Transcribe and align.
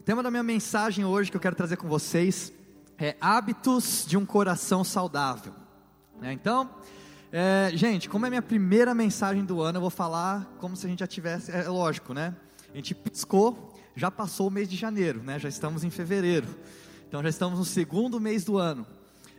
O 0.00 0.02
tema 0.02 0.22
da 0.22 0.30
minha 0.30 0.42
mensagem 0.42 1.04
hoje 1.04 1.30
que 1.30 1.36
eu 1.36 1.40
quero 1.40 1.54
trazer 1.54 1.76
com 1.76 1.86
vocês 1.86 2.50
é 2.98 3.16
hábitos 3.20 4.06
de 4.08 4.16
um 4.16 4.24
coração 4.24 4.82
saudável. 4.82 5.52
Né? 6.18 6.32
Então, 6.32 6.70
é, 7.30 7.70
gente, 7.74 8.08
como 8.08 8.24
é 8.24 8.30
minha 8.30 8.40
primeira 8.40 8.94
mensagem 8.94 9.44
do 9.44 9.60
ano, 9.60 9.76
eu 9.76 9.82
vou 9.82 9.90
falar 9.90 10.56
como 10.58 10.74
se 10.74 10.86
a 10.86 10.88
gente 10.88 11.00
já 11.00 11.06
tivesse, 11.06 11.52
é 11.52 11.68
lógico, 11.68 12.14
né? 12.14 12.34
A 12.72 12.76
gente 12.76 12.94
piscou, 12.94 13.74
já 13.94 14.10
passou 14.10 14.48
o 14.48 14.50
mês 14.50 14.70
de 14.70 14.74
janeiro, 14.74 15.22
né? 15.22 15.38
Já 15.38 15.50
estamos 15.50 15.84
em 15.84 15.90
fevereiro, 15.90 16.48
então 17.06 17.22
já 17.22 17.28
estamos 17.28 17.58
no 17.58 17.64
segundo 17.66 18.18
mês 18.18 18.42
do 18.42 18.56
ano. 18.56 18.86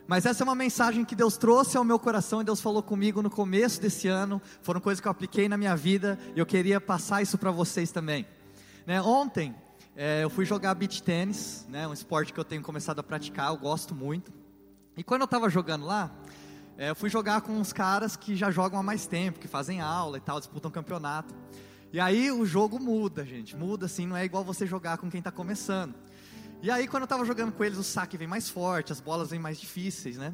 Mas 0.07 0.27
essa 0.27 0.43
é 0.43 0.45
uma 0.45 0.53
mensagem 0.53 1.03
que 1.03 1.15
Deus 1.15 1.37
trouxe 1.37 1.75
ao 1.75 1.83
meu 1.83 1.97
coração 1.97 2.39
e 2.39 2.43
Deus 2.43 2.61
falou 2.61 2.83
comigo 2.83 3.23
no 3.23 3.31
começo 3.31 3.81
desse 3.81 4.07
ano. 4.07 4.39
Foram 4.61 4.79
coisas 4.79 5.01
que 5.01 5.07
eu 5.07 5.11
apliquei 5.11 5.49
na 5.49 5.57
minha 5.57 5.75
vida 5.75 6.19
e 6.35 6.39
eu 6.39 6.45
queria 6.45 6.79
passar 6.79 7.23
isso 7.23 7.35
para 7.35 7.49
vocês 7.49 7.91
também. 7.91 8.27
Né? 8.85 9.01
Ontem 9.01 9.55
é, 9.95 10.23
eu 10.23 10.29
fui 10.29 10.45
jogar 10.45 10.73
beach 10.73 11.03
tênis, 11.03 11.65
né? 11.69 11.87
um 11.87 11.93
esporte 11.93 12.31
que 12.31 12.39
eu 12.39 12.45
tenho 12.45 12.61
começado 12.61 12.99
a 12.99 13.03
praticar, 13.03 13.49
eu 13.51 13.57
gosto 13.57 13.93
muito. 13.93 14.31
E 14.95 15.03
quando 15.03 15.21
eu 15.21 15.25
estava 15.25 15.49
jogando 15.49 15.85
lá, 15.85 16.11
é, 16.77 16.89
eu 16.89 16.95
fui 16.95 17.09
jogar 17.09 17.41
com 17.41 17.53
uns 17.53 17.73
caras 17.73 18.15
que 18.15 18.35
já 18.35 18.49
jogam 18.51 18.79
há 18.79 18.83
mais 18.83 19.05
tempo, 19.05 19.39
que 19.39 19.47
fazem 19.47 19.81
aula 19.81 20.17
e 20.17 20.21
tal, 20.21 20.39
disputam 20.39 20.71
campeonato. 20.71 21.35
E 21.91 21.99
aí 21.99 22.31
o 22.31 22.45
jogo 22.45 22.79
muda, 22.79 23.25
gente, 23.25 23.55
muda 23.55 23.85
assim, 23.85 24.07
não 24.07 24.15
é 24.15 24.23
igual 24.23 24.43
você 24.43 24.65
jogar 24.65 24.97
com 24.97 25.09
quem 25.09 25.19
está 25.19 25.31
começando. 25.31 25.93
E 26.63 26.69
aí, 26.69 26.87
quando 26.87 27.01
eu 27.01 27.05
estava 27.05 27.25
jogando 27.25 27.51
com 27.51 27.63
eles, 27.63 27.79
o 27.79 27.83
saque 27.83 28.15
vem 28.15 28.27
mais 28.27 28.47
forte, 28.47 28.91
as 28.91 29.01
bolas 29.01 29.31
vêm 29.31 29.39
mais 29.39 29.59
difíceis, 29.59 30.15
né? 30.15 30.31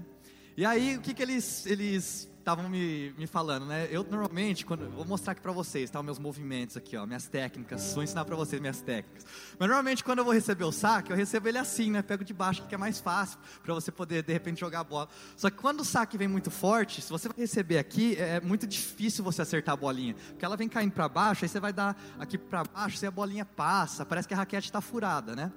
E 0.57 0.65
aí, 0.65 0.97
o 0.97 1.01
que, 1.01 1.13
que 1.13 1.21
eles 1.21 1.65
eles 1.65 2.29
estavam 2.47 2.69
me, 2.69 3.13
me 3.17 3.27
falando, 3.27 3.65
né? 3.65 3.89
Eu 3.91 4.05
normalmente, 4.09 4.65
quando 4.65 4.89
vou 4.91 5.03
mostrar 5.03 5.33
aqui 5.33 5.41
para 5.41 5.51
vocês, 5.51 5.89
tá? 5.89 5.99
Os 5.99 6.05
meus 6.05 6.17
movimentos 6.17 6.77
aqui, 6.77 6.95
ó, 6.95 7.05
minhas 7.05 7.27
técnicas. 7.27 7.93
Vou 7.93 8.01
ensinar 8.01 8.23
para 8.23 8.37
vocês 8.37 8.61
minhas 8.61 8.81
técnicas. 8.81 9.25
Mas 9.59 9.67
normalmente, 9.67 10.01
quando 10.01 10.19
eu 10.19 10.23
vou 10.23 10.33
receber 10.33 10.63
o 10.63 10.71
saque, 10.71 11.11
eu 11.11 11.17
recebo 11.17 11.49
ele 11.49 11.57
assim, 11.57 11.91
né? 11.91 12.01
Pego 12.01 12.23
de 12.23 12.33
baixo, 12.33 12.65
que 12.65 12.73
é 12.73 12.77
mais 12.77 13.01
fácil 13.01 13.37
para 13.61 13.73
você 13.73 13.91
poder 13.91 14.23
de 14.23 14.31
repente 14.31 14.61
jogar 14.61 14.79
a 14.79 14.83
bola. 14.85 15.09
Só 15.35 15.49
que 15.49 15.57
quando 15.57 15.81
o 15.81 15.85
saque 15.85 16.17
vem 16.17 16.29
muito 16.29 16.49
forte, 16.49 17.01
se 17.01 17.09
você 17.09 17.27
receber 17.35 17.79
aqui, 17.79 18.15
é, 18.15 18.37
é 18.37 18.39
muito 18.39 18.65
difícil 18.65 19.25
você 19.25 19.41
acertar 19.41 19.73
a 19.73 19.77
bolinha, 19.77 20.15
porque 20.29 20.45
ela 20.45 20.55
vem 20.55 20.69
caindo 20.69 20.93
para 20.93 21.09
baixo, 21.09 21.43
aí 21.43 21.49
você 21.49 21.59
vai 21.59 21.73
dar 21.73 22.01
aqui 22.17 22.37
para 22.37 22.63
baixo, 22.63 23.03
e 23.03 23.05
a 23.05 23.11
bolinha 23.11 23.43
passa, 23.43 24.05
parece 24.05 24.25
que 24.25 24.33
a 24.33 24.37
raquete 24.37 24.67
está 24.67 24.79
furada, 24.79 25.35
né? 25.35 25.51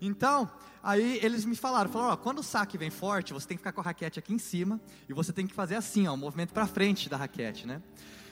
Então, 0.00 0.48
aí 0.86 1.18
eles 1.20 1.44
me 1.44 1.56
falaram, 1.56 1.90
falaram, 1.90 2.12
ó, 2.12 2.16
quando 2.16 2.38
o 2.38 2.42
saque 2.44 2.78
vem 2.78 2.90
forte, 2.90 3.32
você 3.32 3.48
tem 3.48 3.56
que 3.56 3.60
ficar 3.60 3.72
com 3.72 3.80
a 3.80 3.84
raquete 3.84 4.20
aqui 4.20 4.32
em 4.32 4.38
cima 4.38 4.80
e 5.08 5.12
você 5.12 5.32
tem 5.32 5.46
que 5.46 5.52
fazer 5.52 5.74
assim, 5.74 6.06
ó, 6.06 6.14
um 6.14 6.16
movimento 6.16 6.54
para 6.54 6.66
frente 6.66 7.08
da 7.08 7.16
raquete, 7.16 7.66
né? 7.66 7.82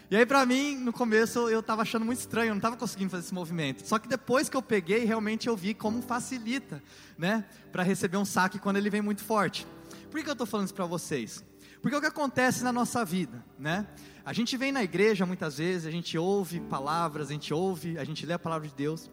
E 0.09 0.17
aí 0.17 0.25
para 0.25 0.47
mim, 0.47 0.77
no 0.77 0.93
começo 0.93 1.49
eu 1.49 1.59
estava 1.59 1.83
achando 1.83 2.05
muito 2.05 2.21
estranho, 2.21 2.51
eu 2.51 2.55
não 2.55 2.59
estava 2.59 2.77
conseguindo 2.77 3.11
fazer 3.11 3.25
esse 3.25 3.35
movimento. 3.35 3.85
Só 3.87 3.99
que 3.99 4.07
depois 4.07 4.49
que 4.49 4.57
eu 4.57 4.63
peguei, 4.63 5.05
realmente 5.05 5.49
eu 5.49 5.57
vi 5.57 5.75
como 5.75 6.01
facilita, 6.01 6.81
né, 7.19 7.45
para 7.73 7.83
receber 7.83 8.19
um 8.19 8.25
saque 8.25 8.61
quando 8.61 8.77
ele 8.77 8.89
vem 8.89 9.03
muito 9.03 9.25
forte. 9.25 9.67
Por 10.09 10.23
que 10.23 10.29
eu 10.29 10.33
estou 10.33 10.47
falando 10.47 10.67
isso 10.67 10.75
para 10.75 10.87
vocês? 10.87 11.45
Porque 11.83 11.97
é 11.97 11.99
o 11.99 12.01
que 12.01 12.07
acontece 12.07 12.63
na 12.63 12.73
nossa 12.73 13.05
vida, 13.05 13.45
né? 13.59 13.87
A 14.25 14.33
gente 14.33 14.57
vem 14.57 14.73
na 14.73 14.83
igreja 14.83 15.27
muitas 15.27 15.59
vezes, 15.59 15.87
a 15.87 15.91
gente 15.91 16.17
ouve 16.17 16.61
palavras, 16.61 17.29
a 17.29 17.33
gente 17.33 17.53
ouve, 17.53 17.99
a 17.99 18.05
gente 18.05 18.25
lê 18.25 18.33
a 18.33 18.39
palavra 18.39 18.67
de 18.67 18.75
Deus. 18.75 19.11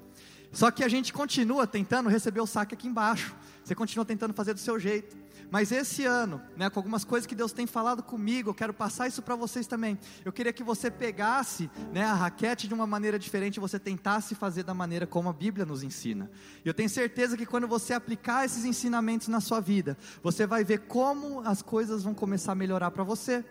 Só 0.51 0.69
que 0.69 0.83
a 0.83 0.87
gente 0.87 1.13
continua 1.13 1.65
tentando 1.65 2.09
receber 2.09 2.41
o 2.41 2.45
saque 2.45 2.73
aqui 2.73 2.87
embaixo. 2.87 3.33
Você 3.63 3.73
continua 3.73 4.05
tentando 4.05 4.33
fazer 4.33 4.53
do 4.53 4.59
seu 4.59 4.79
jeito. 4.79 5.15
Mas 5.51 5.69
esse 5.69 6.05
ano, 6.05 6.41
né, 6.55 6.69
com 6.69 6.79
algumas 6.79 7.03
coisas 7.03 7.27
que 7.27 7.35
Deus 7.35 7.51
tem 7.51 7.67
falado 7.67 8.01
comigo, 8.01 8.49
eu 8.49 8.53
quero 8.53 8.73
passar 8.73 9.07
isso 9.07 9.21
para 9.21 9.35
vocês 9.35 9.67
também. 9.67 9.99
Eu 10.23 10.31
queria 10.31 10.53
que 10.53 10.63
você 10.63 10.89
pegasse 10.89 11.69
né, 11.91 12.05
a 12.05 12.13
raquete 12.13 12.69
de 12.69 12.73
uma 12.73 12.87
maneira 12.87 13.19
diferente, 13.19 13.59
você 13.59 13.77
tentasse 13.77 14.33
fazer 14.33 14.63
da 14.63 14.73
maneira 14.73 15.05
como 15.05 15.27
a 15.27 15.33
Bíblia 15.33 15.65
nos 15.65 15.83
ensina. 15.83 16.31
E 16.63 16.67
eu 16.69 16.73
tenho 16.73 16.89
certeza 16.89 17.35
que 17.35 17.45
quando 17.45 17.67
você 17.67 17.93
aplicar 17.93 18.45
esses 18.45 18.63
ensinamentos 18.63 19.27
na 19.27 19.41
sua 19.41 19.59
vida, 19.59 19.97
você 20.23 20.47
vai 20.47 20.63
ver 20.63 20.79
como 20.87 21.41
as 21.41 21.61
coisas 21.61 22.01
vão 22.01 22.13
começar 22.13 22.53
a 22.53 22.55
melhorar 22.55 22.89
para 22.91 23.03
você. 23.03 23.43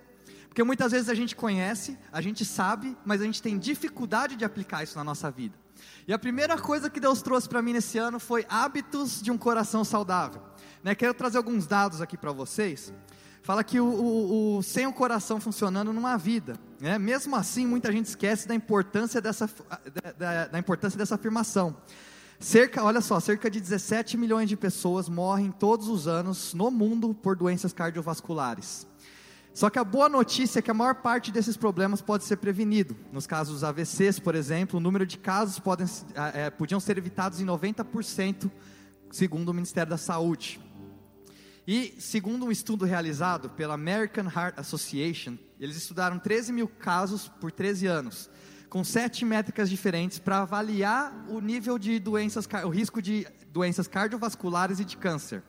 Porque 0.48 0.64
muitas 0.64 0.92
vezes 0.92 1.10
a 1.10 1.14
gente 1.14 1.36
conhece, 1.36 1.98
a 2.10 2.22
gente 2.22 2.46
sabe, 2.46 2.96
mas 3.04 3.20
a 3.20 3.24
gente 3.24 3.42
tem 3.42 3.58
dificuldade 3.58 4.36
de 4.36 4.44
aplicar 4.44 4.82
isso 4.82 4.96
na 4.96 5.04
nossa 5.04 5.30
vida. 5.30 5.56
E 6.06 6.12
a 6.12 6.18
primeira 6.18 6.58
coisa 6.58 6.90
que 6.90 7.00
Deus 7.00 7.22
trouxe 7.22 7.48
para 7.48 7.62
mim 7.62 7.72
nesse 7.72 7.98
ano 7.98 8.18
foi 8.18 8.44
hábitos 8.48 9.22
de 9.22 9.30
um 9.30 9.38
coração 9.38 9.84
saudável. 9.84 10.42
Né, 10.82 10.94
quero 10.94 11.14
trazer 11.14 11.36
alguns 11.36 11.66
dados 11.66 12.00
aqui 12.00 12.16
para 12.16 12.32
vocês. 12.32 12.92
Fala 13.42 13.64
que 13.64 13.80
o, 13.80 13.86
o, 13.86 14.58
o, 14.58 14.62
sem 14.62 14.86
o 14.86 14.92
coração 14.92 15.40
funcionando 15.40 15.92
não 15.92 16.06
há 16.06 16.16
vida. 16.16 16.56
Né? 16.80 16.98
Mesmo 16.98 17.34
assim, 17.36 17.66
muita 17.66 17.90
gente 17.90 18.06
esquece 18.06 18.46
da 18.46 18.54
importância 18.54 19.20
dessa, 19.20 19.48
da, 20.18 20.46
da, 20.46 20.58
importância 20.58 20.98
dessa 20.98 21.14
afirmação. 21.14 21.76
Cerca, 22.38 22.82
olha 22.82 23.00
só, 23.00 23.18
cerca 23.20 23.50
de 23.50 23.60
17 23.60 24.16
milhões 24.16 24.48
de 24.48 24.56
pessoas 24.56 25.08
morrem 25.08 25.50
todos 25.50 25.88
os 25.88 26.06
anos 26.06 26.54
no 26.54 26.70
mundo 26.70 27.14
por 27.14 27.36
doenças 27.36 27.72
cardiovasculares. 27.72 28.86
Só 29.52 29.68
que 29.68 29.78
a 29.78 29.84
boa 29.84 30.08
notícia 30.08 30.60
é 30.60 30.62
que 30.62 30.70
a 30.70 30.74
maior 30.74 30.96
parte 30.96 31.32
desses 31.32 31.56
problemas 31.56 32.00
pode 32.00 32.24
ser 32.24 32.36
prevenido. 32.36 32.96
Nos 33.12 33.26
casos 33.26 33.54
dos 33.54 33.64
AVCs, 33.64 34.20
por 34.20 34.34
exemplo, 34.34 34.78
o 34.78 34.80
número 34.80 35.04
de 35.04 35.18
casos 35.18 35.58
podem, 35.58 35.86
é, 36.34 36.50
podiam 36.50 36.78
ser 36.78 36.96
evitados 36.96 37.40
em 37.40 37.46
90%, 37.46 38.50
segundo 39.10 39.48
o 39.48 39.54
Ministério 39.54 39.90
da 39.90 39.96
Saúde. 39.96 40.60
E, 41.66 41.94
segundo 41.98 42.46
um 42.46 42.50
estudo 42.50 42.84
realizado 42.84 43.50
pela 43.50 43.74
American 43.74 44.24
Heart 44.24 44.58
Association, 44.58 45.36
eles 45.58 45.76
estudaram 45.76 46.18
13 46.18 46.52
mil 46.52 46.68
casos 46.68 47.28
por 47.40 47.52
13 47.52 47.86
anos, 47.86 48.30
com 48.68 48.84
sete 48.84 49.24
métricas 49.24 49.68
diferentes 49.68 50.18
para 50.18 50.38
avaliar 50.38 51.26
o 51.28 51.40
nível 51.40 51.76
de 51.76 51.98
doenças, 51.98 52.48
o 52.64 52.68
risco 52.68 53.02
de 53.02 53.26
doenças 53.52 53.88
cardiovasculares 53.88 54.78
e 54.78 54.84
de 54.84 54.96
câncer. 54.96 55.42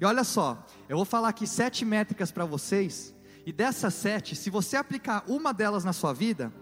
E 0.00 0.04
olha 0.04 0.24
só, 0.24 0.64
eu 0.88 0.96
vou 0.96 1.04
falar 1.04 1.28
aqui 1.28 1.46
sete 1.46 1.84
métricas 1.84 2.30
para 2.30 2.44
vocês 2.44 3.14
e 3.44 3.52
dessas 3.52 3.94
sete, 3.94 4.36
se 4.36 4.50
você 4.50 4.76
aplicar 4.76 5.24
uma 5.26 5.52
delas 5.52 5.84
na 5.84 5.92
sua 5.92 6.12
vida, 6.12 6.52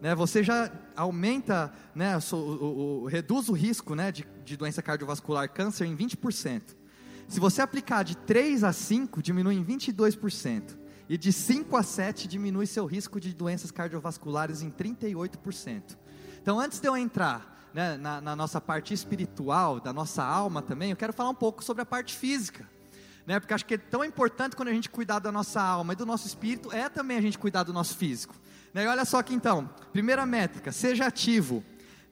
né, 0.00 0.14
você 0.14 0.42
já 0.42 0.70
aumenta, 0.94 1.72
né, 1.94 2.18
o, 2.32 2.36
o, 2.36 3.02
o, 3.02 3.06
reduz 3.06 3.48
o 3.48 3.52
risco 3.52 3.94
né, 3.94 4.12
de, 4.12 4.26
de 4.44 4.56
doença 4.56 4.82
cardiovascular, 4.82 5.50
câncer 5.50 5.86
em 5.86 5.96
20%. 5.96 6.76
Se 7.26 7.40
você 7.40 7.62
aplicar 7.62 8.02
de 8.02 8.16
3 8.16 8.64
a 8.64 8.72
5, 8.72 9.22
diminui 9.22 9.56
em 9.56 9.64
22%. 9.64 10.76
E 11.08 11.16
de 11.16 11.32
5 11.32 11.76
a 11.76 11.82
7, 11.82 12.28
diminui 12.28 12.66
seu 12.66 12.84
risco 12.84 13.18
de 13.20 13.32
doenças 13.32 13.70
cardiovasculares 13.70 14.60
em 14.60 14.70
38%. 14.70 15.96
Então, 16.42 16.60
antes 16.60 16.78
de 16.78 16.86
eu 16.86 16.96
entrar 16.96 17.70
né, 17.72 17.96
na, 17.96 18.20
na 18.20 18.36
nossa 18.36 18.60
parte 18.60 18.92
espiritual, 18.92 19.80
da 19.80 19.92
nossa 19.92 20.22
alma 20.22 20.60
também, 20.60 20.90
eu 20.90 20.96
quero 20.96 21.12
falar 21.12 21.30
um 21.30 21.34
pouco 21.34 21.64
sobre 21.64 21.82
a 21.82 21.86
parte 21.86 22.14
física 22.14 22.75
né? 23.26 23.40
Porque 23.40 23.52
acho 23.52 23.66
que 23.66 23.74
é 23.74 23.78
tão 23.78 24.04
importante 24.04 24.54
quando 24.54 24.68
a 24.68 24.72
gente 24.72 24.88
cuidar 24.88 25.18
da 25.18 25.32
nossa 25.32 25.60
alma 25.60 25.92
e 25.92 25.96
do 25.96 26.06
nosso 26.06 26.26
espírito, 26.26 26.72
é 26.72 26.88
também 26.88 27.16
a 27.16 27.20
gente 27.20 27.38
cuidar 27.38 27.64
do 27.64 27.72
nosso 27.72 27.96
físico. 27.96 28.34
Né? 28.72 28.86
Olha 28.88 29.04
só 29.04 29.18
aqui 29.18 29.34
então, 29.34 29.68
primeira 29.92 30.24
métrica, 30.24 30.70
seja 30.70 31.06
ativo. 31.06 31.64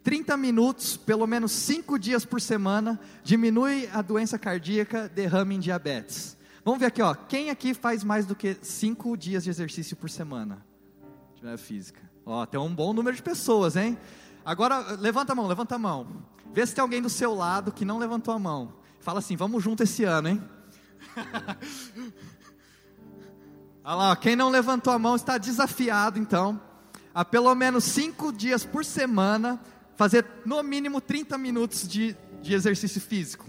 30 0.02 0.36
minutos, 0.36 0.98
pelo 0.98 1.26
menos 1.26 1.50
5 1.52 1.98
dias 1.98 2.26
por 2.26 2.38
semana, 2.40 3.00
diminui 3.22 3.88
a 3.90 4.02
doença 4.02 4.38
cardíaca, 4.38 5.08
derrame 5.08 5.54
em 5.54 5.60
diabetes. 5.60 6.36
Vamos 6.62 6.80
ver 6.80 6.86
aqui, 6.86 7.00
ó. 7.00 7.14
Quem 7.14 7.48
aqui 7.48 7.72
faz 7.72 8.04
mais 8.04 8.26
do 8.26 8.34
que 8.34 8.56
5 8.60 9.16
dias 9.16 9.44
de 9.44 9.50
exercício 9.50 9.96
por 9.96 10.10
semana? 10.10 10.64
Atividade 11.32 11.62
física. 11.62 12.00
Ó, 12.26 12.44
tem 12.44 12.60
um 12.60 12.74
bom 12.74 12.92
número 12.92 13.16
de 13.16 13.22
pessoas, 13.22 13.76
hein? 13.76 13.96
Agora, 14.44 14.94
levanta 14.98 15.32
a 15.32 15.34
mão, 15.34 15.46
levanta 15.46 15.74
a 15.74 15.78
mão. 15.78 16.06
Vê 16.52 16.66
se 16.66 16.74
tem 16.74 16.82
alguém 16.82 17.00
do 17.00 17.08
seu 17.08 17.34
lado 17.34 17.72
que 17.72 17.84
não 17.84 17.98
levantou 17.98 18.32
a 18.34 18.38
mão. 18.38 18.74
Fala 19.00 19.20
assim, 19.20 19.36
vamos 19.36 19.62
junto 19.62 19.82
esse 19.82 20.04
ano, 20.04 20.28
hein? 20.28 20.42
Olha 23.84 23.94
lá, 23.94 24.16
quem 24.16 24.34
não 24.34 24.48
levantou 24.48 24.92
a 24.92 24.98
mão 24.98 25.14
está 25.14 25.36
desafiado, 25.36 26.18
então, 26.18 26.60
a 27.14 27.24
pelo 27.24 27.54
menos 27.54 27.84
cinco 27.84 28.32
dias 28.32 28.64
por 28.64 28.84
semana, 28.84 29.60
fazer 29.96 30.24
no 30.44 30.62
mínimo 30.62 31.00
30 31.00 31.36
minutos 31.36 31.86
de, 31.86 32.16
de 32.40 32.54
exercício 32.54 33.00
físico. 33.00 33.46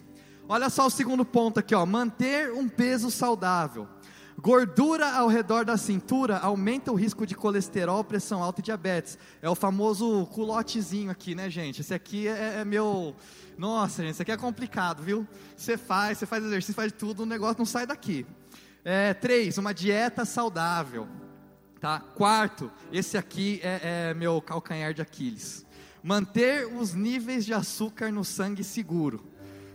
Olha 0.48 0.70
só 0.70 0.86
o 0.86 0.92
segundo 0.92 1.26
ponto 1.26 1.60
aqui, 1.60 1.74
ó, 1.74 1.86
manter 1.86 2.52
um 2.52 2.68
peso 2.68 3.10
saudável. 3.10 3.88
Gordura 4.38 5.12
ao 5.12 5.28
redor 5.28 5.66
da 5.66 5.78
cintura 5.78 6.38
aumenta 6.38 6.92
o 6.92 6.96
risco 6.96 7.26
de 7.26 7.36
colesterol, 7.36 8.04
pressão 8.04 8.44
alta 8.44 8.62
e 8.62 8.64
diabetes. 8.64 9.18
É 9.42 9.50
o 9.50 9.56
famoso 9.56 10.26
culotezinho 10.28 11.10
aqui, 11.10 11.34
né, 11.34 11.50
gente? 11.50 11.82
Esse 11.82 11.94
aqui 11.94 12.28
é, 12.28 12.60
é 12.60 12.66
meu 12.66 13.16
nossa, 13.58 14.04
gente, 14.04 14.14
isso 14.14 14.22
aqui 14.22 14.32
é 14.32 14.38
complicado, 14.38 15.02
viu? 15.02 15.26
Você 15.56 15.78
faz, 15.78 16.18
você 16.18 16.26
faz 16.26 16.44
exercício, 16.44 16.74
faz 16.74 16.92
tudo, 16.92 17.24
o 17.24 17.26
negócio 17.26 17.58
não 17.58 17.66
sai 17.66 17.88
daqui. 17.88 18.26
É, 18.84 19.14
três, 19.14 19.58
uma 19.58 19.74
dieta 19.74 20.26
saudável. 20.26 21.08
Tá? 21.80 22.00
Quarto, 22.00 22.72
esse 22.92 23.18
aqui 23.18 23.60
é, 23.64 24.10
é 24.10 24.14
meu 24.14 24.42
calcanhar 24.42 24.94
de 24.94 25.02
Aquiles. 25.02 25.66
Manter 26.04 26.68
os 26.68 26.94
níveis 26.94 27.46
de 27.46 27.54
açúcar 27.54 28.12
no 28.12 28.26
sangue 28.26 28.64
seguro. 28.64 29.26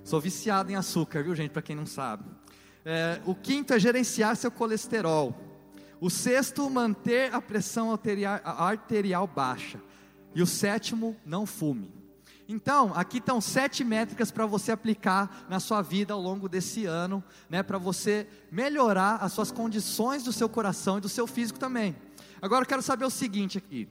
Sou 0.05 0.21
viciado 0.21 0.71
em 0.71 0.77
açúcar, 0.77 1.23
viu, 1.23 1.35
gente? 1.35 1.51
Para 1.51 1.63
quem 1.63 1.75
não 1.75 1.87
sabe. 1.87 2.25
É, 2.85 3.21
o 3.27 3.35
quinto 3.35 3.75
é 3.75 3.79
gerenciar 3.79 4.37
seu 4.37 4.51
colesterol. 4.51 5.35
O 6.01 6.09
sexto, 6.09 6.69
manter 6.71 7.35
a 7.35 7.41
pressão 7.41 7.93
arterial, 7.93 8.41
arterial 8.45 9.27
baixa. 9.27 9.81
E 10.35 10.43
o 10.43 10.47
sétimo, 10.47 11.17
não 11.25 11.45
fume. 11.45 11.93
Então, 12.49 12.93
aqui 12.97 13.19
estão 13.19 13.41
sete 13.41 13.85
métricas 13.85 14.33
para 14.33 14.45
você 14.45 14.73
aplicar 14.73 15.47
na 15.49 15.61
sua 15.61 15.83
vida 15.83 16.13
ao 16.13 16.21
longo 16.21 16.49
desse 16.49 16.85
ano, 16.85 17.23
né, 17.49 17.63
para 17.63 17.79
você 17.79 18.27
melhorar 18.51 19.17
as 19.17 19.33
suas 19.33 19.53
condições 19.53 20.25
do 20.25 20.33
seu 20.33 20.49
coração 20.49 20.99
e 20.99 21.01
do 21.01 21.09
seu 21.09 21.29
físico 21.29 21.61
também. 21.61 21.95
Agora 22.43 22.65
eu 22.65 22.69
quero 22.69 22.83
saber 22.83 23.05
o 23.05 23.11
seguinte 23.11 23.57
aqui: 23.57 23.89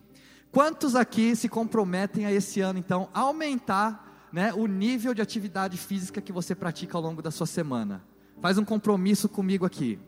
quantos 0.52 0.94
aqui 0.94 1.38
se 1.38 1.48
comprometem 1.48 2.26
a 2.26 2.34
esse 2.34 2.60
ano, 2.60 2.80
então, 2.80 3.10
aumentar 3.14 4.28
né, 4.34 4.52
o 4.54 4.68
nível 4.68 5.14
de 5.14 5.22
atividade 5.22 5.78
física 5.78 6.20
que 6.20 6.34
você 6.34 6.54
pratica 6.54 6.98
ao 6.98 7.02
longo 7.02 7.22
da 7.22 7.32
sua 7.32 7.48
semana? 7.48 8.04
Faz 8.42 8.58
um 8.58 8.66
compromisso 8.66 9.28
comigo 9.28 9.66
aqui. 9.66 10.00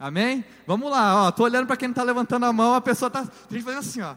Amém? 0.00 0.42
Vamos 0.66 0.90
lá, 0.90 1.26
ó. 1.26 1.30
Tô 1.30 1.44
olhando 1.44 1.66
para 1.66 1.76
quem 1.76 1.88
não 1.88 1.92
está 1.92 2.02
levantando 2.02 2.46
a 2.46 2.52
mão, 2.54 2.74
a 2.74 2.80
pessoa 2.80 3.08
está. 3.08 3.22
Tem 3.22 3.58
gente 3.58 3.64
fazendo 3.64 3.80
assim, 3.80 4.00
ó. 4.00 4.14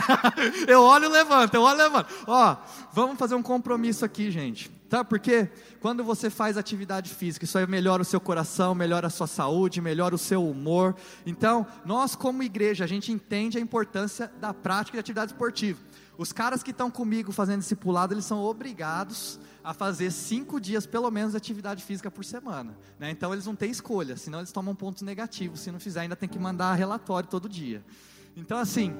eu 0.68 0.82
olho 0.82 1.06
e 1.06 1.08
levanto, 1.08 1.54
eu 1.54 1.62
olho 1.62 1.80
e 1.80 1.82
levanto. 1.82 2.12
Ó, 2.26 2.56
vamos 2.92 3.18
fazer 3.18 3.34
um 3.34 3.42
compromisso 3.42 4.04
aqui, 4.04 4.30
gente. 4.30 4.70
Tá? 4.86 5.02
Porque 5.02 5.48
quando 5.80 6.04
você 6.04 6.28
faz 6.28 6.58
atividade 6.58 7.14
física, 7.14 7.46
isso 7.46 7.56
aí 7.56 7.66
melhora 7.66 8.02
o 8.02 8.04
seu 8.04 8.20
coração, 8.20 8.74
melhora 8.74 9.06
a 9.06 9.10
sua 9.10 9.26
saúde, 9.26 9.80
melhora 9.80 10.14
o 10.14 10.18
seu 10.18 10.46
humor. 10.46 10.94
Então, 11.24 11.66
nós 11.86 12.14
como 12.14 12.42
igreja, 12.42 12.84
a 12.84 12.86
gente 12.86 13.10
entende 13.10 13.56
a 13.56 13.60
importância 13.60 14.30
da 14.38 14.52
prática 14.52 14.96
de 14.96 15.00
atividade 15.00 15.32
esportiva. 15.32 15.80
Os 16.16 16.32
caras 16.32 16.62
que 16.62 16.70
estão 16.70 16.90
comigo 16.90 17.32
fazendo 17.32 17.60
discipulado, 17.60 18.14
eles 18.14 18.24
são 18.24 18.40
obrigados 18.40 19.40
a 19.64 19.74
fazer 19.74 20.10
cinco 20.12 20.60
dias, 20.60 20.86
pelo 20.86 21.10
menos, 21.10 21.32
de 21.32 21.36
atividade 21.36 21.82
física 21.82 22.10
por 22.10 22.24
semana. 22.24 22.76
Né? 22.98 23.10
Então, 23.10 23.32
eles 23.32 23.46
não 23.46 23.56
têm 23.56 23.70
escolha, 23.70 24.16
senão 24.16 24.38
eles 24.38 24.52
tomam 24.52 24.74
pontos 24.74 25.02
negativos. 25.02 25.60
Se 25.60 25.72
não 25.72 25.80
fizer, 25.80 26.00
ainda 26.00 26.14
tem 26.14 26.28
que 26.28 26.38
mandar 26.38 26.74
relatório 26.74 27.28
todo 27.28 27.48
dia. 27.48 27.84
Então, 28.36 28.58
assim, 28.58 28.94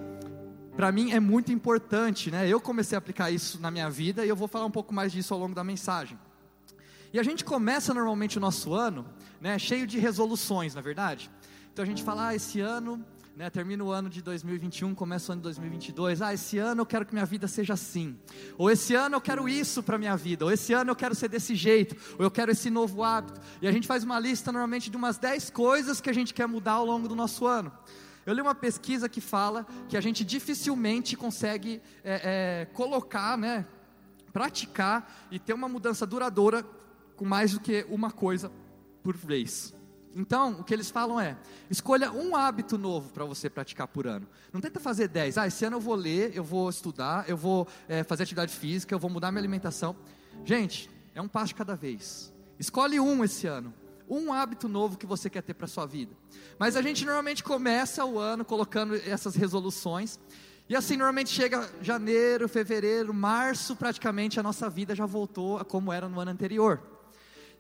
para 0.77 0.91
mim 0.91 1.13
é 1.13 1.21
muito 1.21 1.53
importante, 1.53 2.31
né? 2.31 2.49
Eu 2.49 2.61
comecei 2.61 2.97
a 2.97 2.99
aplicar 2.99 3.31
isso 3.31 3.61
na 3.61 3.71
minha 3.71 3.89
vida 3.89 4.25
e 4.25 4.29
eu 4.29 4.35
vou 4.35 4.49
falar 4.49 4.65
um 4.65 4.71
pouco 4.71 4.93
mais 4.93 5.13
disso 5.13 5.33
ao 5.33 5.41
longo 5.41 5.55
da 5.55 5.63
mensagem. 5.63 6.19
E 7.13 7.19
a 7.19 7.23
gente 7.23 7.45
começa 7.45 7.95
normalmente 7.95 8.39
o 8.39 8.41
nosso 8.41 8.75
ano, 8.75 9.07
né, 9.41 9.57
cheio 9.57 9.87
de 9.87 10.01
resoluções, 10.01 10.75
na 10.75 10.81
é 10.81 10.83
verdade. 10.83 11.31
Então 11.73 11.85
a 11.85 11.87
gente 11.87 12.03
fala, 12.03 12.29
ah, 12.29 12.35
esse 12.35 12.61
ano 12.61 13.05
né, 13.37 13.51
termina 13.51 13.83
o 13.83 13.91
ano 13.91 14.09
de 14.09 14.23
2021, 14.23 14.95
começa 14.95 15.31
o 15.31 15.33
ano 15.33 15.41
de 15.41 15.45
2022. 15.45 16.23
Ah, 16.23 16.33
esse 16.33 16.59
ano 16.59 16.83
eu 16.83 16.87
quero 16.87 17.05
que 17.05 17.13
minha 17.13 17.27
vida 17.27 17.49
seja 17.49 17.75
assim. 17.75 18.17
Ou 18.57 18.71
esse 18.71 18.95
ano 18.95 19.17
eu 19.17 19.21
quero 19.21 19.49
isso 19.49 19.83
para 19.83 19.99
minha 19.99 20.17
vida. 20.17 20.45
Ou 20.45 20.53
esse 20.53 20.73
ano 20.73 20.93
eu 20.93 20.97
quero 20.97 21.15
ser 21.15 21.29
desse 21.29 21.55
jeito. 21.55 21.97
Ou 22.17 22.25
eu 22.25 22.31
quero 22.31 22.53
esse 22.53 22.71
novo 22.71 23.03
hábito. 23.03 23.41
E 23.61 23.67
a 23.67 23.73
gente 23.73 23.89
faz 23.89 24.05
uma 24.05 24.21
lista 24.21 24.53
normalmente 24.53 24.89
de 24.89 24.97
umas 24.97 25.19
10 25.19 25.51
coisas 25.51 26.01
que 26.01 26.09
a 26.09 26.13
gente 26.13 26.33
quer 26.33 26.47
mudar 26.47 26.73
ao 26.73 26.87
longo 26.87 27.09
do 27.09 27.17
nosso 27.17 27.45
ano. 27.47 27.73
Eu 28.25 28.33
li 28.33 28.41
uma 28.41 28.55
pesquisa 28.55 29.09
que 29.09 29.21
fala 29.21 29.67
que 29.89 29.97
a 29.97 30.01
gente 30.01 30.25
dificilmente 30.25 31.17
consegue 31.17 31.83
é, 32.05 32.63
é, 32.63 32.65
colocar, 32.73 33.37
né, 33.37 33.67
praticar 34.33 35.27
e 35.31 35.39
ter 35.39 35.53
uma 35.53 35.69
mudança 35.69 36.07
duradoura 36.07 36.65
com 37.17 37.25
mais 37.25 37.53
do 37.53 37.61
que 37.61 37.85
uma 37.91 38.11
coisa 38.11 38.51
por 39.03 39.17
vez. 39.17 39.75
Então, 40.15 40.61
o 40.61 40.65
que 40.65 40.73
eles 40.73 40.91
falam 40.91 41.21
é: 41.21 41.37
escolha 41.69 42.13
um 42.13 42.37
hábito 42.37 42.79
novo 42.79 43.11
para 43.11 43.25
você 43.25 43.51
praticar 43.51 43.89
por 43.89 44.07
ano. 44.07 44.27
Não 44.53 44.61
tenta 44.61 44.79
fazer 44.79 45.09
dez. 45.09 45.37
Ah, 45.37 45.47
esse 45.47 45.65
ano 45.65 45.77
eu 45.77 45.81
vou 45.81 45.95
ler, 45.95 46.33
eu 46.35 46.45
vou 46.45 46.71
estudar, 46.71 47.29
eu 47.29 47.37
vou 47.37 47.67
é, 47.89 48.05
fazer 48.05 48.23
atividade 48.23 48.55
física, 48.55 48.95
eu 48.95 48.99
vou 48.99 49.11
mudar 49.11 49.33
minha 49.33 49.41
alimentação. 49.41 49.97
Gente, 50.45 50.89
é 51.15 51.21
um 51.21 51.29
passo 51.29 51.55
cada 51.55 51.75
vez. 51.75 52.33
Escolhe 52.59 53.01
um 53.01 53.25
esse 53.25 53.47
ano. 53.47 53.75
Um 54.09 54.33
hábito 54.33 54.69
novo 54.69 54.99
que 54.99 55.07
você 55.07 55.31
quer 55.31 55.43
ter 55.43 55.55
para 55.55 55.67
sua 55.67 55.87
vida. 55.87 56.15
Mas 56.59 56.77
a 56.77 56.83
gente 56.83 57.05
normalmente 57.05 57.43
começa 57.43 58.05
o 58.05 58.19
ano 58.19 58.45
colocando 58.45 58.95
essas 58.95 59.35
resoluções. 59.35 60.21
E 60.69 60.77
assim, 60.77 60.97
normalmente 60.97 61.31
chega 61.31 61.69
janeiro, 61.81 62.49
fevereiro, 62.49 63.13
março, 63.13 63.75
praticamente 63.75 64.39
a 64.39 64.43
nossa 64.43 64.69
vida 64.69 64.95
já 64.95 65.07
voltou 65.07 65.59
a 65.59 65.65
como 65.65 65.93
era 65.93 66.09
no 66.09 66.21
ano 66.21 66.31
anterior. 66.31 66.81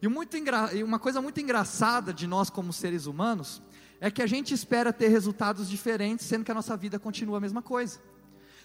E, 0.04 0.08
muito 0.08 0.36
e 0.36 0.84
uma 0.84 0.98
coisa 0.98 1.22
muito 1.22 1.40
engraçada 1.40 2.12
de 2.12 2.26
nós 2.26 2.50
como 2.50 2.74
seres 2.74 3.06
humanos 3.06 3.62
é 3.98 4.10
que 4.10 4.20
a 4.20 4.26
gente 4.26 4.52
espera 4.52 4.92
ter 4.92 5.08
resultados 5.08 5.66
diferentes, 5.66 6.26
sendo 6.26 6.44
que 6.44 6.50
a 6.50 6.54
nossa 6.54 6.76
vida 6.76 6.98
continua 6.98 7.38
a 7.38 7.40
mesma 7.40 7.62
coisa. 7.62 8.00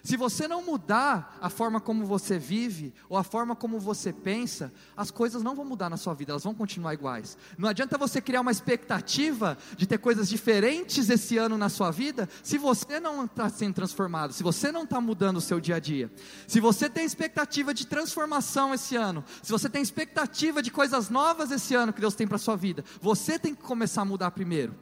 Se 0.02 0.16
você 0.16 0.48
não 0.48 0.62
mudar 0.62 1.38
a 1.40 1.50
forma 1.50 1.80
como 1.80 2.06
você 2.06 2.38
vive, 2.38 2.94
ou 3.08 3.16
a 3.18 3.22
forma 3.22 3.54
como 3.54 3.78
você 3.78 4.12
pensa, 4.12 4.72
as 4.96 5.10
coisas 5.10 5.42
não 5.42 5.54
vão 5.54 5.64
mudar 5.64 5.90
na 5.90 5.96
sua 5.96 6.14
vida, 6.14 6.32
elas 6.32 6.44
vão 6.44 6.54
continuar 6.54 6.94
iguais. 6.94 7.36
Não 7.58 7.68
adianta 7.68 7.98
você 7.98 8.20
criar 8.20 8.40
uma 8.40 8.50
expectativa 8.50 9.58
de 9.76 9.86
ter 9.86 9.98
coisas 9.98 10.28
diferentes 10.28 11.10
esse 11.10 11.36
ano 11.36 11.58
na 11.58 11.68
sua 11.68 11.90
vida, 11.90 12.28
se 12.42 12.56
você 12.56 12.98
não 12.98 13.26
está 13.26 13.48
sendo 13.50 13.74
transformado, 13.74 14.32
se 14.32 14.42
você 14.42 14.72
não 14.72 14.84
está 14.84 15.00
mudando 15.00 15.36
o 15.36 15.40
seu 15.40 15.60
dia 15.60 15.76
a 15.76 15.80
dia. 15.80 16.10
Se 16.46 16.60
você 16.60 16.88
tem 16.88 17.04
expectativa 17.04 17.74
de 17.74 17.86
transformação 17.86 18.72
esse 18.72 18.96
ano, 18.96 19.22
se 19.42 19.52
você 19.52 19.68
tem 19.68 19.82
expectativa 19.82 20.62
de 20.62 20.70
coisas 20.70 21.10
novas 21.10 21.50
esse 21.50 21.74
ano 21.74 21.92
que 21.92 22.00
Deus 22.00 22.14
tem 22.14 22.26
para 22.26 22.36
a 22.36 22.40
sua 22.40 22.56
vida, 22.56 22.84
você 23.00 23.38
tem 23.38 23.54
que 23.54 23.62
começar 23.62 24.02
a 24.02 24.06
mudar 24.06 24.30
primeiro. 24.30 24.74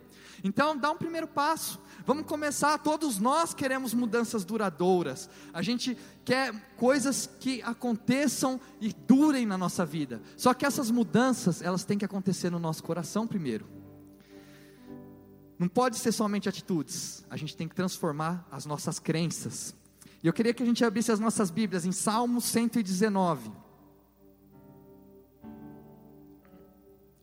Então, 0.43 0.77
dá 0.77 0.91
um 0.91 0.97
primeiro 0.97 1.27
passo. 1.27 1.81
Vamos 2.09 2.25
começar. 2.25 2.79
Todos 2.79 3.19
nós 3.19 3.53
queremos 3.53 3.93
mudanças 3.93 4.43
duradouras. 4.43 5.29
A 5.53 5.61
gente 5.61 5.95
quer 6.25 6.55
coisas 6.75 7.29
que 7.39 7.61
aconteçam 7.61 8.59
e 8.81 8.95
durem 8.95 9.45
na 9.45 9.59
nossa 9.59 9.85
vida. 9.85 10.23
Só 10.35 10.55
que 10.55 10.65
essas 10.65 10.91
mudanças, 10.91 11.61
elas 11.61 11.85
têm 11.85 11.99
que 11.99 12.07
acontecer 12.07 12.49
no 12.49 12.59
nosso 12.59 12.83
coração 12.83 13.27
primeiro. 13.27 13.67
Não 15.59 15.69
pode 15.69 15.99
ser 15.99 16.13
somente 16.13 16.49
atitudes. 16.49 17.27
A 17.29 17.37
gente 17.37 17.55
tem 17.55 17.69
que 17.69 17.75
transformar 17.75 18.49
as 18.51 18.65
nossas 18.65 18.99
crenças. 18.99 19.77
E 20.23 20.27
eu 20.27 20.33
queria 20.33 20.55
que 20.55 20.63
a 20.63 20.67
gente 20.67 20.83
abrisse 20.83 21.13
as 21.13 21.21
nossas 21.21 21.51
Bíblias 21.51 21.85
em 21.85 21.93
Salmo 21.93 22.41
119. 22.41 23.53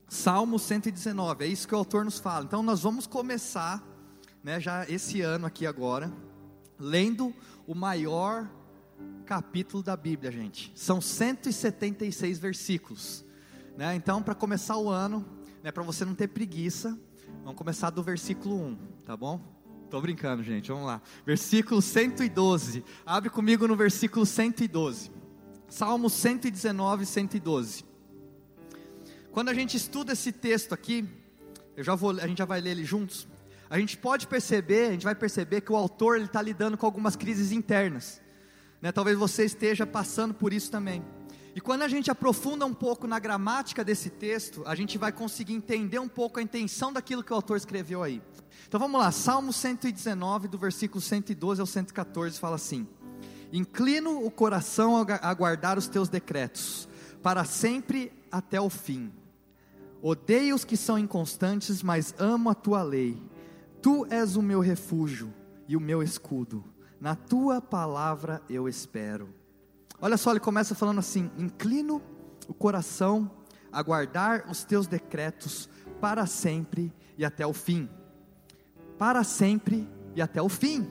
Salmo 0.08 0.60
119, 0.60 1.44
é 1.44 1.48
isso 1.48 1.68
que 1.68 1.74
o 1.74 1.78
autor 1.80 2.06
nos 2.06 2.20
fala. 2.20 2.46
Então 2.46 2.62
nós 2.62 2.82
vamos 2.82 3.08
começar, 3.08 3.84
né, 4.45 4.59
já 4.59 4.88
esse 4.88 5.21
ano 5.21 5.47
aqui 5.47 5.65
agora, 5.65 6.13
lendo 6.77 7.33
o 7.65 7.74
maior 7.74 8.47
capítulo 9.25 9.81
da 9.81 9.97
Bíblia, 9.97 10.31
gente. 10.31 10.71
São 10.75 11.01
176 11.01 12.38
versículos. 12.38 13.25
Né? 13.75 13.95
Então, 13.95 14.21
para 14.21 14.36
começar 14.36 14.77
o 14.77 14.88
ano, 14.88 15.25
né, 15.63 15.71
para 15.71 15.81
você 15.81 16.06
não 16.06 16.13
ter 16.13 16.27
preguiça, 16.27 16.95
vamos 17.44 17.57
começar 17.57 17.89
do 17.89 18.03
versículo 18.03 18.56
1, 18.56 18.77
tá 19.03 19.18
bom? 19.18 19.42
Tô 19.89 20.00
brincando, 20.00 20.44
gente, 20.44 20.71
vamos 20.71 20.86
lá. 20.86 21.01
Versículo 21.25 21.81
112. 21.81 22.86
Abre 23.03 23.31
comigo 23.31 23.68
no 23.68 23.75
versículo 23.75 24.27
112. 24.27 25.12
Salmo 25.68 26.07
119, 26.07 27.07
112. 27.07 27.83
Quando 29.31 29.50
a 29.50 29.56
gente 29.56 29.75
estuda 29.75 30.13
esse 30.13 30.31
texto 30.31 30.72
aqui, 30.72 31.03
eu 31.75 31.84
já 31.84 31.96
vou, 31.96 32.12
a 32.12 32.27
gente 32.27 32.38
já 32.38 32.46
vai 32.46 32.62
ler 32.62 32.72
ele 32.72 32.86
juntos. 32.86 33.27
A 33.69 33.79
gente 33.79 33.98
pode 33.98 34.27
perceber, 34.27 34.88
a 34.88 34.91
gente 34.91 35.03
vai 35.03 35.15
perceber 35.15 35.62
que 35.62 35.72
o 35.72 35.75
autor 35.75 36.19
está 36.19 36.41
lidando 36.41 36.77
com 36.77 36.86
algumas 36.86 37.15
crises 37.15 37.51
internas. 37.51 38.22
Né? 38.81 38.91
Talvez 38.91 39.17
você 39.17 39.45
esteja 39.45 39.86
passando 39.88 40.34
por 40.34 40.53
isso 40.53 40.69
também. 40.69 41.03
E 41.55 41.62
quando 41.62 41.84
a 41.84 41.88
gente 41.88 42.12
aprofunda 42.12 42.65
um 42.65 42.74
pouco 42.74 43.07
na 43.07 43.17
gramática 43.17 43.84
desse 43.84 44.10
texto, 44.10 44.62
a 44.65 44.75
gente 44.75 44.98
vai 44.98 45.12
conseguir 45.12 45.53
entender 45.53 46.00
um 46.00 46.07
pouco 46.07 46.38
a 46.38 46.43
intenção 46.43 46.91
daquilo 46.91 47.24
que 47.24 47.31
o 47.31 47.36
autor 47.36 47.55
escreveu 47.55 48.03
aí. 48.03 48.22
Então 48.67 48.79
vamos 48.79 49.00
lá, 49.00 49.10
Salmo 49.10 49.53
119, 49.53 50.50
do 50.50 50.57
versículo 50.57 51.00
112 51.00 51.62
ao 51.62 51.65
114, 51.65 52.38
fala 52.39 52.57
assim: 52.57 52.86
Inclino 53.53 54.25
o 54.25 54.29
coração 54.29 54.98
a 54.98 55.34
guardar 55.34 55.77
os 55.77 55.88
teus 55.88 56.10
decretos, 56.10 56.89
para 57.24 57.45
sempre 57.45 58.12
até 58.29 58.60
o 58.60 58.69
fim. 58.69 59.13
Odeio 60.01 60.55
os 60.55 60.65
que 60.65 60.75
são 60.75 61.00
inconstantes, 61.00 61.81
mas 61.81 62.13
amo 62.19 62.50
a 62.50 62.53
tua 62.53 62.84
lei. 62.84 63.17
Tu 63.86 64.04
és 64.10 64.36
o 64.36 64.42
meu 64.42 64.62
refúgio 64.62 65.32
e 65.68 65.77
o 65.77 65.80
meu 65.80 66.01
escudo. 66.01 66.63
Na 67.00 67.15
tua 67.15 67.62
palavra 67.62 68.42
eu 68.50 68.68
espero. 68.68 69.30
Olha 70.01 70.18
só, 70.18 70.32
ele 70.32 70.39
começa 70.39 70.74
falando 70.74 70.98
assim: 70.98 71.30
Inclino 71.38 72.01
o 72.48 72.54
coração 72.56 73.30
a 73.72 73.84
guardar 73.84 74.50
os 74.50 74.63
teus 74.63 74.88
decretos 74.88 75.70
para 76.01 76.25
sempre 76.25 76.92
e 77.15 77.24
até 77.24 77.46
o 77.46 77.54
fim. 77.54 77.88
Para 78.98 79.24
sempre 79.24 79.88
e 80.15 80.22
até 80.24 80.42
o 80.42 80.50
fim 80.50 80.88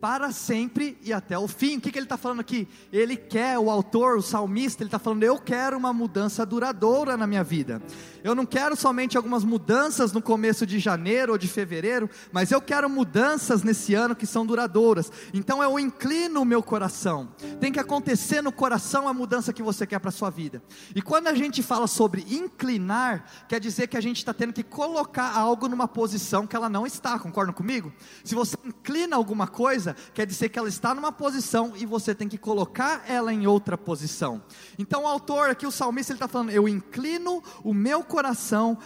para 0.00 0.30
sempre 0.30 0.96
e 1.02 1.12
até 1.12 1.38
o 1.38 1.48
fim. 1.48 1.78
O 1.78 1.80
que, 1.80 1.90
que 1.90 1.98
ele 1.98 2.06
está 2.06 2.16
falando 2.16 2.40
aqui? 2.40 2.68
Ele 2.92 3.16
quer, 3.16 3.58
o 3.58 3.70
autor, 3.70 4.18
o 4.18 4.22
salmista, 4.22 4.82
ele 4.82 4.88
está 4.88 4.98
falando: 4.98 5.22
eu 5.22 5.38
quero 5.38 5.76
uma 5.76 5.92
mudança 5.92 6.44
duradoura 6.44 7.16
na 7.16 7.26
minha 7.26 7.42
vida. 7.42 7.82
Eu 8.26 8.34
não 8.34 8.44
quero 8.44 8.74
somente 8.74 9.16
algumas 9.16 9.44
mudanças 9.44 10.12
no 10.12 10.20
começo 10.20 10.66
de 10.66 10.78
janeiro 10.78 11.32
ou 11.32 11.38
de 11.38 11.46
fevereiro, 11.46 12.10
mas 12.32 12.50
eu 12.50 12.60
quero 12.60 12.90
mudanças 12.90 13.62
nesse 13.62 13.94
ano 13.94 14.16
que 14.16 14.26
são 14.26 14.44
duradouras. 14.44 15.12
Então 15.32 15.62
eu 15.62 15.78
inclino 15.78 16.42
o 16.42 16.44
meu 16.44 16.62
coração. 16.62 17.28
Tem 17.60 17.70
que 17.70 17.78
acontecer 17.78 18.42
no 18.42 18.50
coração 18.50 19.06
a 19.06 19.14
mudança 19.14 19.52
que 19.52 19.62
você 19.62 19.86
quer 19.86 20.00
para 20.00 20.08
a 20.08 20.12
sua 20.12 20.30
vida. 20.30 20.62
E 20.94 21.00
quando 21.00 21.28
a 21.28 21.34
gente 21.34 21.62
fala 21.62 21.86
sobre 21.86 22.26
inclinar, 22.28 23.46
quer 23.48 23.60
dizer 23.60 23.86
que 23.86 23.96
a 23.96 24.00
gente 24.00 24.16
está 24.16 24.34
tendo 24.34 24.52
que 24.52 24.64
colocar 24.64 25.32
algo 25.36 25.68
numa 25.68 25.86
posição 25.86 26.46
que 26.46 26.56
ela 26.56 26.68
não 26.68 26.84
está. 26.84 27.18
Concordam 27.18 27.54
comigo? 27.54 27.92
Se 28.24 28.34
você 28.34 28.56
inclina 28.64 29.14
alguma 29.14 29.46
coisa 29.46 29.76
coisa, 29.86 29.94
quer 30.14 30.26
dizer 30.26 30.48
que 30.48 30.58
ela 30.58 30.68
está 30.68 30.94
numa 30.94 31.12
posição 31.12 31.72
e 31.76 31.84
você 31.84 32.14
tem 32.14 32.28
que 32.28 32.38
colocar 32.38 33.04
ela 33.06 33.32
em 33.32 33.46
outra 33.46 33.76
posição. 33.76 34.42
Então 34.78 35.04
o 35.04 35.06
autor 35.06 35.50
aqui, 35.50 35.66
o 35.66 35.70
salmista, 35.70 36.12
ele 36.12 36.16
está 36.16 36.28
falando: 36.28 36.50
Eu 36.50 36.66
inclino 36.68 37.42
o 37.62 37.74
meu 37.74 38.02
coração 38.02 38.15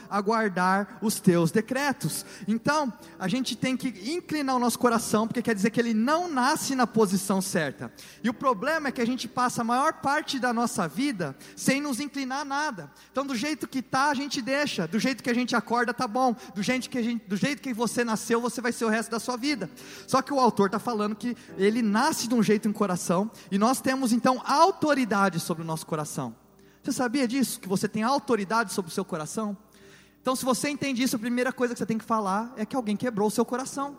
a 0.08 0.20
guardar 0.20 0.99
os 1.00 1.20
teus 1.20 1.50
decretos. 1.50 2.25
Então 2.49 2.92
a 3.18 3.28
gente 3.28 3.56
tem 3.56 3.76
que 3.76 3.88
inclinar 4.12 4.56
o 4.56 4.58
nosso 4.58 4.78
coração, 4.78 5.26
porque 5.26 5.42
quer 5.42 5.54
dizer 5.54 5.70
que 5.70 5.80
ele 5.80 5.94
não 5.94 6.28
nasce 6.28 6.75
na 6.75 6.87
posição 6.87 7.40
certa. 7.40 7.92
E 8.22 8.28
o 8.28 8.34
problema 8.34 8.88
é 8.88 8.92
que 8.92 9.00
a 9.00 9.06
gente 9.06 9.28
passa 9.28 9.62
a 9.62 9.64
maior 9.64 9.94
parte 9.94 10.38
da 10.38 10.52
nossa 10.52 10.88
vida 10.88 11.37
sem 11.54 11.80
nos 11.80 12.00
inclinar 12.00 12.40
a 12.40 12.44
nada. 12.44 12.90
Então 13.12 13.26
do 13.26 13.34
jeito 13.34 13.68
que 13.68 13.78
está, 13.78 14.10
a 14.10 14.14
gente 14.14 14.42
deixa, 14.42 14.87
do 14.87 14.99
jeito 14.99 15.22
que 15.22 15.30
a 15.30 15.34
gente 15.34 15.54
acorda, 15.54 15.94
tá 15.94 16.06
bom, 16.06 16.34
do 16.54 16.62
jeito 16.62 16.88
que, 16.88 17.02
gente, 17.02 17.28
do 17.28 17.37
jeito 17.37 17.62
que 17.62 17.72
você 17.72 18.04
nasceu, 18.04 18.40
você 18.40 18.60
vai 18.60 18.72
ser 18.72 18.84
o 18.84 18.88
resto 18.88 19.10
da 19.10 19.20
sua 19.20 19.37
vida. 19.37 19.70
Só 20.06 20.22
que 20.22 20.32
o 20.32 20.40
autor 20.40 20.66
está 20.66 20.78
falando 20.78 21.14
que 21.14 21.37
ele 21.56 21.82
nasce 21.82 22.28
de 22.28 22.34
um 22.34 22.42
jeito 22.42 22.68
em 22.68 22.72
coração, 22.72 23.30
e 23.50 23.58
nós 23.58 23.80
temos 23.80 24.12
então 24.12 24.42
autoridade 24.44 25.40
sobre 25.40 25.62
o 25.62 25.66
nosso 25.66 25.87
coração. 25.87 26.34
Você 26.82 26.92
sabia 26.92 27.28
disso? 27.28 27.60
Que 27.60 27.68
você 27.68 27.88
tem 27.88 28.02
autoridade 28.02 28.72
sobre 28.72 28.90
o 28.90 28.94
seu 28.94 29.04
coração? 29.04 29.56
Então, 30.22 30.37
se 30.37 30.44
você 30.44 30.68
entende 30.68 31.02
isso, 31.02 31.16
a 31.16 31.18
primeira 31.18 31.52
coisa 31.52 31.75
que 31.75 31.78
você 31.78 31.87
tem 31.87 31.99
que 31.99 32.04
falar 32.04 32.52
é 32.56 32.66
que 32.66 32.76
alguém 32.76 32.96
quebrou 32.96 33.28
o 33.28 33.30
seu 33.30 33.44
coração. 33.44 33.96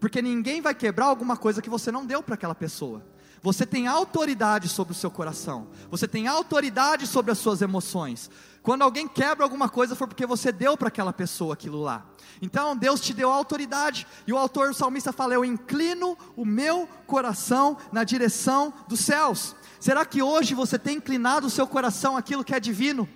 Porque 0.00 0.20
ninguém 0.22 0.60
vai 0.60 0.74
quebrar 0.74 1.06
alguma 1.06 1.36
coisa 1.36 1.60
que 1.62 1.70
você 1.70 1.90
não 1.90 2.04
deu 2.06 2.22
para 2.22 2.34
aquela 2.34 2.54
pessoa. 2.54 3.02
Você 3.42 3.64
tem 3.64 3.86
autoridade 3.86 4.68
sobre 4.68 4.92
o 4.92 4.96
seu 4.96 5.10
coração. 5.10 5.68
Você 5.90 6.08
tem 6.08 6.26
autoridade 6.26 7.06
sobre 7.06 7.30
as 7.30 7.38
suas 7.38 7.62
emoções. 7.62 8.30
Quando 8.62 8.82
alguém 8.82 9.06
quebra 9.06 9.44
alguma 9.44 9.68
coisa, 9.68 9.94
foi 9.94 10.06
porque 10.06 10.26
você 10.26 10.50
deu 10.50 10.76
para 10.76 10.88
aquela 10.88 11.12
pessoa 11.12 11.54
aquilo 11.54 11.80
lá. 11.80 12.04
Então 12.42 12.76
Deus 12.76 13.00
te 13.00 13.14
deu 13.14 13.30
autoridade. 13.30 14.06
E 14.26 14.32
o 14.32 14.38
autor, 14.38 14.70
o 14.70 14.74
salmista, 14.74 15.12
fala: 15.12 15.34
Eu 15.34 15.44
inclino 15.44 16.18
o 16.36 16.44
meu 16.44 16.88
coração 17.06 17.76
na 17.92 18.04
direção 18.04 18.72
dos 18.88 19.00
céus. 19.00 19.54
Será 19.80 20.04
que 20.04 20.22
hoje 20.22 20.54
você 20.54 20.78
tem 20.78 20.96
inclinado 20.96 21.46
o 21.46 21.50
seu 21.50 21.66
coração 21.66 22.16
àquilo 22.16 22.44
que 22.44 22.54
é 22.54 22.60
divino? 22.60 23.08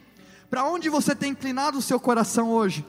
Para 0.48 0.64
onde 0.64 0.88
você 0.88 1.14
tem 1.14 1.32
inclinado 1.32 1.78
o 1.78 1.82
seu 1.82 1.98
coração 1.98 2.50
hoje? 2.50 2.86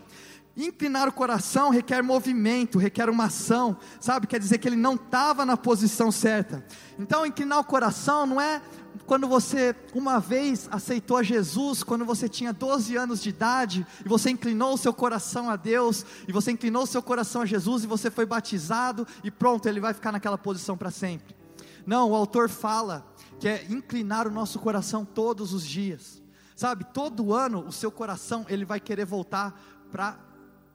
Inclinar 0.56 1.10
o 1.10 1.12
coração 1.12 1.72
requer 1.72 2.04
movimento, 2.04 2.78
requer 2.78 3.10
uma 3.10 3.26
ação, 3.26 3.76
sabe? 4.00 4.28
Quer 4.28 4.40
dizer 4.40 4.60
que 4.60 4.68
ele 4.68 4.76
não 4.76 4.94
estava 4.94 5.46
na 5.46 5.58
posição 5.58 6.12
certa. 6.12 6.64
Então, 7.00 7.26
inclinar 7.26 7.60
o 7.60 7.64
coração 7.64 8.28
não 8.28 8.40
é 8.40 8.62
quando 9.08 9.28
você 9.28 9.76
uma 9.96 10.20
vez 10.20 10.68
aceitou 10.72 11.18
a 11.18 11.24
Jesus, 11.24 11.82
quando 11.82 12.06
você 12.06 12.30
tinha 12.30 12.54
12 12.54 12.96
anos 12.96 13.22
de 13.22 13.30
idade, 13.30 13.86
e 14.06 14.08
você 14.08 14.30
inclinou 14.30 14.76
o 14.76 14.78
seu 14.78 14.94
coração 14.94 15.50
a 15.50 15.56
Deus, 15.56 16.06
e 16.28 16.32
você 16.32 16.52
inclinou 16.52 16.84
o 16.84 16.88
seu 16.88 17.02
coração 17.02 17.42
a 17.42 17.46
Jesus, 17.46 17.84
e 17.84 17.88
você 17.88 18.12
foi 18.12 18.26
batizado, 18.26 19.08
e 19.24 19.32
pronto, 19.32 19.68
ele 19.68 19.80
vai 19.80 19.94
ficar 19.94 20.12
naquela 20.12 20.38
posição 20.38 20.78
para 20.78 20.92
sempre. 20.92 21.36
Não, 21.86 22.12
o 22.12 22.16
autor 22.16 22.48
fala 22.48 23.06
que 23.40 23.48
é 23.48 23.66
inclinar 23.70 24.28
o 24.28 24.32
nosso 24.32 24.60
coração 24.60 25.04
todos 25.04 25.52
os 25.52 25.66
dias. 25.66 26.22
Sabe, 26.56 26.86
todo 26.94 27.34
ano 27.34 27.66
o 27.68 27.72
seu 27.72 27.92
coração 27.92 28.46
ele 28.48 28.64
vai 28.64 28.80
querer 28.80 29.06
voltar 29.06 29.60
para 29.92 30.18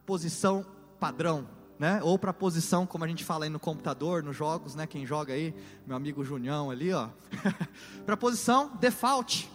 posição 0.08 0.64
padrão, 0.98 1.46
né? 1.78 2.00
Ou 2.02 2.18
para 2.18 2.30
a 2.30 2.34
posição, 2.34 2.86
como 2.86 3.04
a 3.04 3.06
gente 3.06 3.22
fala 3.22 3.44
aí 3.44 3.50
no 3.50 3.60
computador, 3.60 4.22
nos 4.22 4.34
jogos, 4.34 4.74
né? 4.74 4.86
Quem 4.86 5.04
joga 5.04 5.34
aí, 5.34 5.54
meu 5.86 5.94
amigo 5.94 6.24
Junião 6.24 6.70
ali, 6.70 6.94
ó. 6.94 7.10
para 8.06 8.14
a 8.14 8.16
posição 8.16 8.74
default, 8.80 9.50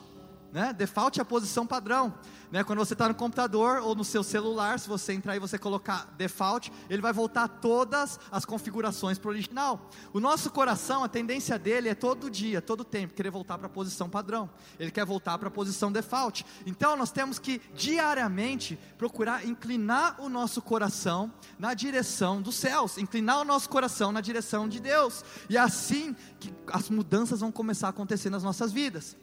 né? 0.53 0.71
Default 0.71 1.19
é 1.19 1.23
a 1.23 1.25
posição 1.25 1.65
padrão. 1.65 2.13
Né? 2.51 2.63
Quando 2.63 2.77
você 2.77 2.93
está 2.93 3.07
no 3.07 3.15
computador 3.15 3.81
ou 3.81 3.95
no 3.95 4.03
seu 4.03 4.21
celular, 4.21 4.79
se 4.79 4.87
você 4.87 5.11
entrar 5.11 5.35
e 5.35 5.39
você 5.39 5.57
colocar 5.57 6.13
default, 6.15 6.71
ele 6.87 7.01
vai 7.01 7.11
voltar 7.11 7.47
todas 7.47 8.19
as 8.31 8.45
configurações 8.45 9.17
para 9.17 9.29
o 9.29 9.31
original. 9.31 9.89
O 10.13 10.19
nosso 10.19 10.51
coração, 10.51 11.03
a 11.03 11.09
tendência 11.09 11.57
dele 11.57 11.89
é 11.89 11.95
todo 11.95 12.29
dia, 12.29 12.61
todo 12.61 12.83
tempo, 12.83 13.15
querer 13.15 13.31
voltar 13.31 13.57
para 13.57 13.65
a 13.65 13.69
posição 13.69 14.07
padrão. 14.07 14.47
Ele 14.79 14.91
quer 14.91 15.03
voltar 15.05 15.39
para 15.39 15.47
a 15.47 15.51
posição 15.51 15.91
default. 15.91 16.45
Então 16.67 16.95
nós 16.95 17.11
temos 17.11 17.39
que 17.39 17.59
diariamente 17.73 18.77
procurar 18.95 19.47
inclinar 19.47 20.21
o 20.21 20.29
nosso 20.29 20.61
coração 20.61 21.33
na 21.57 21.73
direção 21.73 22.39
dos 22.39 22.53
céus, 22.53 22.99
inclinar 22.99 23.41
o 23.41 23.43
nosso 23.43 23.67
coração 23.67 24.11
na 24.11 24.21
direção 24.21 24.69
de 24.69 24.79
Deus. 24.79 25.25
E 25.49 25.57
é 25.57 25.59
assim 25.59 26.15
que 26.39 26.53
as 26.67 26.91
mudanças 26.91 27.39
vão 27.39 27.51
começar 27.51 27.87
a 27.87 27.89
acontecer 27.89 28.29
nas 28.29 28.43
nossas 28.43 28.71
vidas. 28.71 29.17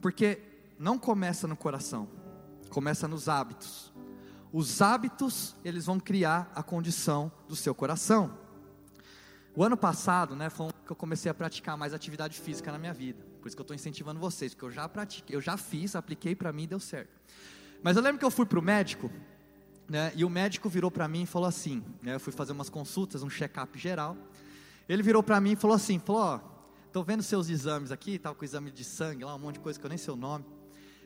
Porque 0.00 0.40
não 0.78 0.98
começa 0.98 1.46
no 1.46 1.56
coração, 1.56 2.08
começa 2.70 3.08
nos 3.08 3.28
hábitos. 3.28 3.92
Os 4.52 4.80
hábitos, 4.80 5.54
eles 5.64 5.86
vão 5.86 6.00
criar 6.00 6.50
a 6.54 6.62
condição 6.62 7.30
do 7.48 7.56
seu 7.56 7.74
coração. 7.74 8.32
O 9.54 9.64
ano 9.64 9.76
passado, 9.76 10.36
né, 10.36 10.48
foi 10.48 10.70
que 10.86 10.92
eu 10.92 10.96
comecei 10.96 11.30
a 11.30 11.34
praticar 11.34 11.76
mais 11.76 11.92
atividade 11.92 12.38
física 12.40 12.70
na 12.70 12.78
minha 12.78 12.94
vida. 12.94 13.26
Por 13.40 13.48
isso 13.48 13.56
que 13.56 13.60
eu 13.60 13.64
estou 13.64 13.74
incentivando 13.74 14.18
vocês, 14.18 14.54
porque 14.54 14.64
eu 14.64 14.70
já 14.70 14.88
pratiquei, 14.88 15.36
eu 15.36 15.40
já 15.40 15.56
fiz, 15.56 15.96
apliquei 15.96 16.34
para 16.34 16.52
mim 16.52 16.62
e 16.62 16.66
deu 16.68 16.80
certo. 16.80 17.10
Mas 17.82 17.96
eu 17.96 18.02
lembro 18.02 18.18
que 18.18 18.24
eu 18.24 18.30
fui 18.30 18.46
para 18.46 18.58
o 18.58 18.62
médico, 18.62 19.10
né, 19.88 20.12
e 20.14 20.24
o 20.24 20.30
médico 20.30 20.68
virou 20.68 20.90
para 20.90 21.08
mim 21.08 21.22
e 21.22 21.26
falou 21.26 21.48
assim, 21.48 21.84
né, 22.00 22.14
eu 22.14 22.20
fui 22.20 22.32
fazer 22.32 22.52
umas 22.52 22.70
consultas, 22.70 23.22
um 23.22 23.28
check-up 23.28 23.78
geral. 23.78 24.16
Ele 24.88 25.02
virou 25.02 25.22
para 25.22 25.40
mim 25.40 25.52
e 25.52 25.56
falou 25.56 25.74
assim, 25.74 25.98
falou, 25.98 26.22
ó, 26.22 26.40
tô 26.92 27.02
vendo 27.02 27.22
seus 27.22 27.48
exames 27.48 27.90
aqui, 27.92 28.18
tava 28.18 28.34
com 28.34 28.44
exame 28.44 28.70
de 28.70 28.84
sangue 28.84 29.24
lá, 29.24 29.34
um 29.34 29.38
monte 29.38 29.54
de 29.54 29.60
coisa 29.60 29.78
que 29.78 29.84
eu 29.84 29.88
nem 29.88 29.98
sei 29.98 30.12
o 30.12 30.16
nome. 30.16 30.44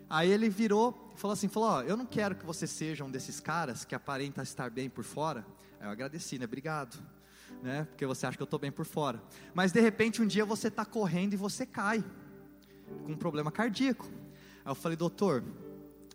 Aí 0.09 0.31
ele 0.31 0.49
virou 0.49 1.11
e 1.15 1.19
falou 1.19 1.33
assim: 1.33 1.49
falou, 1.49 1.71
ó, 1.71 1.83
eu 1.83 1.97
não 1.97 2.07
quero 2.07 2.35
que 2.35 2.45
você 2.45 2.67
seja 2.67 3.05
um 3.05 3.11
desses 3.11 3.41
caras 3.41 3.85
que 3.85 3.95
aparenta 3.95 4.43
estar 4.43 4.71
bem 4.71 4.91
por 4.91 5.05
fora. 5.05 5.45
Aí 5.81 5.87
eu 5.87 5.91
agradeci, 5.91 6.39
né? 6.39 6.45
Obrigado. 6.45 6.99
Né? 7.63 7.87
Porque 7.91 8.05
você 8.05 8.27
acha 8.27 8.37
que 8.37 8.43
eu 8.43 8.45
estou 8.47 8.59
bem 8.59 8.73
por 8.73 8.85
fora. 8.85 9.23
Mas 9.55 9.73
de 9.73 9.81
repente 9.81 10.21
um 10.21 10.27
dia 10.27 10.45
você 10.45 10.69
está 10.69 10.85
correndo 10.85 11.35
e 11.35 11.37
você 11.37 11.65
cai 11.65 12.05
com 13.05 13.13
um 13.13 13.17
problema 13.17 13.51
cardíaco. 13.51 14.05
Aí 14.65 14.71
eu 14.71 14.75
falei, 14.75 14.97
doutor, 14.97 15.45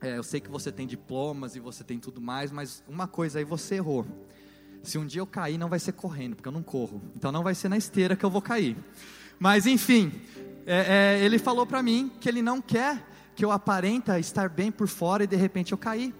é, 0.01 0.17
eu 0.17 0.23
sei 0.23 0.39
que 0.39 0.49
você 0.49 0.71
tem 0.71 0.85
diplomas 0.85 1.55
e 1.55 1.59
você 1.59 1.83
tem 1.83 1.99
tudo 1.99 2.21
mais, 2.21 2.51
mas 2.51 2.83
uma 2.87 3.07
coisa 3.07 3.39
aí 3.39 3.45
você 3.45 3.75
errou. 3.75 4.05
Se 4.83 4.97
um 4.97 5.05
dia 5.05 5.21
eu 5.21 5.27
cair, 5.27 5.57
não 5.57 5.69
vai 5.69 5.79
ser 5.79 5.93
correndo, 5.93 6.35
porque 6.35 6.47
eu 6.47 6.51
não 6.51 6.63
corro. 6.63 7.01
Então 7.15 7.31
não 7.31 7.43
vai 7.43 7.55
ser 7.55 7.67
na 7.67 7.77
esteira 7.77 8.15
que 8.15 8.23
eu 8.23 8.29
vou 8.29 8.41
cair. 8.41 8.77
Mas 9.39 9.65
enfim, 9.65 10.11
é, 10.65 11.17
é, 11.19 11.25
ele 11.25 11.39
falou 11.39 11.65
para 11.65 11.81
mim 11.81 12.11
que 12.19 12.27
ele 12.27 12.41
não 12.41 12.61
quer 12.61 13.05
que 13.35 13.45
eu 13.45 13.51
aparenta 13.51 14.19
estar 14.19 14.49
bem 14.49 14.71
por 14.71 14.87
fora 14.87 15.23
e 15.23 15.27
de 15.27 15.35
repente 15.35 15.71
eu 15.71 15.77
caí. 15.77 16.13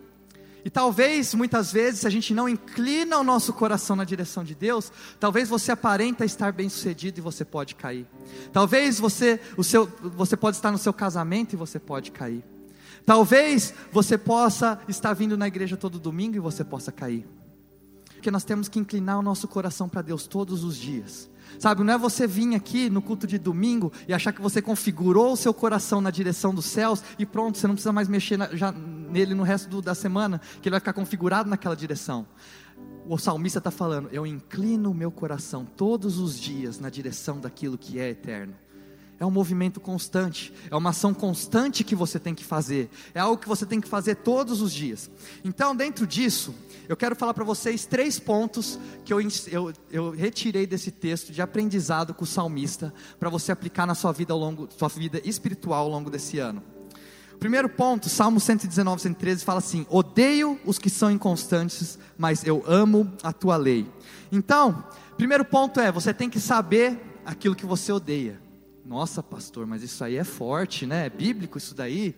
E 0.64 0.70
talvez, 0.70 1.34
muitas 1.34 1.72
vezes, 1.72 2.02
se 2.02 2.08
a 2.08 2.10
gente 2.10 2.34
não 2.34 2.48
inclina 2.48 3.18
o 3.18 3.24
nosso 3.24 3.54
coração 3.54 3.96
na 3.96 4.04
direção 4.04 4.44
de 4.44 4.54
Deus, 4.54 4.92
talvez 5.20 5.48
você 5.48 5.72
aparenta 5.72 6.26
estar 6.26 6.52
bem 6.52 6.68
sucedido 6.68 7.20
e 7.20 7.22
você 7.22 7.46
pode 7.46 7.74
cair. 7.74 8.06
Talvez 8.52 9.00
você, 9.00 9.40
o 9.56 9.64
seu, 9.64 9.88
você 10.02 10.36
pode 10.36 10.58
estar 10.58 10.72
no 10.72 10.78
seu 10.78 10.94
casamento 10.94 11.54
e 11.54 11.56
você 11.56 11.80
pode 11.80 12.12
cair. 12.12 12.44
Talvez 13.06 13.74
você 13.92 14.18
possa 14.18 14.80
estar 14.90 15.14
vindo 15.14 15.38
na 15.38 15.48
igreja 15.48 15.78
todo 15.78 15.98
domingo 15.98 16.36
e 16.36 16.40
você 16.40 16.64
possa 16.66 16.92
cair. 16.92 17.26
Porque 18.14 18.30
nós 18.30 18.44
temos 18.44 18.68
que 18.68 18.78
inclinar 18.78 19.18
o 19.18 19.22
nosso 19.22 19.48
coração 19.48 19.88
para 19.88 20.02
Deus 20.02 20.28
todos 20.28 20.66
os 20.66 20.76
dias. 20.76 21.30
Sabe, 21.60 21.84
não 21.84 21.94
é 21.94 21.98
você 21.98 22.28
vir 22.28 22.56
aqui 22.56 22.90
no 22.90 23.02
culto 23.02 23.26
de 23.26 23.38
domingo 23.38 23.92
e 24.08 24.14
achar 24.14 24.32
que 24.32 24.42
você 24.42 24.62
configurou 24.62 25.34
o 25.34 25.38
seu 25.38 25.54
coração 25.54 26.02
na 26.02 26.12
direção 26.12 26.54
dos 26.54 26.66
céus 26.66 27.04
e 27.18 27.26
pronto, 27.26 27.58
você 27.58 27.68
não 27.68 27.76
precisa 27.76 27.92
mais 27.92 28.08
mexer 28.08 28.38
na, 28.38 28.56
já, 28.56 28.72
nele 28.72 29.34
no 29.34 29.44
resto 29.44 29.70
do, 29.70 29.82
da 29.82 29.96
semana, 29.96 30.40
que 30.62 30.68
ele 30.68 30.74
vai 30.74 30.80
ficar 30.80 30.94
configurado 30.94 31.50
naquela 31.50 31.76
direção. 31.76 32.28
O 33.08 33.18
salmista 33.18 33.60
está 33.60 33.72
falando: 33.72 34.10
Eu 34.12 34.26
inclino 34.26 34.92
o 34.92 34.94
meu 34.94 35.12
coração 35.12 35.66
todos 35.66 36.20
os 36.20 36.38
dias 36.40 36.80
na 36.80 36.90
direção 36.90 37.40
daquilo 37.40 37.78
que 37.78 38.00
é 38.00 38.10
eterno. 38.10 38.54
É 39.20 39.26
um 39.26 39.32
movimento 39.32 39.80
constante, 39.80 40.54
é 40.70 40.76
uma 40.76 40.92
ação 40.92 41.12
constante 41.12 41.84
que 41.84 41.96
você 41.96 42.20
tem 42.20 42.36
que 42.36 42.44
fazer, 42.44 42.88
é 43.16 43.20
algo 43.20 43.42
que 43.42 43.48
você 43.48 43.66
tem 43.66 43.82
que 43.82 43.88
fazer 43.88 44.16
todos 44.16 44.62
os 44.62 44.72
dias. 44.72 45.10
Então, 45.44 45.76
dentro 45.76 46.06
disso, 46.06 46.54
eu 46.88 46.96
quero 46.96 47.16
falar 47.16 47.34
para 47.34 47.44
vocês 47.44 47.86
três 47.86 48.20
pontos 48.20 48.80
que 49.04 49.12
eu, 49.12 49.20
eu, 49.48 49.74
eu, 49.92 50.12
retirei 50.12 50.68
desse 50.68 50.92
texto 50.92 51.32
de 51.34 51.42
aprendizado 51.42 52.14
com 52.14 52.24
o 52.24 52.28
salmista, 52.28 52.94
para 53.20 53.30
você 53.30 53.52
aplicar 53.52 53.88
na 53.88 53.96
sua 53.96 54.12
vida, 54.12 54.34
ao 54.34 54.40
longo, 54.40 54.70
sua 54.78 54.88
vida 54.88 55.20
espiritual 55.26 55.86
ao 55.86 55.90
longo 55.90 56.10
desse 56.10 56.38
ano. 56.38 56.62
Primeiro 57.40 57.70
ponto, 57.70 58.10
Salmo 58.10 58.40
119, 58.40 59.02
113, 59.02 59.44
fala 59.44 59.60
assim: 59.60 59.86
Odeio 59.90 60.60
os 60.66 60.80
que 60.80 60.90
são 60.90 61.12
inconstantes, 61.12 62.00
mas 62.18 62.44
eu 62.44 62.64
amo 62.68 63.12
a 63.22 63.34
tua 63.34 63.58
lei. 63.58 63.86
Então, 64.32 64.84
primeiro 65.18 65.46
ponto 65.46 65.80
é: 65.80 65.92
você 65.92 66.14
tem 66.14 66.30
que 66.30 66.40
saber 66.40 67.00
aquilo 67.26 67.56
que 67.56 67.66
você 67.66 67.92
odeia. 67.92 68.47
Nossa, 68.88 69.22
pastor, 69.22 69.68
mas 69.68 69.84
isso 69.84 70.02
aí 70.02 70.16
é 70.16 70.24
forte, 70.24 70.86
né? 70.86 71.08
É 71.08 71.10
bíblico 71.10 71.58
isso 71.58 71.76
daí, 71.76 72.16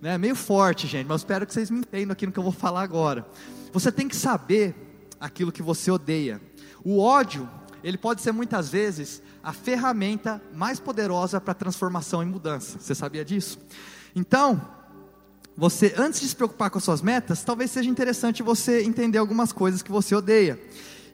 né? 0.00 0.14
É 0.14 0.18
meio 0.18 0.36
forte, 0.36 0.86
gente, 0.86 1.04
mas 1.04 1.22
espero 1.22 1.44
que 1.44 1.52
vocês 1.52 1.68
me 1.68 1.80
entendam 1.80 2.12
aqui 2.12 2.24
no 2.24 2.30
que 2.30 2.38
eu 2.38 2.44
vou 2.44 2.52
falar 2.52 2.82
agora. 2.82 3.26
Você 3.72 3.90
tem 3.90 4.06
que 4.06 4.14
saber 4.14 4.72
aquilo 5.18 5.50
que 5.50 5.62
você 5.62 5.90
odeia. 5.90 6.40
O 6.84 7.00
ódio, 7.00 7.50
ele 7.82 7.98
pode 7.98 8.22
ser 8.22 8.30
muitas 8.30 8.68
vezes 8.68 9.20
a 9.42 9.52
ferramenta 9.52 10.40
mais 10.54 10.78
poderosa 10.78 11.40
para 11.40 11.54
transformação 11.54 12.22
e 12.22 12.26
mudança. 12.26 12.78
Você 12.78 12.94
sabia 12.94 13.24
disso? 13.24 13.58
Então, 14.14 14.62
você 15.56 15.92
antes 15.98 16.20
de 16.20 16.28
se 16.28 16.36
preocupar 16.36 16.70
com 16.70 16.78
as 16.78 16.84
suas 16.84 17.02
metas, 17.02 17.42
talvez 17.42 17.72
seja 17.72 17.90
interessante 17.90 18.44
você 18.44 18.84
entender 18.84 19.18
algumas 19.18 19.50
coisas 19.50 19.82
que 19.82 19.90
você 19.90 20.14
odeia. 20.14 20.56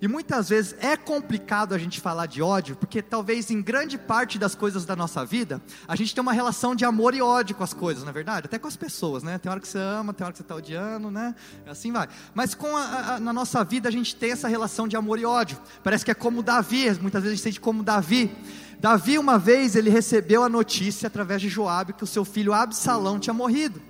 E 0.01 0.07
muitas 0.07 0.49
vezes 0.49 0.77
é 0.81 0.97
complicado 0.97 1.75
a 1.75 1.79
gente 1.79 2.01
falar 2.01 2.27
de 2.27 2.41
ódio, 2.41 2.77
porque 2.77 3.03
talvez 3.03 3.51
em 3.51 3.61
grande 3.61 3.99
parte 3.99 4.39
das 4.39 4.55
coisas 4.55 4.85
da 4.85 4.95
nossa 4.95 5.25
vida, 5.25 5.61
a 5.89 5.97
gente 5.97 6.15
tem 6.15 6.23
uma 6.23 6.33
relação 6.33 6.75
de 6.75 6.85
amor 6.85 7.15
e 7.15 7.23
ódio 7.23 7.57
com 7.57 7.65
as 7.65 7.75
coisas, 7.75 8.05
na 8.05 8.11
é 8.11 8.13
verdade? 8.13 8.47
Até 8.47 8.59
com 8.59 8.69
as 8.69 8.77
pessoas, 8.77 9.23
né? 9.23 9.39
Tem 9.39 9.51
hora 9.51 9.61
que 9.61 9.67
você 9.67 9.79
ama, 9.79 10.13
tem 10.13 10.25
hora 10.25 10.33
que 10.33 10.39
você 10.39 10.43
está 10.43 10.55
odiando, 10.55 11.11
né? 11.11 11.35
Assim 11.67 11.91
vai. 11.91 12.09
Mas 12.33 12.55
com 12.55 12.77
a, 12.77 13.15
a, 13.15 13.21
na 13.21 13.33
nossa 13.33 13.65
vida 13.65 13.89
a 13.89 13.93
gente 13.93 14.15
tem 14.15 14.31
essa 14.31 14.47
relação 14.47 14.87
de 14.87 14.97
amor 14.97 15.19
e 15.19 15.25
ódio. 15.25 15.59
Parece 15.83 16.05
que 16.05 16.11
é 16.11 16.15
como 16.15 16.43
Davi, 16.43 16.91
muitas 17.01 17.23
vezes 17.23 17.33
a 17.33 17.37
gente 17.37 17.43
sente 17.43 17.61
como 17.61 17.83
Davi. 17.83 18.31
Davi, 18.79 19.19
uma 19.19 19.39
vez, 19.39 19.75
ele 19.75 19.91
recebeu 19.91 20.45
a 20.45 20.49
notícia 20.49 21.09
através 21.09 21.41
de 21.41 21.49
Joabe 21.49 21.95
que 21.95 22.05
o 22.05 22.07
seu 22.07 22.25
filho 22.25 22.53
Absalão 22.53 23.19
tinha 23.19 23.35
morrido. 23.35 23.83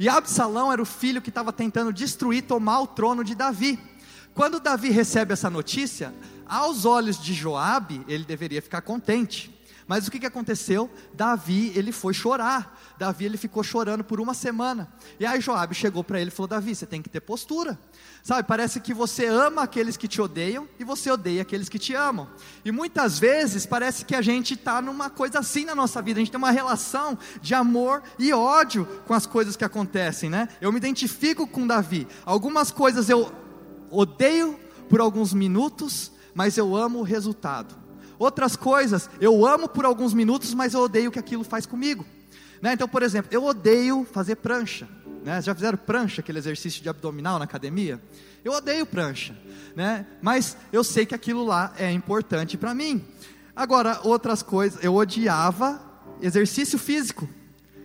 E 0.00 0.08
Absalão 0.08 0.72
era 0.72 0.80
o 0.80 0.86
filho 0.86 1.20
que 1.20 1.28
estava 1.28 1.52
tentando 1.52 1.92
destruir, 1.92 2.42
tomar 2.42 2.80
o 2.80 2.86
trono 2.86 3.22
de 3.22 3.34
Davi. 3.34 3.78
Quando 4.34 4.60
Davi 4.60 4.90
recebe 4.90 5.32
essa 5.32 5.50
notícia, 5.50 6.14
aos 6.46 6.84
olhos 6.84 7.20
de 7.20 7.34
Joabe, 7.34 8.02
ele 8.08 8.24
deveria 8.24 8.62
ficar 8.62 8.80
contente. 8.80 9.50
Mas 9.86 10.06
o 10.06 10.10
que, 10.10 10.20
que 10.20 10.26
aconteceu? 10.26 10.90
Davi, 11.12 11.72
ele 11.74 11.92
foi 11.92 12.14
chorar. 12.14 12.80
Davi, 12.96 13.24
ele 13.24 13.36
ficou 13.36 13.62
chorando 13.62 14.04
por 14.04 14.20
uma 14.20 14.32
semana. 14.32 14.88
E 15.18 15.26
aí 15.26 15.40
Joabe 15.40 15.74
chegou 15.74 16.04
para 16.04 16.20
ele 16.20 16.28
e 16.28 16.30
falou: 16.30 16.48
Davi, 16.48 16.74
você 16.74 16.86
tem 16.86 17.02
que 17.02 17.08
ter 17.08 17.20
postura. 17.20 17.78
Sabe, 18.22 18.46
parece 18.46 18.80
que 18.80 18.94
você 18.94 19.26
ama 19.26 19.62
aqueles 19.62 19.96
que 19.96 20.06
te 20.06 20.20
odeiam 20.20 20.68
e 20.78 20.84
você 20.84 21.10
odeia 21.10 21.42
aqueles 21.42 21.68
que 21.68 21.78
te 21.78 21.92
amam. 21.94 22.28
E 22.64 22.70
muitas 22.70 23.18
vezes 23.18 23.66
parece 23.66 24.04
que 24.04 24.14
a 24.14 24.22
gente 24.22 24.54
está 24.54 24.80
numa 24.80 25.10
coisa 25.10 25.40
assim 25.40 25.64
na 25.64 25.74
nossa 25.74 26.00
vida. 26.00 26.20
A 26.20 26.22
gente 26.22 26.30
tem 26.30 26.38
uma 26.38 26.52
relação 26.52 27.18
de 27.40 27.52
amor 27.52 28.02
e 28.18 28.32
ódio 28.32 28.86
com 29.06 29.12
as 29.12 29.26
coisas 29.26 29.56
que 29.56 29.64
acontecem, 29.64 30.30
né? 30.30 30.48
Eu 30.60 30.70
me 30.70 30.78
identifico 30.78 31.46
com 31.46 31.66
Davi. 31.66 32.06
Algumas 32.24 32.70
coisas 32.70 33.08
eu 33.08 33.41
odeio 33.92 34.58
por 34.88 35.00
alguns 35.00 35.32
minutos, 35.32 36.10
mas 36.34 36.56
eu 36.56 36.74
amo 36.74 37.00
o 37.00 37.02
resultado. 37.02 37.74
Outras 38.18 38.56
coisas 38.56 39.08
eu 39.20 39.46
amo 39.46 39.68
por 39.68 39.84
alguns 39.84 40.14
minutos, 40.14 40.54
mas 40.54 40.74
eu 40.74 40.80
odeio 40.80 41.10
o 41.10 41.12
que 41.12 41.18
aquilo 41.18 41.44
faz 41.44 41.66
comigo. 41.66 42.04
Né? 42.60 42.72
Então, 42.72 42.88
por 42.88 43.02
exemplo, 43.02 43.28
eu 43.32 43.44
odeio 43.44 44.06
fazer 44.10 44.36
prancha. 44.36 44.88
Né? 45.24 45.40
Já 45.42 45.54
fizeram 45.54 45.76
prancha, 45.76 46.20
aquele 46.20 46.38
exercício 46.38 46.82
de 46.82 46.88
abdominal 46.88 47.38
na 47.38 47.44
academia? 47.44 48.00
Eu 48.44 48.52
odeio 48.52 48.86
prancha, 48.86 49.36
né? 49.76 50.06
mas 50.20 50.56
eu 50.72 50.82
sei 50.82 51.06
que 51.06 51.14
aquilo 51.14 51.44
lá 51.44 51.72
é 51.76 51.92
importante 51.92 52.56
para 52.56 52.74
mim. 52.74 53.04
Agora, 53.54 54.00
outras 54.02 54.42
coisas, 54.42 54.82
eu 54.82 54.94
odiava 54.94 55.80
exercício 56.20 56.78
físico 56.78 57.28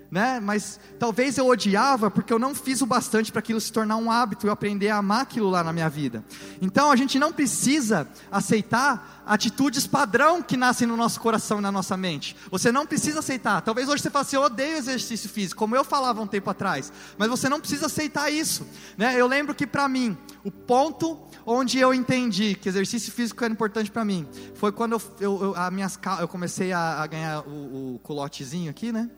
né? 0.10 0.40
Mas 0.40 0.80
talvez 0.98 1.38
eu 1.38 1.48
odiava 1.48 2.10
porque 2.10 2.32
eu 2.32 2.40
não 2.40 2.56
fiz 2.56 2.82
o 2.82 2.86
bastante 2.86 3.32
para 3.32 3.40
aquilo 3.40 3.60
se 3.60 3.72
tornar 3.72 3.98
um 3.98 4.10
hábito 4.10 4.48
e 4.48 4.50
aprender 4.50 4.90
a 4.90 4.98
amar 4.98 5.22
aquilo 5.22 5.50
lá 5.50 5.64
na 5.64 5.74
minha 5.74 5.90
vida. 5.90 6.24
Então 6.62 6.92
a 6.92 6.96
gente 6.96 7.20
não 7.20 7.32
precisa 7.32 8.08
aceitar 8.32 9.24
atitudes 9.26 9.86
padrão 9.86 10.42
que 10.42 10.56
nascem 10.56 10.88
no 10.88 10.96
nosso 10.96 11.20
coração 11.20 11.60
e 11.60 11.62
na 11.62 11.72
nossa 11.72 11.98
mente. 11.98 12.36
Você 12.50 12.72
não 12.72 12.86
precisa 12.86 13.20
aceitar. 13.20 13.62
Talvez 13.62 13.90
hoje 13.90 14.02
você 14.02 14.10
fale 14.10 14.26
assim, 14.26 14.36
eu 14.38 14.44
odeio 14.44 14.78
exercício 14.78 15.30
físico, 15.30 15.60
como 15.60 15.76
eu 15.76 15.84
falava 15.84 16.22
um 16.22 16.28
tempo 16.28 16.50
atrás. 16.50 16.92
Mas 17.18 17.28
você 17.28 17.50
não 17.50 17.60
precisa 17.60 17.88
aceitar 17.88 18.32
isso. 18.32 18.66
Né? 18.98 19.20
Eu 19.20 19.28
lembro 19.28 19.54
que 19.54 19.68
para 19.68 19.88
mim, 19.90 20.18
o 20.44 20.52
ponto 20.52 21.20
onde 21.46 21.80
eu 21.80 21.94
entendi 21.94 22.56
que 22.56 22.70
exercício 22.70 23.12
físico 23.12 23.44
era 23.44 23.54
importante 23.54 23.92
para 23.92 24.04
mim 24.04 24.28
foi 24.56 24.72
quando 24.72 24.94
eu, 24.94 25.02
eu, 25.20 25.56
eu, 25.56 25.72
minhas, 25.72 26.00
eu 26.20 26.28
comecei 26.28 26.72
a, 26.72 27.02
a 27.02 27.08
ganhar 27.08 27.42
o, 27.48 27.96
o 27.96 28.00
culotezinho 28.04 28.70
aqui, 28.70 28.92
né? 28.92 29.10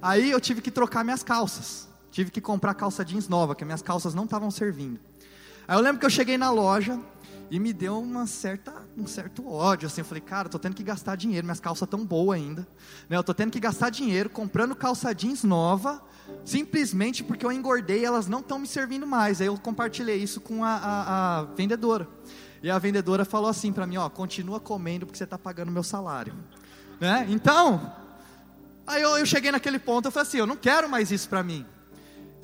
Aí 0.00 0.30
eu 0.30 0.40
tive 0.40 0.60
que 0.60 0.70
trocar 0.70 1.04
minhas 1.04 1.22
calças. 1.22 1.88
Tive 2.10 2.30
que 2.30 2.40
comprar 2.40 2.74
calça 2.74 3.04
jeans 3.04 3.28
nova, 3.28 3.54
porque 3.54 3.64
minhas 3.64 3.82
calças 3.82 4.14
não 4.14 4.24
estavam 4.24 4.50
servindo. 4.50 5.00
Aí 5.66 5.76
eu 5.76 5.80
lembro 5.80 5.98
que 5.98 6.06
eu 6.06 6.10
cheguei 6.10 6.38
na 6.38 6.50
loja 6.50 6.98
e 7.50 7.58
me 7.58 7.72
deu 7.72 8.00
uma 8.00 8.26
certa, 8.26 8.72
um 8.96 9.06
certo 9.06 9.48
ódio, 9.48 9.86
assim, 9.86 10.00
eu 10.00 10.04
falei, 10.04 10.20
cara, 10.20 10.46
eu 10.46 10.50
tô 10.50 10.58
tendo 10.58 10.74
que 10.74 10.82
gastar 10.82 11.16
dinheiro, 11.16 11.44
minhas 11.46 11.60
calças 11.60 11.88
tão 11.88 12.04
boas 12.04 12.38
ainda, 12.38 12.66
né? 13.08 13.16
Eu 13.16 13.24
tô 13.24 13.34
tendo 13.34 13.50
que 13.50 13.60
gastar 13.60 13.90
dinheiro 13.90 14.30
comprando 14.30 14.74
calça 14.74 15.12
jeans 15.14 15.44
nova, 15.44 16.02
simplesmente 16.44 17.22
porque 17.22 17.44
eu 17.44 17.52
engordei 17.52 18.00
e 18.00 18.04
elas 18.04 18.26
não 18.26 18.40
estão 18.40 18.58
me 18.58 18.66
servindo 18.66 19.06
mais. 19.06 19.40
Aí 19.40 19.46
eu 19.46 19.58
compartilhei 19.58 20.16
isso 20.16 20.40
com 20.40 20.64
a, 20.64 20.76
a, 20.76 21.38
a 21.38 21.42
vendedora. 21.44 22.08
E 22.62 22.70
a 22.70 22.78
vendedora 22.78 23.24
falou 23.24 23.50
assim 23.50 23.72
para 23.72 23.86
mim, 23.86 23.96
ó, 23.96 24.08
continua 24.08 24.58
comendo 24.58 25.04
porque 25.04 25.18
você 25.18 25.24
está 25.24 25.36
pagando 25.36 25.70
meu 25.70 25.82
salário, 25.82 26.34
né? 26.98 27.26
Então, 27.28 27.92
Aí 28.86 29.02
eu, 29.02 29.16
eu 29.16 29.26
cheguei 29.26 29.50
naquele 29.50 29.78
ponto, 29.78 30.06
eu 30.06 30.12
falei 30.12 30.28
assim, 30.28 30.38
eu 30.38 30.46
não 30.46 30.56
quero 30.56 30.88
mais 30.88 31.10
isso 31.10 31.28
para 31.28 31.42
mim. 31.42 31.64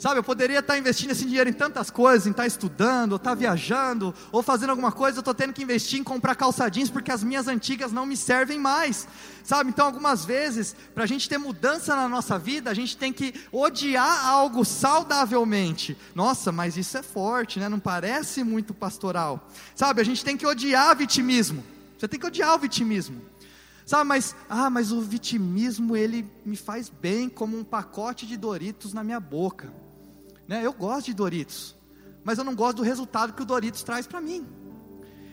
Sabe, 0.01 0.19
eu 0.19 0.25
poderia 0.25 0.61
estar 0.61 0.79
investindo 0.79 1.11
esse 1.11 1.27
dinheiro 1.27 1.51
em 1.51 1.53
tantas 1.53 1.91
coisas, 1.91 2.27
em 2.27 2.31
estar 2.31 2.47
estudando, 2.47 3.13
ou 3.13 3.17
estar 3.17 3.35
viajando, 3.35 4.15
ou 4.33 4.43
fazendo 4.43 4.71
alguma 4.71 4.91
coisa, 4.91 5.19
eu 5.19 5.21
estou 5.21 5.35
tendo 5.35 5.53
que 5.53 5.63
investir 5.63 6.01
em 6.01 6.03
comprar 6.03 6.35
calça 6.35 6.71
jeans 6.71 6.89
porque 6.89 7.13
as 7.13 7.23
minhas 7.23 7.47
antigas 7.47 7.93
não 7.93 8.07
me 8.07 8.17
servem 8.17 8.59
mais. 8.59 9.07
Sabe, 9.45 9.69
então 9.69 9.85
algumas 9.85 10.25
vezes, 10.25 10.75
para 10.95 11.05
a 11.05 11.07
gente 11.07 11.29
ter 11.29 11.37
mudança 11.37 11.95
na 11.95 12.09
nossa 12.09 12.39
vida, 12.39 12.71
a 12.71 12.75
gente 12.75 12.97
tem 12.97 13.13
que 13.13 13.35
odiar 13.53 14.27
algo 14.27 14.65
saudavelmente. 14.65 15.95
Nossa, 16.15 16.51
mas 16.51 16.79
isso 16.79 16.97
é 16.97 17.03
forte, 17.03 17.61
né? 17.61 17.69
Não 17.69 17.79
parece 17.79 18.43
muito 18.43 18.73
pastoral. 18.73 19.51
Sabe, 19.75 20.01
a 20.01 20.05
gente 20.05 20.25
tem 20.25 20.35
que 20.35 20.47
odiar 20.47 20.97
vitimismo. 20.97 21.63
Você 21.99 22.09
tem 22.09 22.19
que 22.19 22.27
odiar 22.27 22.55
o 22.55 22.59
vitimismo. 22.59 23.21
Sabe, 23.91 24.05
mas, 24.05 24.37
ah, 24.49 24.71
mas 24.71 24.93
o 24.93 25.01
vitimismo 25.01 25.97
ele 25.97 26.25
me 26.47 26.55
faz 26.55 26.89
bem 26.89 27.29
como 27.29 27.59
um 27.59 27.65
pacote 27.65 28.25
de 28.25 28.37
Doritos 28.37 28.93
na 28.93 29.03
minha 29.03 29.19
boca. 29.19 29.69
Né? 30.47 30.65
Eu 30.65 30.73
gosto 30.73 31.07
de 31.07 31.15
Doritos, 31.15 31.75
mas 32.23 32.39
eu 32.39 32.45
não 32.45 32.55
gosto 32.55 32.77
do 32.77 32.83
resultado 32.85 33.33
que 33.33 33.43
o 33.43 33.45
Doritos 33.45 33.83
traz 33.83 34.07
para 34.07 34.21
mim. 34.21 34.47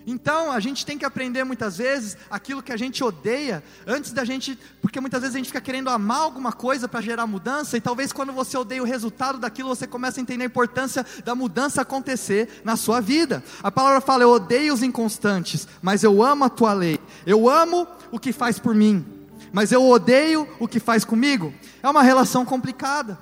Então, 0.10 0.54
a 0.54 0.60
gente 0.62 0.86
tem 0.86 0.98
que 0.98 1.04
aprender 1.04 1.43
muitas 1.43 1.76
vezes 1.76 2.15
aquilo 2.32 2.63
que 2.63 2.72
a 2.72 2.78
gente 2.78 3.04
odeia, 3.04 3.62
antes 3.86 4.13
da 4.13 4.24
gente, 4.24 4.58
porque 4.82 5.02
muitas 5.02 5.20
vezes 5.20 5.36
a 5.36 5.38
gente 5.38 5.48
fica 5.48 5.60
querendo 5.60 5.89
amar 5.89 6.22
alguma 6.22 6.54
coisa 6.54 6.88
para 6.88 7.02
gerar 7.02 7.28
mudança, 7.28 7.76
e 7.76 7.82
talvez 7.82 8.13
quando 8.13 8.32
você 8.32 8.58
odeia 8.58 8.82
o 8.82 8.86
resultado 8.86 9.38
daquilo, 9.38 9.67
você 9.67 9.86
começa 9.86 10.17
a 10.17 10.22
entender 10.22 10.46
a 10.46 10.48
importância 10.48 11.06
da 11.26 11.36
mudança 11.36 11.82
acontecer 11.82 12.62
na 12.63 12.78
sua 12.78 13.02
vida. 13.02 13.43
A 13.62 13.70
palavra 13.70 14.00
fala: 14.00 14.24
Eu 14.24 14.30
odeio 14.30 14.74
os 14.74 14.82
inconstantes, 14.82 15.67
mas 15.82 16.04
eu 16.04 16.24
amo 16.24 16.46
a 16.46 16.50
tua 16.50 16.72
lei. 16.72 16.98
Eu 17.26 17.50
amo 17.50 17.86
o 18.10 18.17
que 18.17 18.32
faz 18.32 18.58
por 18.58 18.74
mim, 18.74 19.06
mas 19.52 19.74
eu 19.74 19.86
odeio 19.86 20.48
o 20.58 20.70
que 20.70 20.80
faz 20.80 21.04
comigo. 21.04 21.54
É 21.84 21.89
uma 21.89 22.02
relação 22.02 22.46
complicada. 22.46 23.20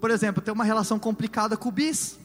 Por 0.00 0.10
exemplo, 0.10 0.40
tem 0.40 0.54
uma 0.54 0.64
relação 0.64 0.98
complicada 0.98 1.58
com 1.58 1.68
o 1.68 1.72
bis 1.72 2.16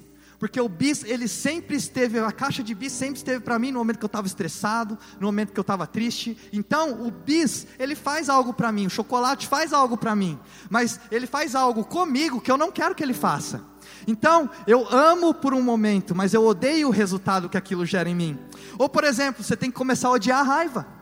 porque 0.42 0.60
o 0.60 0.68
bis, 0.68 1.04
ele 1.04 1.28
sempre 1.28 1.76
esteve, 1.76 2.18
a 2.18 2.32
caixa 2.32 2.64
de 2.64 2.74
bis 2.74 2.94
sempre 2.94 3.18
esteve 3.18 3.42
para 3.42 3.60
mim 3.60 3.72
no 3.72 3.78
momento 3.78 4.00
que 4.00 4.06
eu 4.06 4.08
estava 4.08 4.26
estressado, 4.26 4.98
no 5.20 5.28
momento 5.28 5.54
que 5.54 5.60
eu 5.60 5.62
estava 5.62 5.86
triste. 5.86 6.36
Então, 6.52 7.06
o 7.06 7.12
bis, 7.12 7.68
ele 7.78 7.94
faz 7.94 8.28
algo 8.28 8.52
para 8.52 8.72
mim, 8.72 8.88
o 8.88 8.90
chocolate 8.90 9.48
faz 9.48 9.72
algo 9.72 9.96
para 9.96 10.16
mim, 10.16 10.40
mas 10.68 11.00
ele 11.12 11.28
faz 11.28 11.54
algo 11.54 11.86
comigo 11.86 12.42
que 12.42 12.52
eu 12.52 12.58
não 12.58 12.72
quero 12.72 12.96
que 12.96 13.04
ele 13.04 13.14
faça. 13.14 13.62
Então, 14.08 14.50
eu 14.66 14.88
amo 14.90 15.32
por 15.32 15.54
um 15.54 15.62
momento, 15.62 16.16
mas 16.16 16.34
eu 16.34 16.44
odeio 16.44 16.88
o 16.88 16.92
resultado 16.92 17.48
que 17.48 17.56
aquilo 17.56 17.86
gera 17.86 18.10
em 18.10 18.16
mim. 18.16 18.40
Ou, 18.80 18.90
por 18.90 19.04
exemplo, 19.04 19.44
você 19.44 19.56
tem 19.56 19.70
que 19.70 19.78
começar 19.78 20.08
a 20.08 20.14
odiar 20.14 20.40
a 20.40 20.44
raiva. 20.44 21.01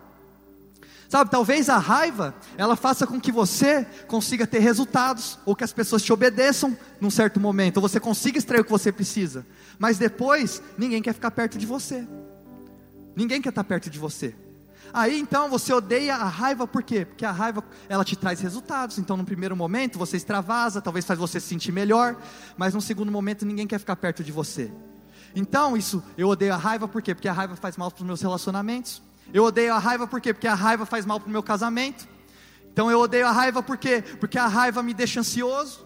Sabe, 1.10 1.32
talvez 1.32 1.70
a 1.70 1.80
raiva, 1.80 2.36
ela 2.56 2.76
faça 2.76 3.08
com 3.08 3.20
que 3.20 3.32
você 3.32 3.84
consiga 4.08 4.46
ter 4.46 4.60
resultados, 4.60 5.40
ou 5.44 5.56
que 5.56 5.64
as 5.64 5.74
pessoas 5.74 6.04
te 6.04 6.14
obedeçam 6.14 6.78
num 7.02 7.10
certo 7.10 7.40
momento, 7.40 7.78
ou 7.78 7.82
você 7.82 8.00
consiga 8.00 8.38
extrair 8.38 8.62
o 8.62 8.64
que 8.64 8.70
você 8.70 8.92
precisa. 8.92 9.44
Mas 9.80 9.98
depois, 9.98 10.62
ninguém 10.78 11.02
quer 11.02 11.14
ficar 11.14 11.32
perto 11.32 11.58
de 11.58 11.66
você. 11.66 12.08
Ninguém 13.16 13.42
quer 13.42 13.50
estar 13.50 13.64
perto 13.64 13.90
de 13.90 13.98
você. 13.98 14.36
Aí 14.94 15.20
então 15.20 15.50
você 15.50 15.74
odeia 15.74 16.16
a 16.16 16.26
raiva 16.26 16.68
por 16.68 16.84
quê? 16.84 17.06
Porque 17.06 17.26
a 17.26 17.32
raiva 17.32 17.64
ela 17.88 18.06
te 18.06 18.16
traz 18.16 18.40
resultados. 18.40 18.98
Então 18.98 19.18
no 19.18 19.26
primeiro 19.26 19.56
momento 19.56 19.98
você 19.98 20.16
extravasa, 20.16 20.82
talvez 20.82 21.06
faz 21.06 21.20
você 21.20 21.40
se 21.40 21.48
sentir 21.48 21.72
melhor, 21.72 22.16
mas 22.56 22.74
no 22.74 22.82
segundo 22.82 23.12
momento 23.12 23.46
ninguém 23.46 23.68
quer 23.68 23.80
ficar 23.80 23.96
perto 23.96 24.24
de 24.24 24.32
você. 24.32 24.72
Então 25.36 25.76
isso 25.76 26.04
eu 26.18 26.28
odeio 26.28 26.54
a 26.54 26.58
raiva 26.58 26.88
por 26.88 27.02
quê? 27.02 27.14
Porque 27.14 27.28
a 27.28 27.34
raiva 27.34 27.56
faz 27.56 27.78
mal 27.78 27.92
para 27.92 28.02
os 28.02 28.08
meus 28.08 28.22
relacionamentos. 28.22 29.02
Eu 29.34 29.44
odeio 29.44 29.74
a 29.74 29.80
raiva 29.80 30.08
por 30.08 30.20
quê? 30.20 30.34
Porque 30.34 30.48
a 30.48 30.56
raiva 30.56 30.86
faz 30.86 31.06
mal 31.06 31.20
para 31.20 31.28
o 31.28 31.32
meu 31.32 31.44
casamento. 31.44 32.08
Então 32.72 32.90
eu 32.90 33.00
odeio 33.00 33.28
a 33.28 33.32
raiva 33.32 33.62
por 33.62 33.78
quê? 33.78 34.04
Porque 34.20 34.38
a 34.38 34.48
raiva 34.48 34.82
me 34.82 34.94
deixa 34.94 35.20
ansioso. 35.20 35.86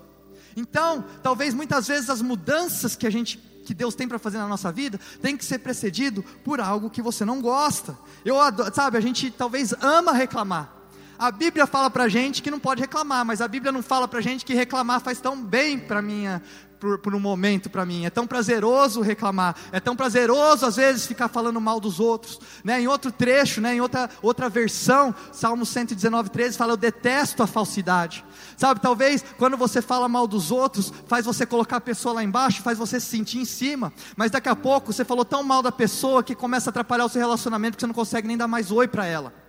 Então, 0.56 1.04
talvez 1.22 1.54
muitas 1.54 1.88
vezes 1.88 2.10
as 2.10 2.22
mudanças 2.22 2.96
que 2.96 3.08
a 3.08 3.10
gente 3.10 3.38
que 3.64 3.74
Deus 3.74 3.96
tem 3.96 4.08
para 4.08 4.20
fazer 4.20 4.38
na 4.38 4.48
nossa 4.48 4.72
vida 4.72 5.00
tem 5.22 5.38
que 5.38 5.46
ser 5.46 5.60
precedido 5.60 6.22
por 6.44 6.60
algo 6.60 6.90
que 6.90 7.02
você 7.02 7.24
não 7.24 7.42
gosta. 7.42 7.98
Eu 8.24 8.36
sabe, 8.74 8.98
a 8.98 9.02
gente 9.02 9.32
talvez 9.32 9.74
ama 9.82 10.12
reclamar. 10.12 10.70
a 11.18 11.32
Bíblia 11.32 11.66
fala 11.66 11.90
para 11.90 12.10
gente 12.10 12.42
que 12.42 12.52
não 12.52 12.60
pode 12.60 12.82
reclamar, 12.82 13.26
mas 13.26 13.42
a 13.42 13.48
Bíblia 13.48 13.72
não 13.72 13.82
fala 13.82 14.08
para 14.08 14.20
gente 14.20 14.44
que 14.44 14.54
reclamar 14.54 15.00
faz 15.00 15.20
tão 15.22 15.42
bem 15.42 15.80
para 15.80 16.02
minha 16.02 16.42
por, 16.84 16.98
por, 16.98 17.16
um 17.16 17.20
momento 17.20 17.70
para 17.70 17.86
mim. 17.86 18.06
É 18.06 18.10
tão 18.10 18.28
prazeroso 18.28 19.00
reclamar, 19.00 19.56
é 19.72 19.80
tão 19.80 19.96
prazeroso 19.96 20.66
às 20.66 20.76
vezes 20.76 21.06
ficar 21.06 21.30
falando 21.30 21.62
mal 21.62 21.80
dos 21.80 21.98
outros. 21.98 22.42
Né? 22.62 22.82
Em 22.82 22.88
outro 22.90 23.10
trecho, 23.10 23.62
né? 23.62 23.76
em 23.76 23.80
outra, 23.80 24.10
outra 24.22 24.50
versão, 24.50 25.16
Salmo 25.32 25.66
119, 25.66 26.30
13 26.30 26.58
fala: 26.58 26.74
Eu 26.74 26.78
detesto 26.78 27.42
a 27.42 27.48
falsidade. 27.48 28.26
Sabe, 28.58 28.82
talvez 28.82 29.24
quando 29.38 29.56
você 29.56 29.82
fala 29.82 30.10
mal 30.10 30.28
dos 30.28 30.52
outros, 30.52 30.92
faz 31.08 31.26
você 31.26 31.46
colocar 31.46 31.78
a 31.78 31.82
pessoa 31.82 32.16
lá 32.16 32.24
embaixo, 32.24 32.62
faz 32.62 32.78
você 32.78 33.00
se 33.00 33.08
sentir 33.08 33.38
em 33.38 33.46
cima, 33.46 33.94
mas 34.18 34.30
daqui 34.30 34.50
a 34.50 34.56
pouco 34.56 34.92
você 34.92 35.06
falou 35.06 35.24
tão 35.24 35.42
mal 35.42 35.62
da 35.62 35.72
pessoa 35.72 36.22
que 36.22 36.36
começa 36.36 36.70
a 36.70 36.72
atrapalhar 36.72 37.06
o 37.06 37.10
seu 37.10 37.22
relacionamento 37.22 37.78
que 37.78 37.82
você 37.82 37.88
não 37.88 37.94
consegue 37.94 38.28
nem 38.28 38.36
dar 38.36 38.48
mais 38.48 38.72
oi 38.72 38.90
para 38.90 39.06
ela. 39.06 39.43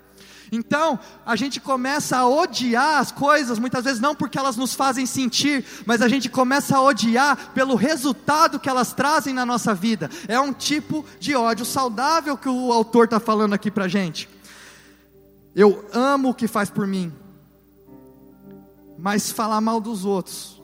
Então, 0.54 0.98
a 1.26 1.34
gente 1.34 1.60
começa 1.60 2.16
a 2.16 2.28
odiar 2.28 3.00
as 3.00 3.10
coisas, 3.10 3.58
muitas 3.58 3.84
vezes 3.84 4.00
não 4.00 4.14
porque 4.14 4.38
elas 4.38 4.56
nos 4.56 4.72
fazem 4.72 5.04
sentir, 5.04 5.64
mas 5.84 6.00
a 6.00 6.08
gente 6.08 6.28
começa 6.28 6.76
a 6.76 6.80
odiar 6.80 7.52
pelo 7.52 7.74
resultado 7.74 8.60
que 8.60 8.68
elas 8.68 8.92
trazem 8.92 9.34
na 9.34 9.44
nossa 9.44 9.74
vida. 9.74 10.08
É 10.28 10.38
um 10.38 10.52
tipo 10.52 11.04
de 11.18 11.34
ódio 11.34 11.64
saudável 11.64 12.36
que 12.36 12.48
o 12.48 12.72
autor 12.72 13.06
está 13.06 13.18
falando 13.18 13.52
aqui 13.52 13.68
para 13.68 13.86
a 13.86 13.88
gente. 13.88 14.28
Eu 15.56 15.84
amo 15.92 16.30
o 16.30 16.34
que 16.34 16.46
faz 16.46 16.70
por 16.70 16.86
mim, 16.86 17.12
mas 18.96 19.32
falar 19.32 19.60
mal 19.60 19.80
dos 19.80 20.04
outros, 20.04 20.62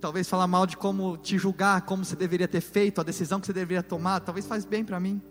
talvez 0.00 0.28
falar 0.28 0.48
mal 0.48 0.66
de 0.66 0.76
como 0.76 1.16
te 1.16 1.38
julgar, 1.38 1.82
como 1.82 2.04
você 2.04 2.16
deveria 2.16 2.48
ter 2.48 2.60
feito, 2.60 3.00
a 3.00 3.04
decisão 3.04 3.38
que 3.40 3.46
você 3.46 3.52
deveria 3.52 3.82
tomar, 3.84 4.20
talvez 4.20 4.46
faz 4.46 4.64
bem 4.64 4.84
para 4.84 4.98
mim. 4.98 5.22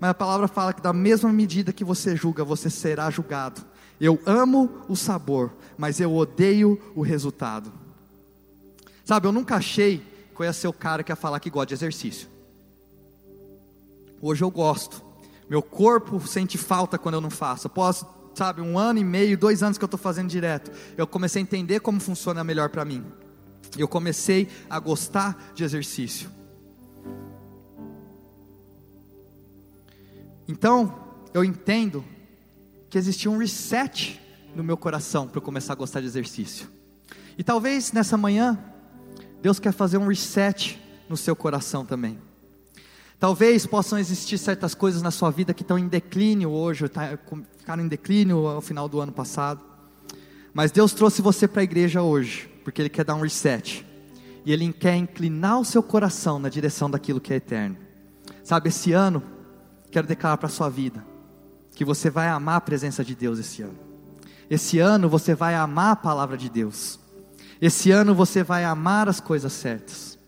Mas 0.00 0.10
a 0.10 0.14
palavra 0.14 0.46
fala 0.46 0.72
que 0.72 0.80
da 0.80 0.92
mesma 0.92 1.32
medida 1.32 1.72
que 1.72 1.84
você 1.84 2.14
julga, 2.14 2.44
você 2.44 2.70
será 2.70 3.10
julgado. 3.10 3.60
Eu 4.00 4.20
amo 4.24 4.70
o 4.88 4.94
sabor, 4.94 5.52
mas 5.76 5.98
eu 6.00 6.14
odeio 6.14 6.80
o 6.94 7.02
resultado. 7.02 7.72
Sabe, 9.04 9.26
eu 9.26 9.32
nunca 9.32 9.56
achei 9.56 9.98
que 10.34 10.40
eu 10.40 10.44
ia 10.44 10.52
ser 10.52 10.68
o 10.68 10.72
cara 10.72 11.02
que 11.02 11.10
ia 11.10 11.16
falar 11.16 11.40
que 11.40 11.50
gosta 11.50 11.66
de 11.66 11.74
exercício. 11.74 12.28
Hoje 14.22 14.42
eu 14.42 14.50
gosto. 14.50 15.02
Meu 15.48 15.62
corpo 15.62 16.20
sente 16.26 16.58
falta 16.58 16.98
quando 16.98 17.14
eu 17.16 17.20
não 17.20 17.30
faço. 17.30 17.66
Após, 17.66 18.04
sabe, 18.34 18.60
um 18.60 18.78
ano 18.78 19.00
e 19.00 19.04
meio, 19.04 19.36
dois 19.36 19.62
anos 19.62 19.78
que 19.78 19.84
eu 19.84 19.86
estou 19.86 19.98
fazendo 19.98 20.28
direto, 20.28 20.70
eu 20.96 21.06
comecei 21.06 21.40
a 21.40 21.42
entender 21.42 21.80
como 21.80 21.98
funciona 21.98 22.44
melhor 22.44 22.68
para 22.68 22.84
mim. 22.84 23.04
Eu 23.76 23.88
comecei 23.88 24.48
a 24.68 24.78
gostar 24.78 25.52
de 25.54 25.64
exercício. 25.64 26.30
Então, 30.48 30.94
eu 31.34 31.44
entendo 31.44 32.02
que 32.88 32.96
existia 32.96 33.30
um 33.30 33.36
reset 33.36 34.18
no 34.56 34.64
meu 34.64 34.78
coração 34.78 35.28
para 35.28 35.38
eu 35.38 35.42
começar 35.42 35.74
a 35.74 35.76
gostar 35.76 36.00
de 36.00 36.06
exercício. 36.06 36.66
E 37.36 37.44
talvez 37.44 37.92
nessa 37.92 38.16
manhã, 38.16 38.58
Deus 39.42 39.58
quer 39.58 39.72
fazer 39.72 39.98
um 39.98 40.08
reset 40.08 40.80
no 41.06 41.18
seu 41.18 41.36
coração 41.36 41.84
também. 41.84 42.18
Talvez 43.20 43.66
possam 43.66 43.98
existir 43.98 44.38
certas 44.38 44.74
coisas 44.74 45.02
na 45.02 45.10
sua 45.10 45.30
vida 45.30 45.52
que 45.52 45.62
estão 45.62 45.78
em 45.78 45.86
declínio 45.86 46.50
hoje, 46.50 46.88
tá, 46.88 47.18
ficaram 47.58 47.84
em 47.84 47.88
declínio 47.88 48.46
ao 48.46 48.62
final 48.62 48.88
do 48.88 49.00
ano 49.00 49.12
passado. 49.12 49.60
Mas 50.54 50.72
Deus 50.72 50.92
trouxe 50.92 51.20
você 51.20 51.46
para 51.46 51.60
a 51.60 51.64
igreja 51.64 52.00
hoje, 52.00 52.48
porque 52.64 52.80
Ele 52.80 52.88
quer 52.88 53.04
dar 53.04 53.16
um 53.16 53.20
reset. 53.20 53.84
E 54.46 54.52
Ele 54.52 54.72
quer 54.72 54.96
inclinar 54.96 55.60
o 55.60 55.64
seu 55.64 55.82
coração 55.82 56.38
na 56.38 56.48
direção 56.48 56.90
daquilo 56.90 57.20
que 57.20 57.34
é 57.34 57.36
eterno. 57.36 57.76
Sabe, 58.42 58.70
esse 58.70 58.92
ano 58.92 59.22
quero 59.90 60.06
declarar 60.06 60.36
para 60.36 60.46
a 60.46 60.50
sua 60.50 60.68
vida 60.68 61.04
que 61.74 61.84
você 61.84 62.10
vai 62.10 62.28
amar 62.28 62.56
a 62.56 62.60
presença 62.60 63.04
de 63.04 63.14
Deus 63.14 63.38
esse 63.38 63.62
ano. 63.62 63.78
Esse 64.50 64.78
ano 64.78 65.08
você 65.08 65.34
vai 65.34 65.54
amar 65.54 65.92
a 65.92 65.96
palavra 65.96 66.36
de 66.36 66.48
Deus. 66.48 66.98
Esse 67.60 67.90
ano 67.90 68.14
você 68.14 68.42
vai 68.42 68.64
amar 68.64 69.08
as 69.08 69.20
coisas 69.20 69.52
certas. 69.52 70.18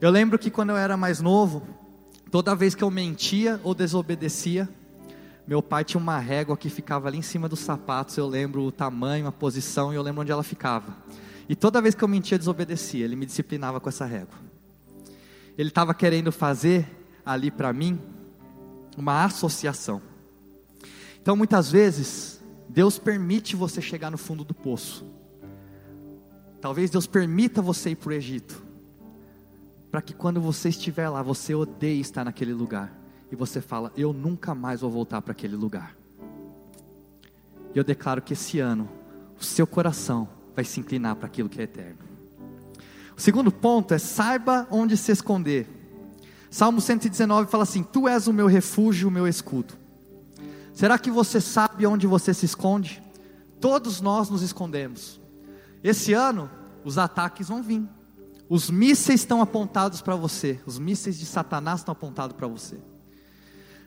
Eu 0.00 0.10
lembro 0.10 0.38
que 0.38 0.50
quando 0.50 0.70
eu 0.70 0.76
era 0.76 0.96
mais 0.96 1.20
novo, 1.20 1.66
toda 2.30 2.54
vez 2.54 2.74
que 2.74 2.84
eu 2.84 2.90
mentia 2.90 3.60
ou 3.64 3.74
desobedecia, 3.74 4.68
meu 5.46 5.60
pai 5.60 5.84
tinha 5.84 6.00
uma 6.00 6.18
régua 6.18 6.56
que 6.56 6.70
ficava 6.70 7.08
ali 7.08 7.18
em 7.18 7.22
cima 7.22 7.48
dos 7.48 7.60
sapatos. 7.60 8.16
Eu 8.16 8.28
lembro 8.28 8.62
o 8.62 8.70
tamanho, 8.70 9.26
a 9.26 9.32
posição 9.32 9.92
e 9.92 9.96
eu 9.96 10.02
lembro 10.02 10.22
onde 10.22 10.30
ela 10.30 10.42
ficava. 10.44 10.94
E 11.48 11.56
toda 11.56 11.82
vez 11.82 11.96
que 11.96 12.04
eu 12.04 12.08
mentia, 12.08 12.38
desobedecia, 12.38 13.04
ele 13.04 13.16
me 13.16 13.26
disciplinava 13.26 13.80
com 13.80 13.88
essa 13.88 14.04
régua. 14.04 14.38
Ele 15.58 15.68
estava 15.68 15.92
querendo 15.92 16.30
fazer 16.30 16.86
ali 17.26 17.50
para 17.50 17.72
mim 17.72 17.98
uma 18.96 19.24
associação. 19.24 20.00
Então 21.20 21.36
muitas 21.36 21.70
vezes, 21.70 22.40
Deus 22.68 22.98
permite 22.98 23.56
você 23.56 23.82
chegar 23.82 24.10
no 24.10 24.18
fundo 24.18 24.44
do 24.44 24.54
poço. 24.54 25.04
Talvez 26.60 26.90
Deus 26.90 27.06
permita 27.06 27.62
você 27.62 27.90
ir 27.90 27.96
para 27.96 28.10
o 28.10 28.12
Egito, 28.12 28.62
para 29.90 30.02
que 30.02 30.12
quando 30.12 30.40
você 30.40 30.68
estiver 30.68 31.08
lá, 31.08 31.22
você 31.22 31.54
odeie 31.54 32.00
estar 32.00 32.24
naquele 32.24 32.52
lugar, 32.52 32.92
e 33.32 33.36
você 33.36 33.60
fala: 33.60 33.92
Eu 33.96 34.12
nunca 34.12 34.54
mais 34.54 34.80
vou 34.82 34.90
voltar 34.90 35.22
para 35.22 35.32
aquele 35.32 35.56
lugar. 35.56 35.96
E 37.74 37.78
eu 37.78 37.84
declaro 37.84 38.20
que 38.20 38.34
esse 38.34 38.58
ano, 38.60 38.88
o 39.40 39.44
seu 39.44 39.66
coração 39.66 40.28
vai 40.54 40.64
se 40.64 40.80
inclinar 40.80 41.16
para 41.16 41.26
aquilo 41.26 41.48
que 41.48 41.60
é 41.60 41.64
eterno. 41.64 41.98
O 43.16 43.20
segundo 43.20 43.50
ponto 43.50 43.94
é: 43.94 43.98
saiba 43.98 44.66
onde 44.70 44.96
se 44.96 45.12
esconder. 45.12 45.79
Salmo 46.50 46.80
119 46.80 47.50
fala 47.50 47.62
assim: 47.62 47.82
Tu 47.82 48.08
és 48.08 48.26
o 48.26 48.32
meu 48.32 48.46
refúgio, 48.46 49.08
o 49.08 49.10
meu 49.10 49.28
escudo. 49.28 49.74
Será 50.74 50.98
que 50.98 51.10
você 51.10 51.40
sabe 51.40 51.86
onde 51.86 52.06
você 52.06 52.34
se 52.34 52.46
esconde? 52.46 53.02
Todos 53.60 54.00
nós 54.00 54.28
nos 54.28 54.42
escondemos. 54.42 55.20
Esse 55.84 56.12
ano, 56.12 56.50
os 56.84 56.98
ataques 56.98 57.48
vão 57.48 57.62
vir. 57.62 57.82
Os 58.48 58.68
mísseis 58.68 59.20
estão 59.20 59.40
apontados 59.40 60.00
para 60.00 60.16
você. 60.16 60.58
Os 60.66 60.78
mísseis 60.78 61.18
de 61.18 61.26
Satanás 61.26 61.80
estão 61.80 61.92
apontados 61.92 62.36
para 62.36 62.48
você. 62.48 62.78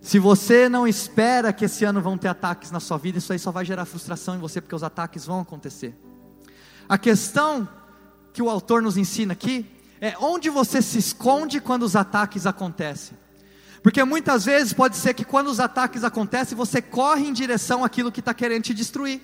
Se 0.02 0.19
você 0.19 0.69
não 0.69 0.88
espera 0.88 1.52
que 1.52 1.65
esse 1.65 1.84
ano 1.84 2.02
vão 2.02 2.17
ter 2.17 2.28
ataques 2.28 2.71
na 2.71 2.80
sua 2.80 2.97
vida, 2.97 3.17
isso 3.17 3.34
aí 3.34 3.39
só 3.39 3.52
vai 3.52 3.65
gerar 3.65 3.86
frustração 3.86 4.36
em 4.36 4.39
você, 4.39 4.62
porque 4.62 4.76
os 4.76 4.84
ataques 4.84 5.26
vão 5.26 5.39
acontecer. 5.39 5.93
A 6.88 6.97
questão 6.97 7.67
que 8.34 8.41
o 8.41 8.49
autor 8.49 8.82
nos 8.82 8.97
ensina 8.97 9.34
aqui 9.34 9.65
é 10.04 10.18
onde 10.20 10.50
você 10.50 10.82
se 10.82 10.98
esconde 10.98 11.62
quando 11.62 11.84
os 11.84 11.96
ataques 11.96 12.46
acontecem. 12.46 13.18
Porque 13.82 14.04
muitas 14.04 14.44
vezes 14.44 14.74
pode 14.74 14.98
ser 14.98 15.13
que 15.13 15.24
quando 15.24 15.48
os 15.48 15.62
ataques 15.62 16.04
acontecem, 16.04 16.58
você 16.58 16.82
corre 16.82 17.26
em 17.26 17.32
direção 17.32 17.86
àquilo 17.86 18.12
que 18.12 18.20
está 18.20 18.34
querendo 18.34 18.63
te 18.63 18.74
destruir. 18.74 19.22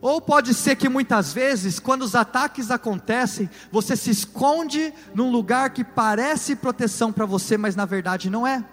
Ou 0.00 0.20
pode 0.20 0.54
ser 0.54 0.76
que 0.76 0.88
muitas 0.88 1.32
vezes, 1.32 1.80
quando 1.80 2.02
os 2.02 2.14
ataques 2.14 2.70
acontecem, 2.70 3.50
você 3.72 3.96
se 3.96 4.10
esconde 4.10 4.94
num 5.12 5.28
lugar 5.28 5.70
que 5.70 5.82
parece 5.82 6.54
proteção 6.54 7.12
para 7.12 7.26
você, 7.26 7.58
mas 7.58 7.74
na 7.74 7.84
verdade 7.84 8.30
não 8.30 8.46
é. 8.46 8.64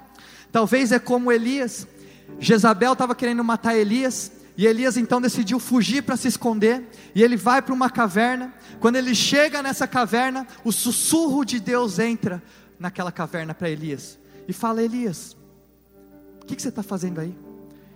Talvez 0.52 0.92
é 0.92 1.00
como 1.00 1.32
Elias. 1.32 1.88
Jezabel 2.40 2.94
estava 2.94 3.16
querendo 3.16 3.44
matar 3.44 3.76
Elias, 3.76 4.32
e 4.58 4.66
Elias 4.66 4.98
então 4.98 5.22
decidiu 5.22 5.60
fugir 5.60 6.02
para 6.02 6.18
se 6.18 6.28
esconder, 6.28 6.84
e 7.14 7.22
ele 7.22 7.38
vai 7.38 7.62
para 7.62 7.74
uma 7.74 7.92
caverna. 7.92 8.52
Quando 8.80 8.96
ele 8.96 9.14
chega 9.14 9.62
nessa 9.62 9.88
caverna, 9.88 10.48
o 10.64 10.72
sussurro 10.72 11.46
de 11.46 11.60
Deus 11.60 12.00
entra 12.00 12.42
naquela 12.80 13.12
caverna 13.12 13.54
para 13.54 13.70
Elias 13.70 14.18
e 14.48 14.54
fala: 14.54 14.82
Elias, 14.82 15.38
o 16.42 16.46
que, 16.46 16.56
que 16.56 16.62
você 16.62 16.70
está 16.70 16.82
fazendo 16.82 17.20
aí? 17.20 17.38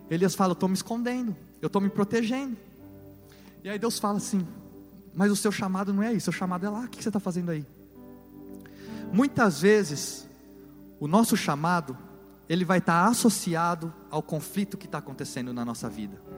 Elias 0.07 0.35
fala: 0.35 0.51
Eu 0.51 0.53
estou 0.53 0.69
me 0.69 0.75
escondendo, 0.75 1.35
eu 1.59 1.65
estou 1.65 1.81
me 1.81 1.89
protegendo. 1.89 2.55
E 3.63 3.69
aí 3.69 3.79
Deus 3.79 3.97
fala 3.97 4.17
assim: 4.17 4.45
Mas 5.15 5.31
o 5.31 5.35
seu 5.35 5.51
chamado 5.51 5.91
não 5.91 6.03
é 6.03 6.13
isso, 6.13 6.29
o 6.29 6.31
seu 6.31 6.33
chamado 6.33 6.63
é 6.63 6.69
lá, 6.69 6.81
o 6.81 6.87
que, 6.87 6.97
que 6.97 7.03
você 7.03 7.09
está 7.09 7.19
fazendo 7.19 7.49
aí? 7.49 7.65
Muitas 9.11 9.59
vezes, 9.59 10.27
o 10.99 11.07
nosso 11.07 11.35
chamado, 11.35 11.97
ele 12.47 12.63
vai 12.63 12.77
estar 12.77 13.07
associado 13.07 13.91
ao 14.11 14.21
conflito 14.21 14.77
que 14.77 14.85
está 14.85 14.99
acontecendo 14.99 15.51
na 15.51 15.65
nossa 15.65 15.89
vida. 15.89 16.30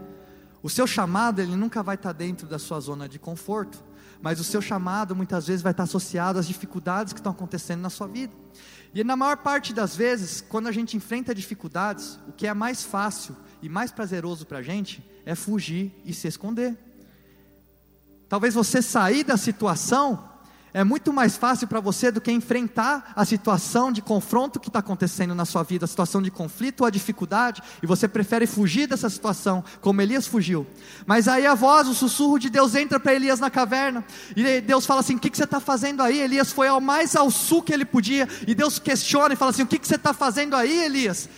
O 0.63 0.69
seu 0.69 0.88
chamado, 0.88 1.41
ele 1.41 1.58
nunca 1.58 1.84
vai 1.84 1.95
estar 1.95 2.13
dentro 2.13 2.47
da 2.47 2.58
sua 2.58 2.80
zona 2.80 3.08
de 3.08 3.19
conforto, 3.19 3.84
mas 4.21 4.39
o 4.39 4.43
seu 4.45 4.62
chamado 4.62 5.13
muitas 5.13 5.45
vezes 5.45 5.62
vai 5.62 5.73
estar 5.73 5.84
associado 5.84 6.39
às 6.39 6.47
dificuldades 6.47 7.12
que 7.12 7.19
estão 7.19 7.34
acontecendo 7.34 7.82
na 7.82 7.89
sua 7.89 8.08
vida. 8.08 8.32
E 8.95 9.04
na 9.04 9.17
maior 9.17 9.38
parte 9.38 9.73
das 9.73 9.93
vezes, 9.93 10.39
quando 10.47 10.67
a 10.67 10.71
gente 10.71 10.95
enfrenta 10.95 11.36
dificuldades, 11.36 12.17
o 12.30 12.32
que 12.32 12.47
é 12.47 12.54
mais 12.54 12.82
fácil 12.82 13.36
e 13.62 13.67
mais 13.67 13.91
prazeroso 13.91 14.45
para 14.45 14.60
a 14.60 14.63
gente 14.63 15.04
é 15.26 15.36
fugir 15.36 15.91
e 16.06 16.13
se 16.13 16.30
esconder. 16.30 16.78
Talvez 18.30 18.54
você 18.54 18.82
sair 18.82 19.26
da 19.26 19.36
situação 19.36 20.30
é 20.73 20.83
muito 20.83 21.13
mais 21.13 21.38
fácil 21.38 21.67
para 21.67 21.79
você 21.79 22.12
do 22.12 22.19
que 22.19 22.31
enfrentar 22.31 23.13
a 23.15 23.23
situação 23.23 23.91
de 23.91 24.01
confronto 24.01 24.59
que 24.59 24.69
está 24.69 24.79
acontecendo 24.79 25.36
na 25.36 25.45
sua 25.45 25.62
vida, 25.63 25.86
a 25.86 25.88
situação 25.88 26.21
de 26.21 26.31
conflito 26.31 26.81
ou 26.81 26.88
a 26.88 26.89
dificuldade, 26.89 27.62
e 27.81 27.86
você 27.86 28.07
prefere 28.07 28.47
fugir 28.47 28.88
dessa 28.88 29.09
situação, 29.09 29.63
como 29.81 30.01
Elias 30.01 30.25
fugiu. 30.25 30.65
Mas 31.05 31.27
aí 31.27 31.45
a 31.45 31.53
voz, 31.53 31.88
o 31.88 31.93
sussurro 31.93 32.39
de 32.39 32.49
Deus 32.49 32.73
entra 32.73 32.99
para 32.99 33.13
Elias 33.13 33.39
na 33.39 33.51
caverna, 33.51 34.03
e 34.36 34.62
Deus 34.62 34.86
fala 34.86 35.01
assim: 35.01 35.15
O 35.15 35.19
que, 35.19 35.29
que 35.29 35.38
você 35.38 35.43
está 35.43 35.59
fazendo 35.59 36.01
aí? 36.01 36.19
Elias 36.19 36.51
foi 36.51 36.67
ao 36.67 36.81
mais 36.81 37.15
ao 37.15 37.29
sul 37.29 37.62
que 37.62 37.73
ele 37.73 37.86
podia, 37.86 38.27
e 38.47 38.55
Deus 38.55 38.79
questiona 38.79 39.33
e 39.33 39.38
fala 39.38 39.51
assim: 39.51 39.63
O 39.63 39.67
que, 39.67 39.77
que 39.77 39.88
você 39.88 39.95
está 39.95 40.13
fazendo 40.13 40.55
aí, 40.55 40.86
Elias? 40.86 41.29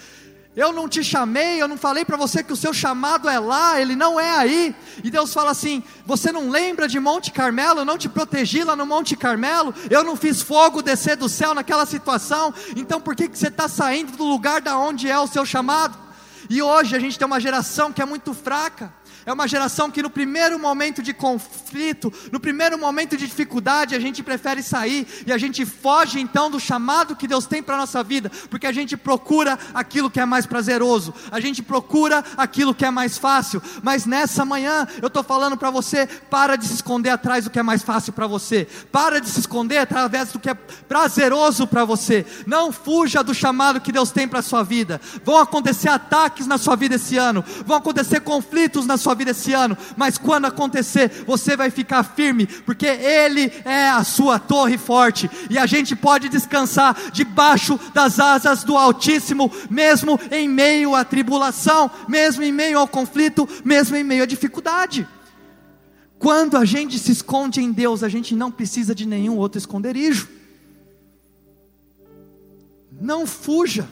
Eu 0.56 0.72
não 0.72 0.88
te 0.88 1.04
chamei, 1.04 1.62
eu 1.62 1.68
não 1.68 1.78
falei 1.78 2.06
para 2.06 2.16
você 2.16 2.42
que 2.42 2.54
o 2.54 2.56
seu 2.56 2.74
chamado 2.74 3.28
é 3.28 3.38
lá, 3.38 3.82
ele 3.82 3.94
não 3.94 4.18
é 4.18 4.38
aí. 4.38 4.76
E 5.04 5.12
Deus 5.12 5.34
fala 5.34 5.52
assim: 5.52 5.84
Você 6.06 6.32
não 6.32 6.50
lembra 6.50 6.88
de 6.88 6.98
Monte 6.98 7.32
Carmelo? 7.32 7.82
Eu 7.82 7.86
não 7.86 7.98
te 7.98 8.08
protegi 8.08 8.64
lá 8.64 8.74
no 8.74 8.86
Monte 8.86 9.18
Carmelo? 9.18 9.76
Eu 9.90 10.02
não 10.02 10.16
fiz 10.16 10.42
fogo 10.42 10.82
descer 10.82 11.18
do 11.18 11.28
céu 11.28 11.54
naquela 11.54 11.86
situação? 11.86 12.54
Então 12.74 13.02
por 13.02 13.16
que, 13.16 13.28
que 13.28 13.38
você 13.38 13.50
está 13.50 13.68
saindo 13.68 14.16
do 14.16 14.24
lugar 14.24 14.62
da 14.62 14.78
onde 14.78 15.10
é 15.10 15.20
o 15.20 15.28
seu 15.28 15.46
chamado? 15.46 15.98
E 16.50 16.62
hoje 16.62 16.96
a 16.96 17.00
gente 17.00 17.20
tem 17.20 17.26
uma 17.26 17.40
geração 17.40 17.92
que 17.92 18.02
é 18.02 18.06
muito 18.06 18.34
fraca. 18.34 18.94
É 19.26 19.34
uma 19.34 19.48
geração 19.48 19.90
que 19.90 20.04
no 20.04 20.10
primeiro 20.10 20.60
momento 20.60 21.02
de 21.02 21.12
conflito, 21.12 22.14
no 22.32 22.40
primeiro 22.40 22.78
momento 22.78 23.18
de 23.18 23.26
dificuldade, 23.26 23.96
a 23.96 24.00
gente 24.00 24.22
prefere 24.22 24.62
sair 24.62 25.08
e 25.26 25.34
a 25.34 25.38
gente 25.38 25.66
foge 25.66 26.20
então 26.20 26.52
do 26.52 26.60
chamado 26.60 27.16
que 27.16 27.28
Deus 27.28 27.48
tem 27.48 27.64
para 27.64 27.74
a 27.74 27.80
nossa 27.80 28.04
vida, 28.04 28.32
porque 28.52 28.68
a 28.68 28.72
gente 28.72 28.96
procura 28.96 29.58
aquilo 29.74 30.12
que 30.12 30.20
é 30.20 30.26
mais 30.26 30.46
prazeroso, 30.46 31.12
a 31.32 31.40
gente 31.40 31.64
procura 31.64 32.24
aquilo 32.38 32.76
que 32.76 32.86
é 32.86 32.92
mais 32.92 33.18
fácil. 33.18 33.62
Mas 33.82 34.06
nessa 34.06 34.46
manhã 34.46 34.88
eu 35.02 35.08
estou 35.08 35.24
falando 35.24 35.58
para 35.58 35.72
você: 35.72 36.06
para 36.06 36.56
de 36.56 36.68
se 36.68 36.76
esconder 36.76 37.10
atrás 37.10 37.46
do 37.46 37.50
que 37.50 37.58
é 37.58 37.64
mais 37.64 37.82
fácil 37.82 38.14
para 38.14 38.28
você, 38.28 38.68
para 38.92 39.20
de 39.20 39.28
se 39.28 39.40
esconder 39.40 39.80
através 39.80 40.32
do 40.32 40.40
que 40.40 40.52
é 40.52 40.54
prazeroso 40.54 41.66
para 41.66 41.84
você. 41.84 42.24
Não 42.46 42.72
fuja 42.72 43.24
do 43.24 43.34
chamado 43.34 43.82
que 43.82 43.92
Deus 43.92 44.12
tem 44.12 44.28
para 44.28 44.40
a 44.40 44.44
sua 44.44 44.62
vida. 44.62 45.02
Vão 45.24 45.38
acontecer 45.38 45.90
ataques 45.90 46.46
na 46.46 46.60
sua 46.60 46.76
vida 46.76 46.96
esse 46.96 47.18
ano, 47.18 47.44
vão 47.66 47.78
acontecer 47.78 48.20
conflitos 48.20 48.86
na 48.86 48.98
sua 48.98 49.15
vida 49.16 49.32
esse 49.32 49.54
ano, 49.54 49.78
mas 49.98 50.18
quando 50.18 50.46
acontecer, 50.46 51.24
você 51.26 51.58
vai 51.58 51.72
ficar 51.72 52.04
firme, 52.04 52.46
porque 52.46 52.86
Ele 52.86 53.52
é 53.64 53.90
a 53.90 54.04
sua 54.04 54.38
torre 54.38 54.78
forte, 54.78 55.30
e 55.50 55.58
a 55.58 55.66
gente 55.66 55.96
pode 55.96 56.30
descansar 56.30 57.12
debaixo 57.12 57.80
das 57.94 58.20
asas 58.20 58.64
do 58.64 58.78
Altíssimo, 58.78 59.52
mesmo 59.70 60.20
em 60.30 60.48
meio 60.48 60.94
à 60.94 61.04
tribulação, 61.04 61.90
mesmo 62.08 62.44
em 62.44 62.52
meio 62.52 62.78
ao 62.78 62.88
conflito, 62.88 63.48
mesmo 63.64 63.96
em 63.96 64.04
meio 64.04 64.24
à 64.24 64.26
dificuldade. 64.26 65.08
Quando 66.18 66.58
a 66.58 66.66
gente 66.66 66.98
se 66.98 67.12
esconde 67.12 67.62
em 67.62 67.72
Deus, 67.72 68.04
a 68.04 68.10
gente 68.10 68.36
não 68.36 68.52
precisa 68.52 68.96
de 68.96 69.06
nenhum 69.06 69.38
outro 69.38 69.58
esconderijo. 69.58 70.28
Não 73.00 73.28
fuja. 73.28 73.88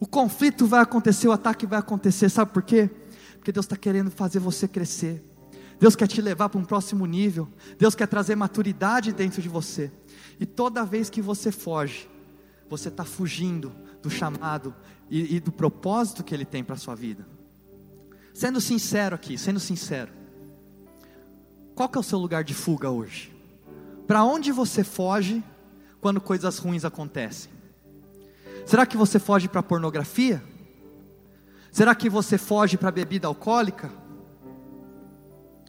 O 0.00 0.06
conflito 0.06 0.66
vai 0.66 0.80
acontecer, 0.80 1.28
o 1.28 1.32
ataque 1.32 1.66
vai 1.66 1.78
acontecer, 1.78 2.28
sabe 2.28 2.52
por 2.52 2.62
quê? 2.62 2.90
Porque 3.44 3.52
Deus 3.52 3.66
está 3.66 3.76
querendo 3.76 4.10
fazer 4.10 4.38
você 4.38 4.66
crescer. 4.66 5.22
Deus 5.78 5.94
quer 5.94 6.08
te 6.08 6.22
levar 6.22 6.48
para 6.48 6.58
um 6.58 6.64
próximo 6.64 7.04
nível. 7.04 7.46
Deus 7.78 7.94
quer 7.94 8.08
trazer 8.08 8.34
maturidade 8.34 9.12
dentro 9.12 9.42
de 9.42 9.50
você. 9.50 9.92
E 10.40 10.46
toda 10.46 10.82
vez 10.82 11.10
que 11.10 11.20
você 11.20 11.52
foge, 11.52 12.08
você 12.70 12.88
está 12.88 13.04
fugindo 13.04 13.70
do 14.02 14.08
chamado 14.08 14.74
e, 15.10 15.36
e, 15.36 15.40
do 15.40 15.52
propósito 15.52 16.24
que 16.24 16.34
Ele 16.34 16.46
tem 16.46 16.64
para 16.64 16.74
a 16.74 16.78
sua 16.78 16.94
vida. 16.94 17.26
Sendo 18.32 18.62
sincero 18.62 19.14
aqui, 19.14 19.36
sendo 19.36 19.60
sincero. 19.60 20.10
Qual 21.74 21.86
que 21.90 21.98
é 21.98 22.00
o 22.00 22.02
seu 22.02 22.18
lugar 22.18 22.44
de 22.44 22.54
fuga 22.54 22.88
hoje? 22.88 23.30
Para 24.06 24.24
onde 24.24 24.52
você 24.52 24.82
foge 24.82 25.44
quando 26.00 26.18
coisas 26.18 26.56
ruins 26.56 26.82
acontecem? 26.82 27.50
Será 28.64 28.86
que 28.86 28.96
você 28.96 29.18
foge 29.18 29.48
para 29.48 29.60
a 29.60 29.62
pornografia? 29.62 30.42
Será 31.74 31.92
que 31.92 32.08
você 32.08 32.38
foge 32.38 32.76
para 32.76 32.88
a 32.88 32.92
bebida 32.92 33.26
alcoólica? 33.26 33.90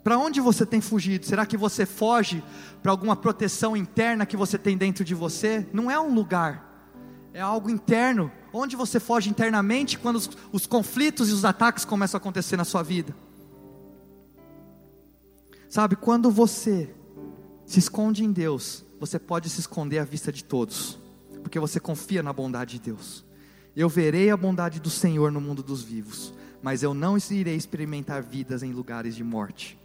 Para 0.04 0.20
onde 0.20 0.40
você 0.40 0.64
tem 0.64 0.80
fugido? 0.80 1.26
Será 1.26 1.48
que 1.48 1.58
você 1.58 1.84
foge 1.84 2.44
para 2.84 2.92
alguma 2.92 3.16
proteção 3.16 3.76
interna 3.76 4.24
que 4.24 4.38
você 4.38 4.56
tem 4.56 4.78
dentro 4.78 5.04
de 5.04 5.16
você? 5.16 5.66
Não 5.74 5.90
é 5.90 6.00
um 6.00 6.14
lugar, 6.14 6.64
é 7.34 7.42
algo 7.42 7.72
interno. 7.72 8.32
Onde 8.54 8.76
você 8.76 9.00
foge 9.00 9.32
internamente 9.32 9.98
quando 9.98 10.18
os, 10.18 10.30
os 10.52 10.68
conflitos 10.68 11.28
e 11.32 11.34
os 11.34 11.44
ataques 11.44 11.84
começam 11.84 12.20
a 12.20 12.22
acontecer 12.22 12.56
na 12.56 12.66
sua 12.66 12.84
vida? 12.84 13.16
Sabe, 15.72 15.96
quando 15.96 16.30
você 16.30 16.88
se 17.66 17.80
esconde 17.80 18.24
em 18.24 18.32
Deus, 18.32 18.86
você 19.00 19.18
pode 19.18 19.50
se 19.50 19.60
esconder 19.60 19.98
à 19.98 20.04
vista 20.04 20.32
de 20.32 20.44
todos, 20.44 21.00
porque 21.42 21.60
você 21.60 21.80
confia 21.80 22.22
na 22.22 22.32
bondade 22.32 22.74
de 22.78 22.92
Deus. 22.92 23.26
Eu 23.76 23.90
verei 23.90 24.30
a 24.30 24.38
bondade 24.38 24.80
do 24.80 24.90
Senhor 24.90 25.32
no 25.32 25.42
mundo 25.42 25.62
dos 25.62 25.84
vivos, 25.84 26.34
mas 26.64 26.82
eu 26.82 26.94
não 26.94 27.18
irei 27.30 27.56
experimentar 27.56 28.24
vidas 28.24 28.64
em 28.64 28.72
lugares 28.72 29.16
de 29.16 29.24
morte. 29.24 29.78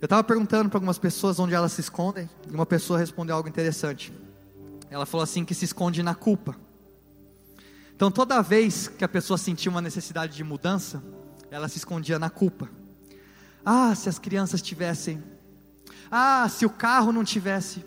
Eu 0.00 0.06
estava 0.06 0.22
perguntando 0.22 0.68
para 0.68 0.78
algumas 0.78 0.98
pessoas 0.98 1.38
onde 1.38 1.54
elas 1.54 1.72
se 1.72 1.80
escondem, 1.80 2.28
e 2.50 2.54
uma 2.54 2.66
pessoa 2.66 2.98
respondeu 2.98 3.34
algo 3.34 3.48
interessante. 3.48 4.12
Ela 4.90 5.06
falou 5.06 5.24
assim: 5.24 5.44
que 5.44 5.54
se 5.54 5.64
esconde 5.64 6.02
na 6.02 6.14
culpa. 6.14 6.56
Então, 7.94 8.10
toda 8.10 8.42
vez 8.42 8.88
que 8.88 9.04
a 9.04 9.08
pessoa 9.08 9.38
sentia 9.38 9.70
uma 9.70 9.80
necessidade 9.80 10.34
de 10.34 10.42
mudança, 10.42 11.02
ela 11.50 11.68
se 11.68 11.78
escondia 11.78 12.18
na 12.18 12.30
culpa. 12.30 12.68
Ah, 13.64 13.94
se 13.94 14.08
as 14.08 14.18
crianças 14.18 14.60
tivessem. 14.60 15.22
Ah, 16.10 16.48
se 16.48 16.66
o 16.66 16.70
carro 16.70 17.12
não 17.12 17.24
tivesse. 17.24 17.84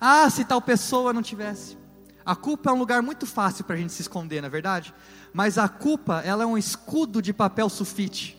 Ah, 0.00 0.28
se 0.30 0.44
tal 0.44 0.60
pessoa 0.60 1.12
não 1.12 1.22
tivesse. 1.22 1.76
A 2.24 2.36
culpa 2.36 2.70
é 2.70 2.72
um 2.72 2.78
lugar 2.78 3.02
muito 3.02 3.26
fácil 3.26 3.64
para 3.64 3.74
a 3.74 3.78
gente 3.78 3.92
se 3.92 4.02
esconder, 4.02 4.40
na 4.40 4.46
é 4.46 4.50
verdade? 4.50 4.94
Mas 5.32 5.58
a 5.58 5.68
culpa, 5.68 6.20
ela 6.24 6.44
é 6.44 6.46
um 6.46 6.56
escudo 6.56 7.20
de 7.20 7.32
papel 7.32 7.68
sulfite. 7.68 8.38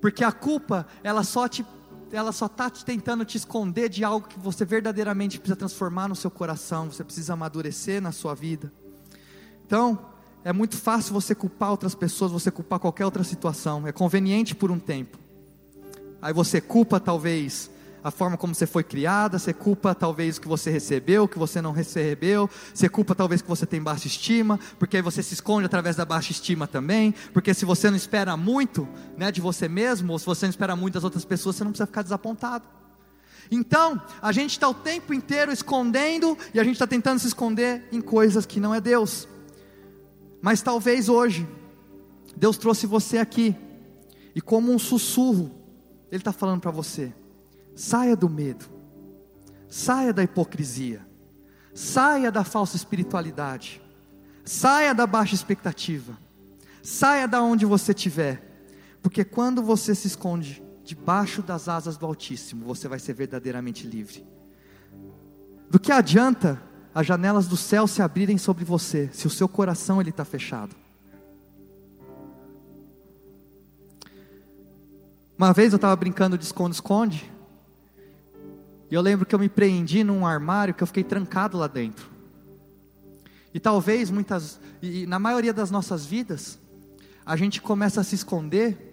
Porque 0.00 0.24
a 0.24 0.32
culpa, 0.32 0.86
ela 1.02 1.22
só 1.22 1.48
te 1.48 1.64
ela 2.12 2.32
só 2.32 2.46
está 2.46 2.68
tentando 2.68 3.24
te 3.24 3.36
esconder 3.36 3.88
de 3.88 4.02
algo 4.02 4.26
que 4.26 4.36
você 4.36 4.64
verdadeiramente 4.64 5.38
precisa 5.38 5.54
transformar 5.54 6.08
no 6.08 6.16
seu 6.16 6.28
coração, 6.28 6.90
você 6.90 7.04
precisa 7.04 7.34
amadurecer 7.34 8.02
na 8.02 8.10
sua 8.10 8.34
vida. 8.34 8.72
Então, 9.64 9.96
é 10.44 10.52
muito 10.52 10.76
fácil 10.76 11.12
você 11.12 11.36
culpar 11.36 11.70
outras 11.70 11.94
pessoas, 11.94 12.32
você 12.32 12.50
culpar 12.50 12.80
qualquer 12.80 13.04
outra 13.04 13.22
situação, 13.22 13.86
é 13.86 13.92
conveniente 13.92 14.56
por 14.56 14.72
um 14.72 14.78
tempo. 14.78 15.18
Aí 16.20 16.32
você 16.32 16.60
culpa 16.60 16.98
talvez 16.98 17.70
a 18.02 18.10
forma 18.10 18.36
como 18.36 18.54
você 18.54 18.66
foi 18.66 18.82
criada, 18.82 19.38
você 19.38 19.52
culpa 19.52 19.94
talvez 19.94 20.36
o 20.36 20.40
que 20.40 20.48
você 20.48 20.70
recebeu, 20.70 21.24
o 21.24 21.28
que 21.28 21.38
você 21.38 21.60
não 21.60 21.72
recebeu, 21.72 22.48
você 22.72 22.88
culpa 22.88 23.14
talvez 23.14 23.42
que 23.42 23.48
você 23.48 23.66
tem 23.66 23.82
baixa 23.82 24.06
estima, 24.06 24.58
porque 24.78 24.96
aí 24.96 25.02
você 25.02 25.22
se 25.22 25.34
esconde 25.34 25.66
através 25.66 25.96
da 25.96 26.04
baixa 26.04 26.32
estima 26.32 26.66
também, 26.66 27.14
porque 27.32 27.52
se 27.52 27.64
você 27.64 27.90
não 27.90 27.96
espera 27.96 28.36
muito 28.36 28.88
né, 29.16 29.30
de 29.30 29.40
você 29.40 29.68
mesmo, 29.68 30.12
ou 30.12 30.18
se 30.18 30.26
você 30.26 30.46
não 30.46 30.50
espera 30.50 30.74
muito 30.74 30.94
das 30.94 31.04
outras 31.04 31.24
pessoas, 31.24 31.56
você 31.56 31.64
não 31.64 31.72
precisa 31.72 31.86
ficar 31.86 32.02
desapontado. 32.02 32.64
Então, 33.50 34.00
a 34.22 34.30
gente 34.30 34.52
está 34.52 34.68
o 34.68 34.74
tempo 34.74 35.12
inteiro 35.12 35.52
escondendo, 35.52 36.38
e 36.54 36.60
a 36.60 36.64
gente 36.64 36.74
está 36.74 36.86
tentando 36.86 37.18
se 37.18 37.26
esconder 37.26 37.88
em 37.90 38.00
coisas 38.00 38.46
que 38.46 38.60
não 38.60 38.74
é 38.74 38.80
Deus. 38.80 39.26
Mas 40.40 40.62
talvez 40.62 41.08
hoje, 41.08 41.46
Deus 42.36 42.56
trouxe 42.56 42.86
você 42.86 43.18
aqui, 43.18 43.54
e 44.34 44.40
como 44.40 44.72
um 44.72 44.78
sussurro, 44.78 45.50
Ele 46.10 46.20
está 46.20 46.32
falando 46.32 46.60
para 46.60 46.70
você: 46.70 47.12
Saia 47.76 48.14
do 48.14 48.28
medo, 48.28 48.66
saia 49.68 50.12
da 50.12 50.22
hipocrisia, 50.22 51.00
saia 51.74 52.30
da 52.30 52.44
falsa 52.44 52.76
espiritualidade, 52.76 53.80
saia 54.44 54.94
da 54.94 55.06
baixa 55.06 55.34
expectativa, 55.34 56.16
saia 56.82 57.26
da 57.26 57.40
onde 57.42 57.64
você 57.64 57.92
estiver, 57.92 58.42
porque 59.02 59.24
quando 59.24 59.62
você 59.62 59.94
se 59.94 60.08
esconde 60.08 60.62
debaixo 60.84 61.42
das 61.42 61.68
asas 61.68 61.96
do 61.96 62.04
Altíssimo, 62.04 62.64
você 62.64 62.88
vai 62.88 62.98
ser 62.98 63.14
verdadeiramente 63.14 63.86
livre. 63.86 64.24
Do 65.70 65.78
que 65.78 65.92
adianta 65.92 66.60
as 66.92 67.06
janelas 67.06 67.46
do 67.46 67.56
céu 67.56 67.86
se 67.86 68.02
abrirem 68.02 68.36
sobre 68.36 68.64
você, 68.64 69.08
se 69.12 69.26
o 69.26 69.30
seu 69.30 69.48
coração 69.48 70.00
ele 70.00 70.10
está 70.10 70.24
fechado? 70.24 70.74
Uma 75.38 75.52
vez 75.52 75.72
eu 75.72 75.76
estava 75.76 75.94
brincando 75.96 76.36
de 76.36 76.44
esconde-esconde, 76.44 77.30
e 78.90 78.94
eu 78.94 79.00
lembro 79.00 79.24
que 79.24 79.34
eu 79.34 79.38
me 79.38 79.48
preendi 79.48 80.02
num 80.02 80.26
armário 80.26 80.74
que 80.74 80.82
eu 80.82 80.86
fiquei 80.86 81.04
trancado 81.04 81.56
lá 81.56 81.68
dentro. 81.68 82.08
E 83.54 83.60
talvez 83.60 84.10
muitas, 84.10 84.60
e 84.82 85.06
na 85.06 85.18
maioria 85.18 85.52
das 85.52 85.70
nossas 85.70 86.04
vidas, 86.04 86.58
a 87.24 87.36
gente 87.36 87.60
começa 87.60 88.00
a 88.00 88.04
se 88.04 88.14
esconder 88.14 88.90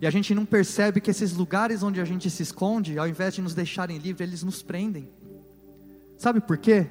e 0.00 0.06
a 0.06 0.10
gente 0.10 0.34
não 0.34 0.44
percebe 0.44 1.00
que 1.00 1.10
esses 1.10 1.32
lugares 1.32 1.82
onde 1.82 2.00
a 2.00 2.04
gente 2.04 2.30
se 2.30 2.42
esconde, 2.42 2.98
ao 2.98 3.08
invés 3.08 3.34
de 3.34 3.42
nos 3.42 3.54
deixarem 3.54 3.98
livres, 3.98 4.28
eles 4.28 4.42
nos 4.42 4.62
prendem. 4.62 5.08
Sabe 6.18 6.40
por 6.40 6.56
quê? 6.56 6.86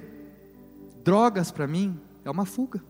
Drogas 1.03 1.51
para 1.51 1.67
mim 1.67 1.97
é 2.23 2.29
uma 2.29 2.45
fuga. 2.45 2.81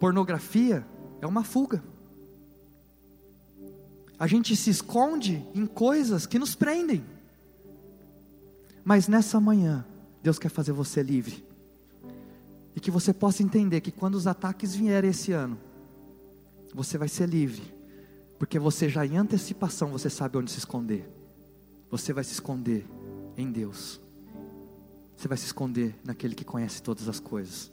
Pornografia 0.00 0.84
é 1.20 1.26
uma 1.26 1.44
fuga. 1.44 1.82
A 4.22 4.28
gente 4.28 4.54
se 4.54 4.70
esconde 4.70 5.44
em 5.52 5.66
coisas 5.66 6.26
que 6.26 6.38
nos 6.38 6.54
prendem. 6.54 7.04
Mas 8.84 9.08
nessa 9.08 9.40
manhã, 9.40 9.84
Deus 10.22 10.38
quer 10.38 10.48
fazer 10.48 10.70
você 10.70 11.02
livre. 11.02 11.44
E 12.76 12.78
que 12.78 12.88
você 12.88 13.12
possa 13.12 13.42
entender 13.42 13.80
que 13.80 13.90
quando 13.90 14.14
os 14.14 14.28
ataques 14.28 14.76
vierem 14.76 15.10
esse 15.10 15.32
ano, 15.32 15.58
você 16.72 16.96
vai 16.96 17.08
ser 17.08 17.28
livre. 17.28 17.64
Porque 18.38 18.60
você 18.60 18.88
já 18.88 19.04
em 19.04 19.16
antecipação 19.16 19.88
você 19.88 20.08
sabe 20.08 20.38
onde 20.38 20.52
se 20.52 20.58
esconder. 20.58 21.04
Você 21.90 22.12
vai 22.12 22.22
se 22.22 22.34
esconder 22.34 22.86
em 23.36 23.50
Deus. 23.50 23.98
Você 25.16 25.26
vai 25.26 25.36
se 25.36 25.46
esconder 25.46 25.96
naquele 26.04 26.36
que 26.36 26.44
conhece 26.44 26.80
todas 26.80 27.08
as 27.08 27.18
coisas. 27.18 27.72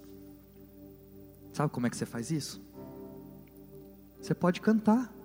Sabe 1.53 1.71
como 1.71 1.85
é 1.85 1.91
que 1.91 1.95
você 1.95 2.07
faz 2.07 2.31
isso? 2.31 2.59
Você 4.19 4.33
pode 4.33 4.59
cantar. 4.61 5.18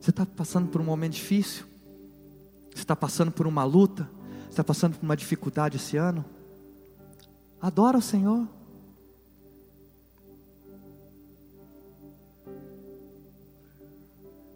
Você 0.00 0.10
está 0.10 0.24
passando 0.24 0.68
por 0.68 0.80
um 0.80 0.84
momento 0.84 1.12
difícil. 1.14 1.64
Você 2.72 2.82
está 2.82 2.96
passando 2.96 3.30
por 3.30 3.46
uma 3.46 3.64
luta. 3.64 4.08
Você 4.44 4.50
está 4.50 4.64
passando 4.64 4.96
por 4.96 5.04
uma 5.04 5.16
dificuldade 5.16 5.76
esse 5.76 5.96
ano. 5.96 6.24
Adora 7.60 7.98
o 7.98 8.02
Senhor. 8.02 8.46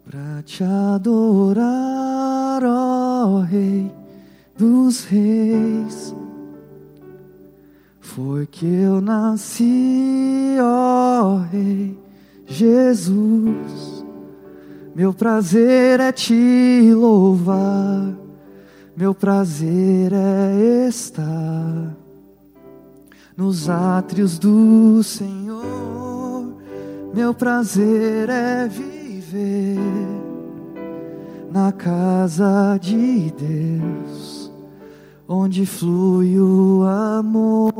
Para 0.05 0.43
te 0.43 0.63
adorar, 0.63 1.63
ó 2.63 3.39
Rei 3.39 3.91
dos 4.57 5.05
Reis, 5.05 6.13
foi 7.99 8.45
que 8.45 8.65
eu 8.65 9.01
nasci, 9.01 10.57
ó 10.61 11.37
Rei 11.37 11.97
Jesus. 12.45 14.02
Meu 14.95 15.11
prazer 15.11 15.99
é 15.99 16.11
te 16.11 16.93
louvar, 16.93 18.13
meu 18.95 19.15
prazer 19.15 20.13
é 20.13 20.87
estar 20.87 21.95
nos 23.35 23.69
átrios 23.69 24.37
do 24.37 25.01
Senhor. 25.01 26.53
Meu 27.11 27.33
prazer 27.33 28.29
é 28.29 28.67
viver 28.67 29.79
na 31.51 31.71
casa 31.71 32.77
de 32.79 33.31
Deus, 33.31 34.51
onde 35.27 35.65
flui 35.65 36.39
o 36.39 36.83
amor, 36.83 37.73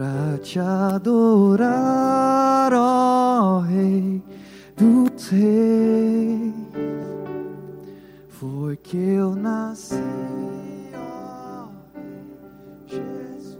para 0.00 0.38
te 0.38 0.58
adorar, 0.58 1.62
ó 2.72 3.58
Rei 3.58 4.22
dos 4.74 5.28
Reis. 5.28 6.54
Foi 8.30 8.78
que 8.78 8.96
eu 8.96 9.34
nasci. 9.34 9.96
ó 10.94 11.68
Rei 11.94 12.32
Jesus, 12.86 13.58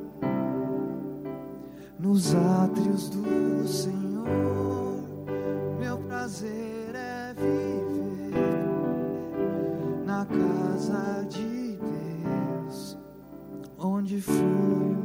nos 2.00 2.34
átrios 2.34 3.10
do 3.10 3.68
Senhor. 3.68 5.04
Meu 5.80 6.00
prazer 6.00 6.77
casa 10.28 11.26
de 11.30 11.78
Deus, 11.78 12.98
onde 13.78 14.22
flui. 14.22 14.98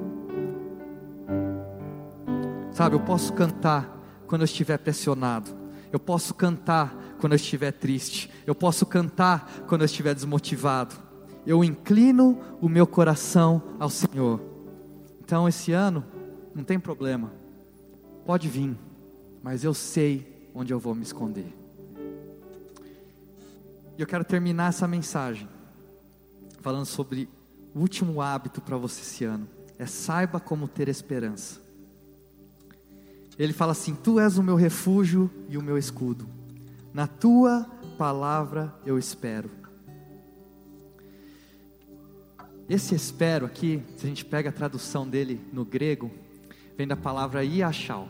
Sabe, 2.72 2.96
eu 2.96 3.00
posso 3.00 3.32
cantar 3.32 3.88
quando 4.26 4.42
eu 4.42 4.46
estiver 4.46 4.78
pressionado. 4.78 5.50
Eu 5.92 6.00
posso 6.00 6.34
cantar 6.34 6.94
quando 7.20 7.34
eu 7.34 7.36
estiver 7.36 7.70
triste. 7.70 8.30
Eu 8.46 8.54
posso 8.54 8.86
cantar 8.86 9.64
quando 9.68 9.82
eu 9.82 9.86
estiver 9.86 10.14
desmotivado. 10.14 10.96
Eu 11.46 11.62
inclino 11.62 12.38
o 12.60 12.68
meu 12.68 12.86
coração 12.86 13.62
ao 13.78 13.90
Senhor. 13.90 14.40
Então, 15.20 15.48
esse 15.48 15.72
ano, 15.72 16.04
não 16.54 16.64
tem 16.64 16.78
problema. 16.78 17.30
Pode 18.24 18.48
vir, 18.48 18.74
mas 19.42 19.64
eu 19.64 19.74
sei 19.74 20.50
onde 20.54 20.72
eu 20.72 20.78
vou 20.78 20.94
me 20.94 21.02
esconder. 21.02 21.61
E 23.96 24.00
eu 24.00 24.06
quero 24.06 24.24
terminar 24.24 24.70
essa 24.70 24.88
mensagem 24.88 25.48
falando 26.60 26.86
sobre 26.86 27.28
o 27.74 27.80
último 27.80 28.20
hábito 28.20 28.60
para 28.60 28.76
você 28.76 29.00
esse 29.02 29.24
ano. 29.24 29.46
É 29.78 29.86
saiba 29.86 30.38
como 30.38 30.68
ter 30.68 30.88
esperança. 30.88 31.60
Ele 33.38 33.52
fala 33.52 33.72
assim: 33.72 33.94
Tu 33.94 34.20
és 34.20 34.38
o 34.38 34.42
meu 34.42 34.56
refúgio 34.56 35.30
e 35.48 35.58
o 35.58 35.62
meu 35.62 35.76
escudo. 35.76 36.26
Na 36.94 37.06
tua 37.06 37.66
palavra 37.98 38.72
eu 38.86 38.98
espero. 38.98 39.50
Esse 42.68 42.94
espero 42.94 43.44
aqui, 43.44 43.82
se 43.98 44.06
a 44.06 44.08
gente 44.08 44.24
pega 44.24 44.48
a 44.48 44.52
tradução 44.52 45.06
dele 45.06 45.40
no 45.52 45.64
grego, 45.64 46.10
vem 46.76 46.86
da 46.86 46.96
palavra 46.96 47.44
iachal. 47.44 48.08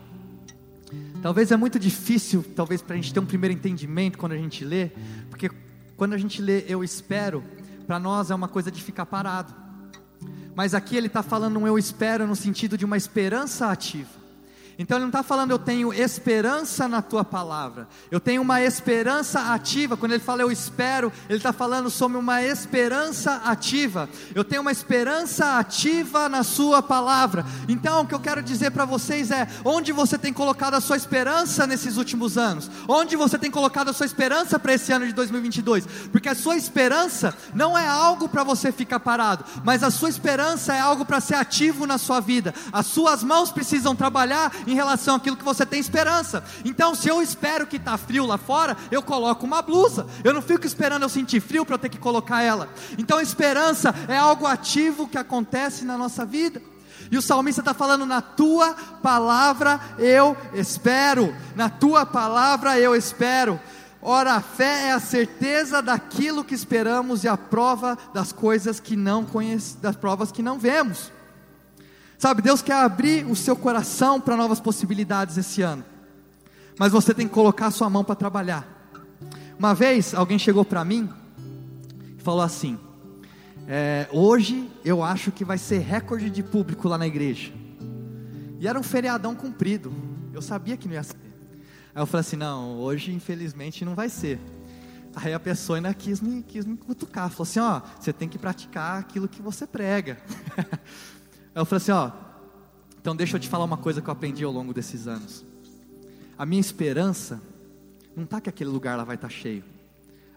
Talvez 1.21 1.51
é 1.51 1.57
muito 1.57 1.79
difícil, 1.79 2.45
talvez 2.55 2.81
para 2.81 2.93
a 2.93 2.95
gente 2.95 3.13
ter 3.13 3.19
um 3.19 3.25
primeiro 3.25 3.53
entendimento 3.53 4.17
quando 4.17 4.33
a 4.33 4.37
gente 4.37 4.63
lê, 4.63 4.91
porque 5.29 5.49
quando 5.95 6.13
a 6.13 6.17
gente 6.17 6.41
lê 6.41 6.63
eu 6.67 6.83
espero, 6.83 7.43
para 7.85 7.99
nós 7.99 8.31
é 8.31 8.35
uma 8.35 8.47
coisa 8.47 8.71
de 8.71 8.81
ficar 8.81 9.05
parado. 9.05 9.53
Mas 10.55 10.73
aqui 10.73 10.95
ele 10.95 11.07
está 11.07 11.23
falando 11.23 11.59
um 11.59 11.67
eu 11.67 11.77
espero 11.77 12.27
no 12.27 12.35
sentido 12.35 12.77
de 12.77 12.85
uma 12.85 12.97
esperança 12.97 13.69
ativa. 13.69 14.22
Então 14.77 14.97
ele 14.97 15.03
não 15.03 15.09
está 15.09 15.23
falando 15.23 15.51
eu 15.51 15.59
tenho 15.59 15.93
esperança 15.93 16.87
na 16.87 17.01
tua 17.01 17.23
palavra, 17.23 17.87
eu 18.09 18.19
tenho 18.19 18.41
uma 18.41 18.61
esperança 18.61 19.53
ativa. 19.53 19.95
Quando 19.95 20.13
ele 20.13 20.23
fala 20.23 20.41
eu 20.41 20.51
espero, 20.51 21.11
ele 21.29 21.37
está 21.37 21.53
falando 21.53 21.89
sobre 21.89 22.17
uma 22.17 22.41
esperança 22.43 23.41
ativa. 23.45 24.09
Eu 24.33 24.43
tenho 24.43 24.61
uma 24.61 24.71
esperança 24.71 25.57
ativa 25.59 26.27
na 26.27 26.43
sua 26.43 26.81
palavra. 26.81 27.45
Então 27.67 28.01
o 28.01 28.07
que 28.07 28.15
eu 28.15 28.19
quero 28.19 28.41
dizer 28.41 28.71
para 28.71 28.85
vocês 28.85 29.31
é: 29.31 29.47
onde 29.63 29.91
você 29.91 30.17
tem 30.17 30.33
colocado 30.33 30.73
a 30.73 30.81
sua 30.81 30.97
esperança 30.97 31.67
nesses 31.67 31.97
últimos 31.97 32.37
anos? 32.37 32.69
Onde 32.87 33.15
você 33.15 33.37
tem 33.37 33.51
colocado 33.51 33.89
a 33.89 33.93
sua 33.93 34.05
esperança 34.05 34.57
para 34.57 34.73
esse 34.73 34.91
ano 34.91 35.05
de 35.05 35.13
2022? 35.13 35.85
Porque 36.11 36.29
a 36.29 36.35
sua 36.35 36.55
esperança 36.55 37.35
não 37.53 37.77
é 37.77 37.87
algo 37.87 38.27
para 38.27 38.43
você 38.43 38.71
ficar 38.71 38.99
parado, 38.99 39.45
mas 39.63 39.83
a 39.83 39.91
sua 39.91 40.09
esperança 40.09 40.73
é 40.73 40.79
algo 40.79 41.05
para 41.05 41.21
ser 41.21 41.35
ativo 41.35 41.85
na 41.85 41.97
sua 41.97 42.19
vida. 42.19 42.53
As 42.71 42.87
suas 42.87 43.23
mãos 43.23 43.51
precisam 43.51 43.95
trabalhar 43.95 44.51
em 44.67 44.73
relação 44.73 45.15
àquilo 45.15 45.37
que 45.37 45.43
você 45.43 45.65
tem 45.65 45.79
esperança. 45.79 46.43
Então, 46.63 46.95
se 46.95 47.07
eu 47.07 47.21
espero 47.21 47.67
que 47.67 47.77
está 47.77 47.97
frio 47.97 48.25
lá 48.25 48.37
fora, 48.37 48.77
eu 48.91 49.01
coloco 49.01 49.45
uma 49.45 49.61
blusa. 49.61 50.07
Eu 50.23 50.33
não 50.33 50.41
fico 50.41 50.65
esperando 50.65 51.03
eu 51.03 51.09
sentir 51.09 51.39
frio 51.39 51.65
para 51.65 51.75
eu 51.75 51.79
ter 51.79 51.89
que 51.89 51.97
colocar 51.97 52.41
ela. 52.41 52.69
Então, 52.97 53.19
esperança 53.19 53.93
é 54.07 54.17
algo 54.17 54.45
ativo 54.45 55.07
que 55.07 55.17
acontece 55.17 55.85
na 55.85 55.97
nossa 55.97 56.25
vida. 56.25 56.61
E 57.11 57.17
o 57.17 57.21
salmista 57.21 57.61
está 57.61 57.73
falando: 57.73 58.05
na 58.05 58.21
tua 58.21 58.73
palavra 59.01 59.79
eu 59.99 60.35
espero, 60.53 61.35
na 61.55 61.69
tua 61.69 62.05
palavra 62.05 62.79
eu 62.79 62.95
espero. 62.95 63.59
Ora, 64.01 64.33
a 64.33 64.41
fé 64.41 64.87
é 64.87 64.91
a 64.91 64.99
certeza 64.99 65.81
daquilo 65.81 66.43
que 66.43 66.53
esperamos 66.53 67.23
e 67.23 67.27
a 67.27 67.37
prova 67.37 67.97
das 68.13 68.33
coisas 68.33 68.79
que 68.79 68.97
não 68.97 69.23
conhecemos, 69.23 69.81
das 69.81 69.95
provas 69.95 70.31
que 70.31 70.43
não 70.43 70.59
vemos. 70.59 71.11
Sabe, 72.17 72.41
Deus 72.41 72.61
quer 72.61 72.75
abrir 72.75 73.25
o 73.25 73.35
seu 73.35 73.55
coração 73.55 74.19
para 74.19 74.37
novas 74.37 74.59
possibilidades 74.59 75.37
esse 75.37 75.61
ano. 75.61 75.83
Mas 76.77 76.91
você 76.91 77.13
tem 77.13 77.27
que 77.27 77.33
colocar 77.33 77.67
a 77.67 77.71
sua 77.71 77.89
mão 77.89 78.03
para 78.03 78.15
trabalhar. 78.15 78.67
Uma 79.57 79.73
vez 79.73 80.13
alguém 80.13 80.39
chegou 80.39 80.65
para 80.65 80.83
mim 80.83 81.09
e 82.17 82.21
falou 82.21 82.41
assim: 82.41 82.77
é, 83.67 84.07
hoje 84.11 84.69
eu 84.83 85.03
acho 85.03 85.31
que 85.31 85.45
vai 85.45 85.57
ser 85.57 85.79
recorde 85.79 86.29
de 86.29 86.43
público 86.43 86.87
lá 86.87 86.97
na 86.97 87.07
igreja. 87.07 87.51
E 88.59 88.67
era 88.67 88.79
um 88.79 88.83
feriadão 88.83 89.35
comprido. 89.35 89.93
Eu 90.33 90.41
sabia 90.41 90.75
que 90.75 90.87
não 90.87 90.95
ia 90.95 91.03
ser. 91.03 91.15
Aí 91.93 92.01
eu 92.01 92.05
falei 92.05 92.21
assim: 92.21 92.35
não, 92.35 92.77
hoje 92.79 93.13
infelizmente 93.13 93.85
não 93.85 93.95
vai 93.95 94.09
ser. 94.09 94.39
Aí 95.15 95.33
a 95.33 95.39
pessoa 95.39 95.77
ainda 95.77 95.93
quis 95.93 96.19
me, 96.19 96.41
quis 96.41 96.65
me 96.65 96.75
cutucar. 96.75 97.29
Falou 97.29 97.43
assim: 97.43 97.59
ó, 97.59 97.81
você 97.99 98.11
tem 98.11 98.27
que 98.27 98.37
praticar 98.37 98.99
aquilo 98.99 99.27
que 99.27 99.41
você 99.41 99.67
prega. 99.67 100.17
Eu 101.55 101.65
falei 101.65 101.77
assim: 101.77 101.91
ó, 101.91 102.11
então 102.99 103.15
deixa 103.15 103.35
eu 103.35 103.39
te 103.39 103.49
falar 103.49 103.65
uma 103.65 103.77
coisa 103.77 104.01
que 104.01 104.09
eu 104.09 104.11
aprendi 104.11 104.43
ao 104.43 104.51
longo 104.51 104.73
desses 104.73 105.07
anos. 105.07 105.43
A 106.37 106.45
minha 106.45 106.61
esperança 106.61 107.41
não 108.15 108.23
está 108.23 108.41
que 108.41 108.49
aquele 108.49 108.69
lugar 108.69 108.97
lá 108.97 109.03
vai 109.03 109.15
estar 109.15 109.29
cheio. 109.29 109.63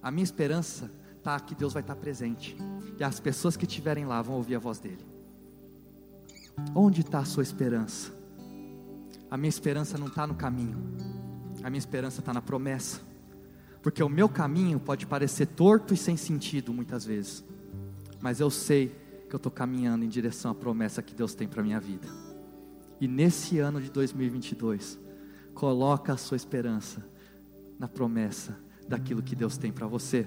A 0.02 0.10
minha 0.10 0.24
esperança 0.24 0.90
está 1.16 1.38
que 1.40 1.54
Deus 1.54 1.72
vai 1.72 1.82
estar 1.82 1.96
presente. 1.96 2.56
E 2.98 3.04
as 3.04 3.18
pessoas 3.18 3.56
que 3.56 3.64
estiverem 3.64 4.04
lá 4.04 4.20
vão 4.22 4.36
ouvir 4.36 4.56
a 4.56 4.58
voz 4.58 4.78
dele. 4.78 5.04
Onde 6.74 7.00
está 7.00 7.20
a 7.20 7.24
sua 7.24 7.42
esperança? 7.42 8.12
A 9.30 9.36
minha 9.36 9.48
esperança 9.48 9.98
não 9.98 10.06
está 10.06 10.26
no 10.26 10.34
caminho. 10.34 10.76
A 11.62 11.70
minha 11.70 11.78
esperança 11.78 12.20
está 12.20 12.32
na 12.32 12.40
promessa. 12.40 13.00
Porque 13.82 14.02
o 14.02 14.08
meu 14.08 14.28
caminho 14.28 14.78
pode 14.78 15.06
parecer 15.06 15.46
torto 15.46 15.94
e 15.94 15.96
sem 15.96 16.16
sentido 16.16 16.72
muitas 16.72 17.04
vezes. 17.04 17.44
Mas 18.20 18.40
eu 18.40 18.50
sei 18.50 18.94
eu 19.36 19.38
estou 19.38 19.52
caminhando 19.52 20.02
em 20.02 20.08
direção 20.08 20.50
à 20.50 20.54
promessa 20.54 21.02
que 21.02 21.14
Deus 21.14 21.34
tem 21.34 21.46
para 21.46 21.62
minha 21.62 21.78
vida. 21.78 22.08
E 22.98 23.06
nesse 23.06 23.58
ano 23.58 23.82
de 23.82 23.90
2022, 23.90 24.98
coloca 25.52 26.14
a 26.14 26.16
sua 26.16 26.36
esperança 26.36 27.06
na 27.78 27.86
promessa 27.86 28.56
daquilo 28.88 29.22
que 29.22 29.36
Deus 29.36 29.58
tem 29.58 29.70
para 29.70 29.86
você. 29.86 30.26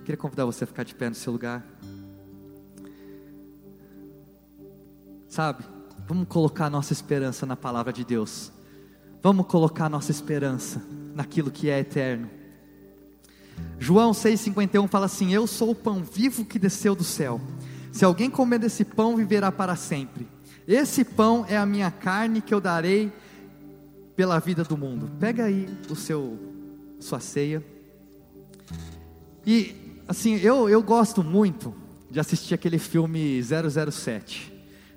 Queria 0.00 0.16
convidar 0.16 0.44
você 0.44 0.64
a 0.64 0.66
ficar 0.66 0.82
de 0.82 0.92
pé 0.92 1.08
no 1.08 1.14
seu 1.14 1.32
lugar. 1.32 1.64
Sabe, 5.28 5.64
vamos 6.08 6.26
colocar 6.26 6.66
a 6.66 6.70
nossa 6.70 6.92
esperança 6.92 7.46
na 7.46 7.54
palavra 7.56 7.92
de 7.92 8.04
Deus. 8.04 8.50
Vamos 9.22 9.46
colocar 9.46 9.86
a 9.86 9.90
nossa 9.90 10.10
esperança 10.10 10.82
naquilo 11.14 11.48
que 11.48 11.70
é 11.70 11.78
eterno. 11.78 12.28
João 13.78 14.10
6,51 14.10 14.88
fala 14.88 15.06
assim: 15.06 15.32
Eu 15.32 15.46
sou 15.46 15.70
o 15.70 15.74
pão 15.76 16.02
vivo 16.02 16.44
que 16.44 16.58
desceu 16.58 16.96
do 16.96 17.04
céu. 17.04 17.40
Se 17.92 18.04
alguém 18.04 18.30
comer 18.30 18.58
desse 18.58 18.84
pão, 18.84 19.16
viverá 19.16 19.50
para 19.50 19.76
sempre. 19.76 20.26
Esse 20.66 21.04
pão 21.04 21.46
é 21.48 21.56
a 21.56 21.64
minha 21.64 21.90
carne 21.90 22.40
que 22.40 22.52
eu 22.52 22.60
darei 22.60 23.10
pela 24.14 24.38
vida 24.38 24.64
do 24.64 24.76
mundo. 24.76 25.10
Pega 25.18 25.44
aí 25.44 25.68
o 25.88 25.96
seu 25.96 26.38
sua 27.00 27.20
ceia. 27.20 27.64
E 29.46 29.74
assim, 30.06 30.36
eu, 30.36 30.68
eu 30.68 30.82
gosto 30.82 31.22
muito 31.22 31.74
de 32.10 32.18
assistir 32.18 32.54
aquele 32.54 32.78
filme 32.78 33.40
007. 33.42 34.52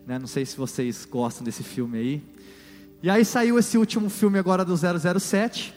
Né? 0.06 0.18
Não 0.18 0.28
sei 0.28 0.46
se 0.46 0.58
vocês 0.58 1.06
gostam 1.06 1.44
desse 1.44 1.64
filme 1.64 1.98
aí. 1.98 2.24
E 3.04 3.10
aí 3.10 3.24
saiu 3.24 3.58
esse 3.58 3.78
último 3.78 4.10
filme 4.10 4.38
agora 4.40 4.66
do 4.66 4.76
007. 4.76 5.74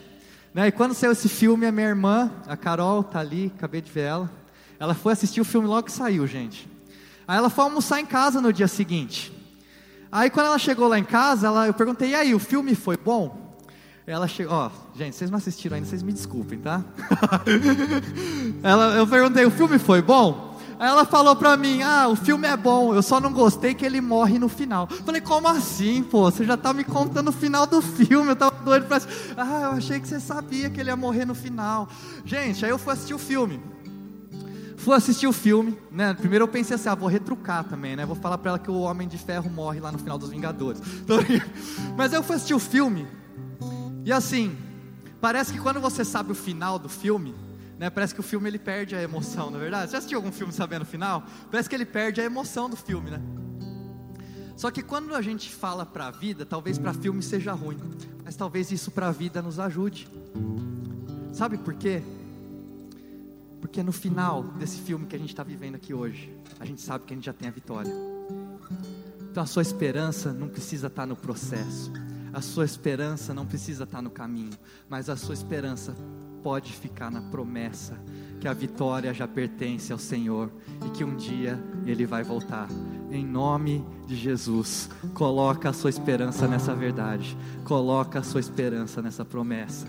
Né? 0.53 0.67
E 0.67 0.71
quando 0.71 0.93
saiu 0.93 1.11
esse 1.11 1.29
filme, 1.29 1.65
a 1.65 1.71
minha 1.71 1.87
irmã, 1.87 2.31
a 2.47 2.57
Carol, 2.57 3.03
tá 3.03 3.19
ali, 3.19 3.51
acabei 3.55 3.81
de 3.81 3.91
ver 3.91 4.01
ela. 4.01 4.31
Ela 4.79 4.93
foi 4.93 5.13
assistir 5.13 5.41
o 5.41 5.45
filme 5.45 5.67
logo 5.67 5.83
que 5.83 5.91
saiu, 5.91 6.25
gente. 6.27 6.67
Aí 7.27 7.37
ela 7.37 7.49
foi 7.49 7.63
almoçar 7.63 7.99
em 7.99 8.05
casa 8.05 8.39
no 8.39 8.53
dia 8.53 8.67
seguinte. 8.67 9.33
Aí 10.11 10.29
quando 10.29 10.47
ela 10.47 10.59
chegou 10.59 10.87
lá 10.87 10.97
em 10.97 11.03
casa, 11.03 11.47
ela, 11.47 11.67
eu 11.67 11.73
perguntei, 11.73 12.11
e 12.11 12.15
aí, 12.15 12.33
o 12.33 12.39
filme 12.39 12.75
foi 12.75 12.97
bom? 12.97 13.55
Ela 14.07 14.27
chegou, 14.27 14.53
ó, 14.53 14.71
gente, 14.95 15.15
vocês 15.15 15.31
não 15.31 15.37
assistiram 15.37 15.75
ainda, 15.75 15.87
vocês 15.87 16.03
me 16.03 16.13
desculpem, 16.13 16.59
tá? 16.59 16.83
ela, 18.61 18.95
eu 18.95 19.07
perguntei, 19.07 19.45
o 19.45 19.51
filme 19.51 19.79
foi 19.79 20.01
bom? 20.01 20.55
Aí 20.79 20.89
ela 20.89 21.05
falou 21.05 21.35
pra 21.35 21.55
mim: 21.55 21.81
Ah, 21.81 22.07
o 22.07 22.15
filme 22.15 22.47
é 22.47 22.57
bom, 22.57 22.93
eu 22.93 23.01
só 23.01 23.19
não 23.19 23.31
gostei 23.31 23.73
que 23.73 23.85
ele 23.85 24.01
morre 24.01 24.37
no 24.37 24.49
final. 24.49 24.87
Falei: 24.87 25.21
Como 25.21 25.47
assim, 25.47 26.03
pô? 26.03 26.29
Você 26.29 26.43
já 26.43 26.57
tá 26.57 26.73
me 26.73 26.83
contando 26.83 27.29
o 27.29 27.31
final 27.31 27.65
do 27.65 27.81
filme. 27.81 28.31
Eu 28.31 28.35
tava 28.35 28.57
doido 28.63 28.85
pra. 28.85 29.01
Ah, 29.37 29.61
eu 29.63 29.71
achei 29.71 29.99
que 29.99 30.07
você 30.07 30.19
sabia 30.19 30.69
que 30.69 30.79
ele 30.79 30.89
ia 30.89 30.95
morrer 30.95 31.25
no 31.25 31.33
final. 31.33 31.87
Gente, 32.25 32.65
aí 32.65 32.71
eu 32.71 32.77
fui 32.77 32.93
assistir 32.93 33.13
o 33.13 33.19
filme. 33.19 33.61
Fui 34.85 34.95
assistir 34.95 35.25
o 35.25 35.33
filme, 35.33 35.75
né? 35.89 36.13
Primeiro 36.13 36.43
eu 36.43 36.47
pensei 36.47 36.75
assim: 36.75 36.87
Ah, 36.87 36.93
vou 36.93 37.09
retrucar 37.09 37.63
também, 37.63 37.95
né? 37.95 38.05
Vou 38.05 38.15
falar 38.15 38.37
pra 38.37 38.51
ela 38.51 38.59
que 38.59 38.69
o 38.69 38.81
Homem 38.81 39.07
de 39.07 39.17
Ferro 39.17 39.49
morre 39.49 39.79
lá 39.79 39.91
no 39.91 39.97
final 39.97 40.15
dos 40.15 40.29
Vingadores. 40.29 40.79
Mas 41.97 42.13
eu 42.13 42.21
fui 42.21 42.35
assistir 42.35 42.53
o 42.53 42.59
filme. 42.59 43.07
E 44.05 44.13
assim, 44.13 44.55
parece 45.19 45.51
que 45.51 45.59
quando 45.59 45.81
você 45.81 46.05
sabe 46.05 46.33
o 46.33 46.35
final 46.35 46.77
do 46.77 46.87
filme, 46.87 47.33
né, 47.79 47.89
parece 47.89 48.13
que 48.13 48.19
o 48.19 48.23
filme 48.23 48.47
ele 48.47 48.59
perde 48.59 48.95
a 48.95 49.01
emoção, 49.01 49.49
não 49.49 49.57
é 49.57 49.63
verdade? 49.63 49.87
Você 49.87 49.93
já 49.93 49.97
assistiu 49.97 50.19
algum 50.19 50.31
filme 50.31 50.53
sabendo 50.53 50.83
o 50.83 50.85
final? 50.85 51.23
Parece 51.49 51.67
que 51.67 51.73
ele 51.73 51.87
perde 51.87 52.21
a 52.21 52.23
emoção 52.23 52.69
do 52.69 52.75
filme, 52.75 53.09
né? 53.09 53.19
Só 54.55 54.69
que 54.69 54.83
quando 54.83 55.15
a 55.15 55.21
gente 55.23 55.51
fala 55.51 55.83
para 55.83 56.09
a 56.09 56.11
vida, 56.11 56.45
talvez 56.45 56.77
para 56.77 56.93
filme 56.93 57.23
seja 57.23 57.53
ruim, 57.53 57.79
mas 58.23 58.35
talvez 58.35 58.71
isso 58.71 58.91
para 58.91 59.07
a 59.07 59.11
vida 59.11 59.41
nos 59.41 59.59
ajude. 59.59 60.07
Sabe 61.33 61.57
por 61.57 61.73
quê? 61.73 62.03
Porque 63.75 63.83
no 63.83 63.91
final 63.91 64.41
desse 64.41 64.77
filme 64.77 65.05
que 65.05 65.17
a 65.17 65.19
gente 65.19 65.31
está 65.31 65.43
vivendo 65.43 65.75
aqui 65.75 65.93
hoje, 65.93 66.31
a 66.61 66.63
gente 66.63 66.79
sabe 66.79 67.03
que 67.03 67.13
a 67.13 67.17
gente 67.17 67.25
já 67.25 67.33
tem 67.33 67.49
a 67.49 67.51
vitória. 67.51 67.93
Então 69.29 69.43
a 69.43 69.45
sua 69.45 69.61
esperança 69.61 70.31
não 70.31 70.47
precisa 70.47 70.87
estar 70.87 71.01
tá 71.01 71.05
no 71.05 71.13
processo, 71.13 71.91
a 72.31 72.39
sua 72.39 72.63
esperança 72.63 73.33
não 73.33 73.45
precisa 73.45 73.83
estar 73.83 73.97
tá 73.97 74.01
no 74.01 74.09
caminho, 74.09 74.57
mas 74.87 75.09
a 75.09 75.17
sua 75.17 75.33
esperança 75.33 75.93
pode 76.41 76.71
ficar 76.71 77.11
na 77.11 77.21
promessa 77.23 77.99
que 78.39 78.47
a 78.47 78.53
vitória 78.53 79.13
já 79.13 79.27
pertence 79.27 79.91
ao 79.91 79.99
Senhor 79.99 80.49
e 80.85 80.89
que 80.91 81.03
um 81.03 81.13
dia 81.13 81.61
Ele 81.85 82.05
vai 82.05 82.23
voltar. 82.23 82.69
Em 83.11 83.25
nome 83.25 83.83
de 84.07 84.15
Jesus, 84.15 84.89
coloca 85.13 85.69
a 85.69 85.73
sua 85.73 85.89
esperança 85.89 86.47
nessa 86.47 86.73
verdade, 86.73 87.37
coloca 87.65 88.19
a 88.19 88.23
sua 88.23 88.39
esperança 88.39 89.01
nessa 89.01 89.25
promessa. 89.25 89.85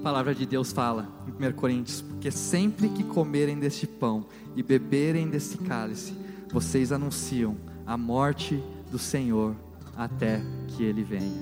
A 0.00 0.02
palavra 0.02 0.34
de 0.34 0.46
Deus 0.46 0.72
fala 0.72 1.06
em 1.28 1.46
1 1.46 1.52
Coríntios: 1.52 2.00
porque 2.00 2.30
sempre 2.30 2.88
que 2.88 3.04
comerem 3.04 3.58
deste 3.58 3.86
pão 3.86 4.24
e 4.56 4.62
beberem 4.62 5.28
desse 5.28 5.58
cálice, 5.58 6.14
vocês 6.50 6.90
anunciam 6.90 7.54
a 7.86 7.98
morte 7.98 8.62
do 8.90 8.98
Senhor 8.98 9.54
até 9.94 10.40
que 10.68 10.82
Ele 10.82 11.04
venha. 11.04 11.38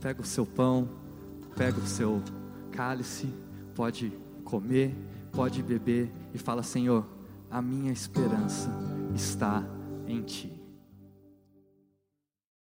Pega 0.00 0.22
o 0.22 0.24
seu 0.24 0.46
pão, 0.46 0.88
pega 1.58 1.78
o 1.78 1.86
seu 1.86 2.22
cálice, 2.72 3.28
pode 3.74 4.10
comer, 4.44 4.94
pode 5.30 5.62
beber 5.62 6.10
e 6.32 6.38
fala: 6.38 6.62
Senhor, 6.62 7.04
a 7.50 7.60
minha 7.60 7.92
esperança 7.92 8.70
está 9.14 9.62
em 10.06 10.22
Ti. 10.22 10.57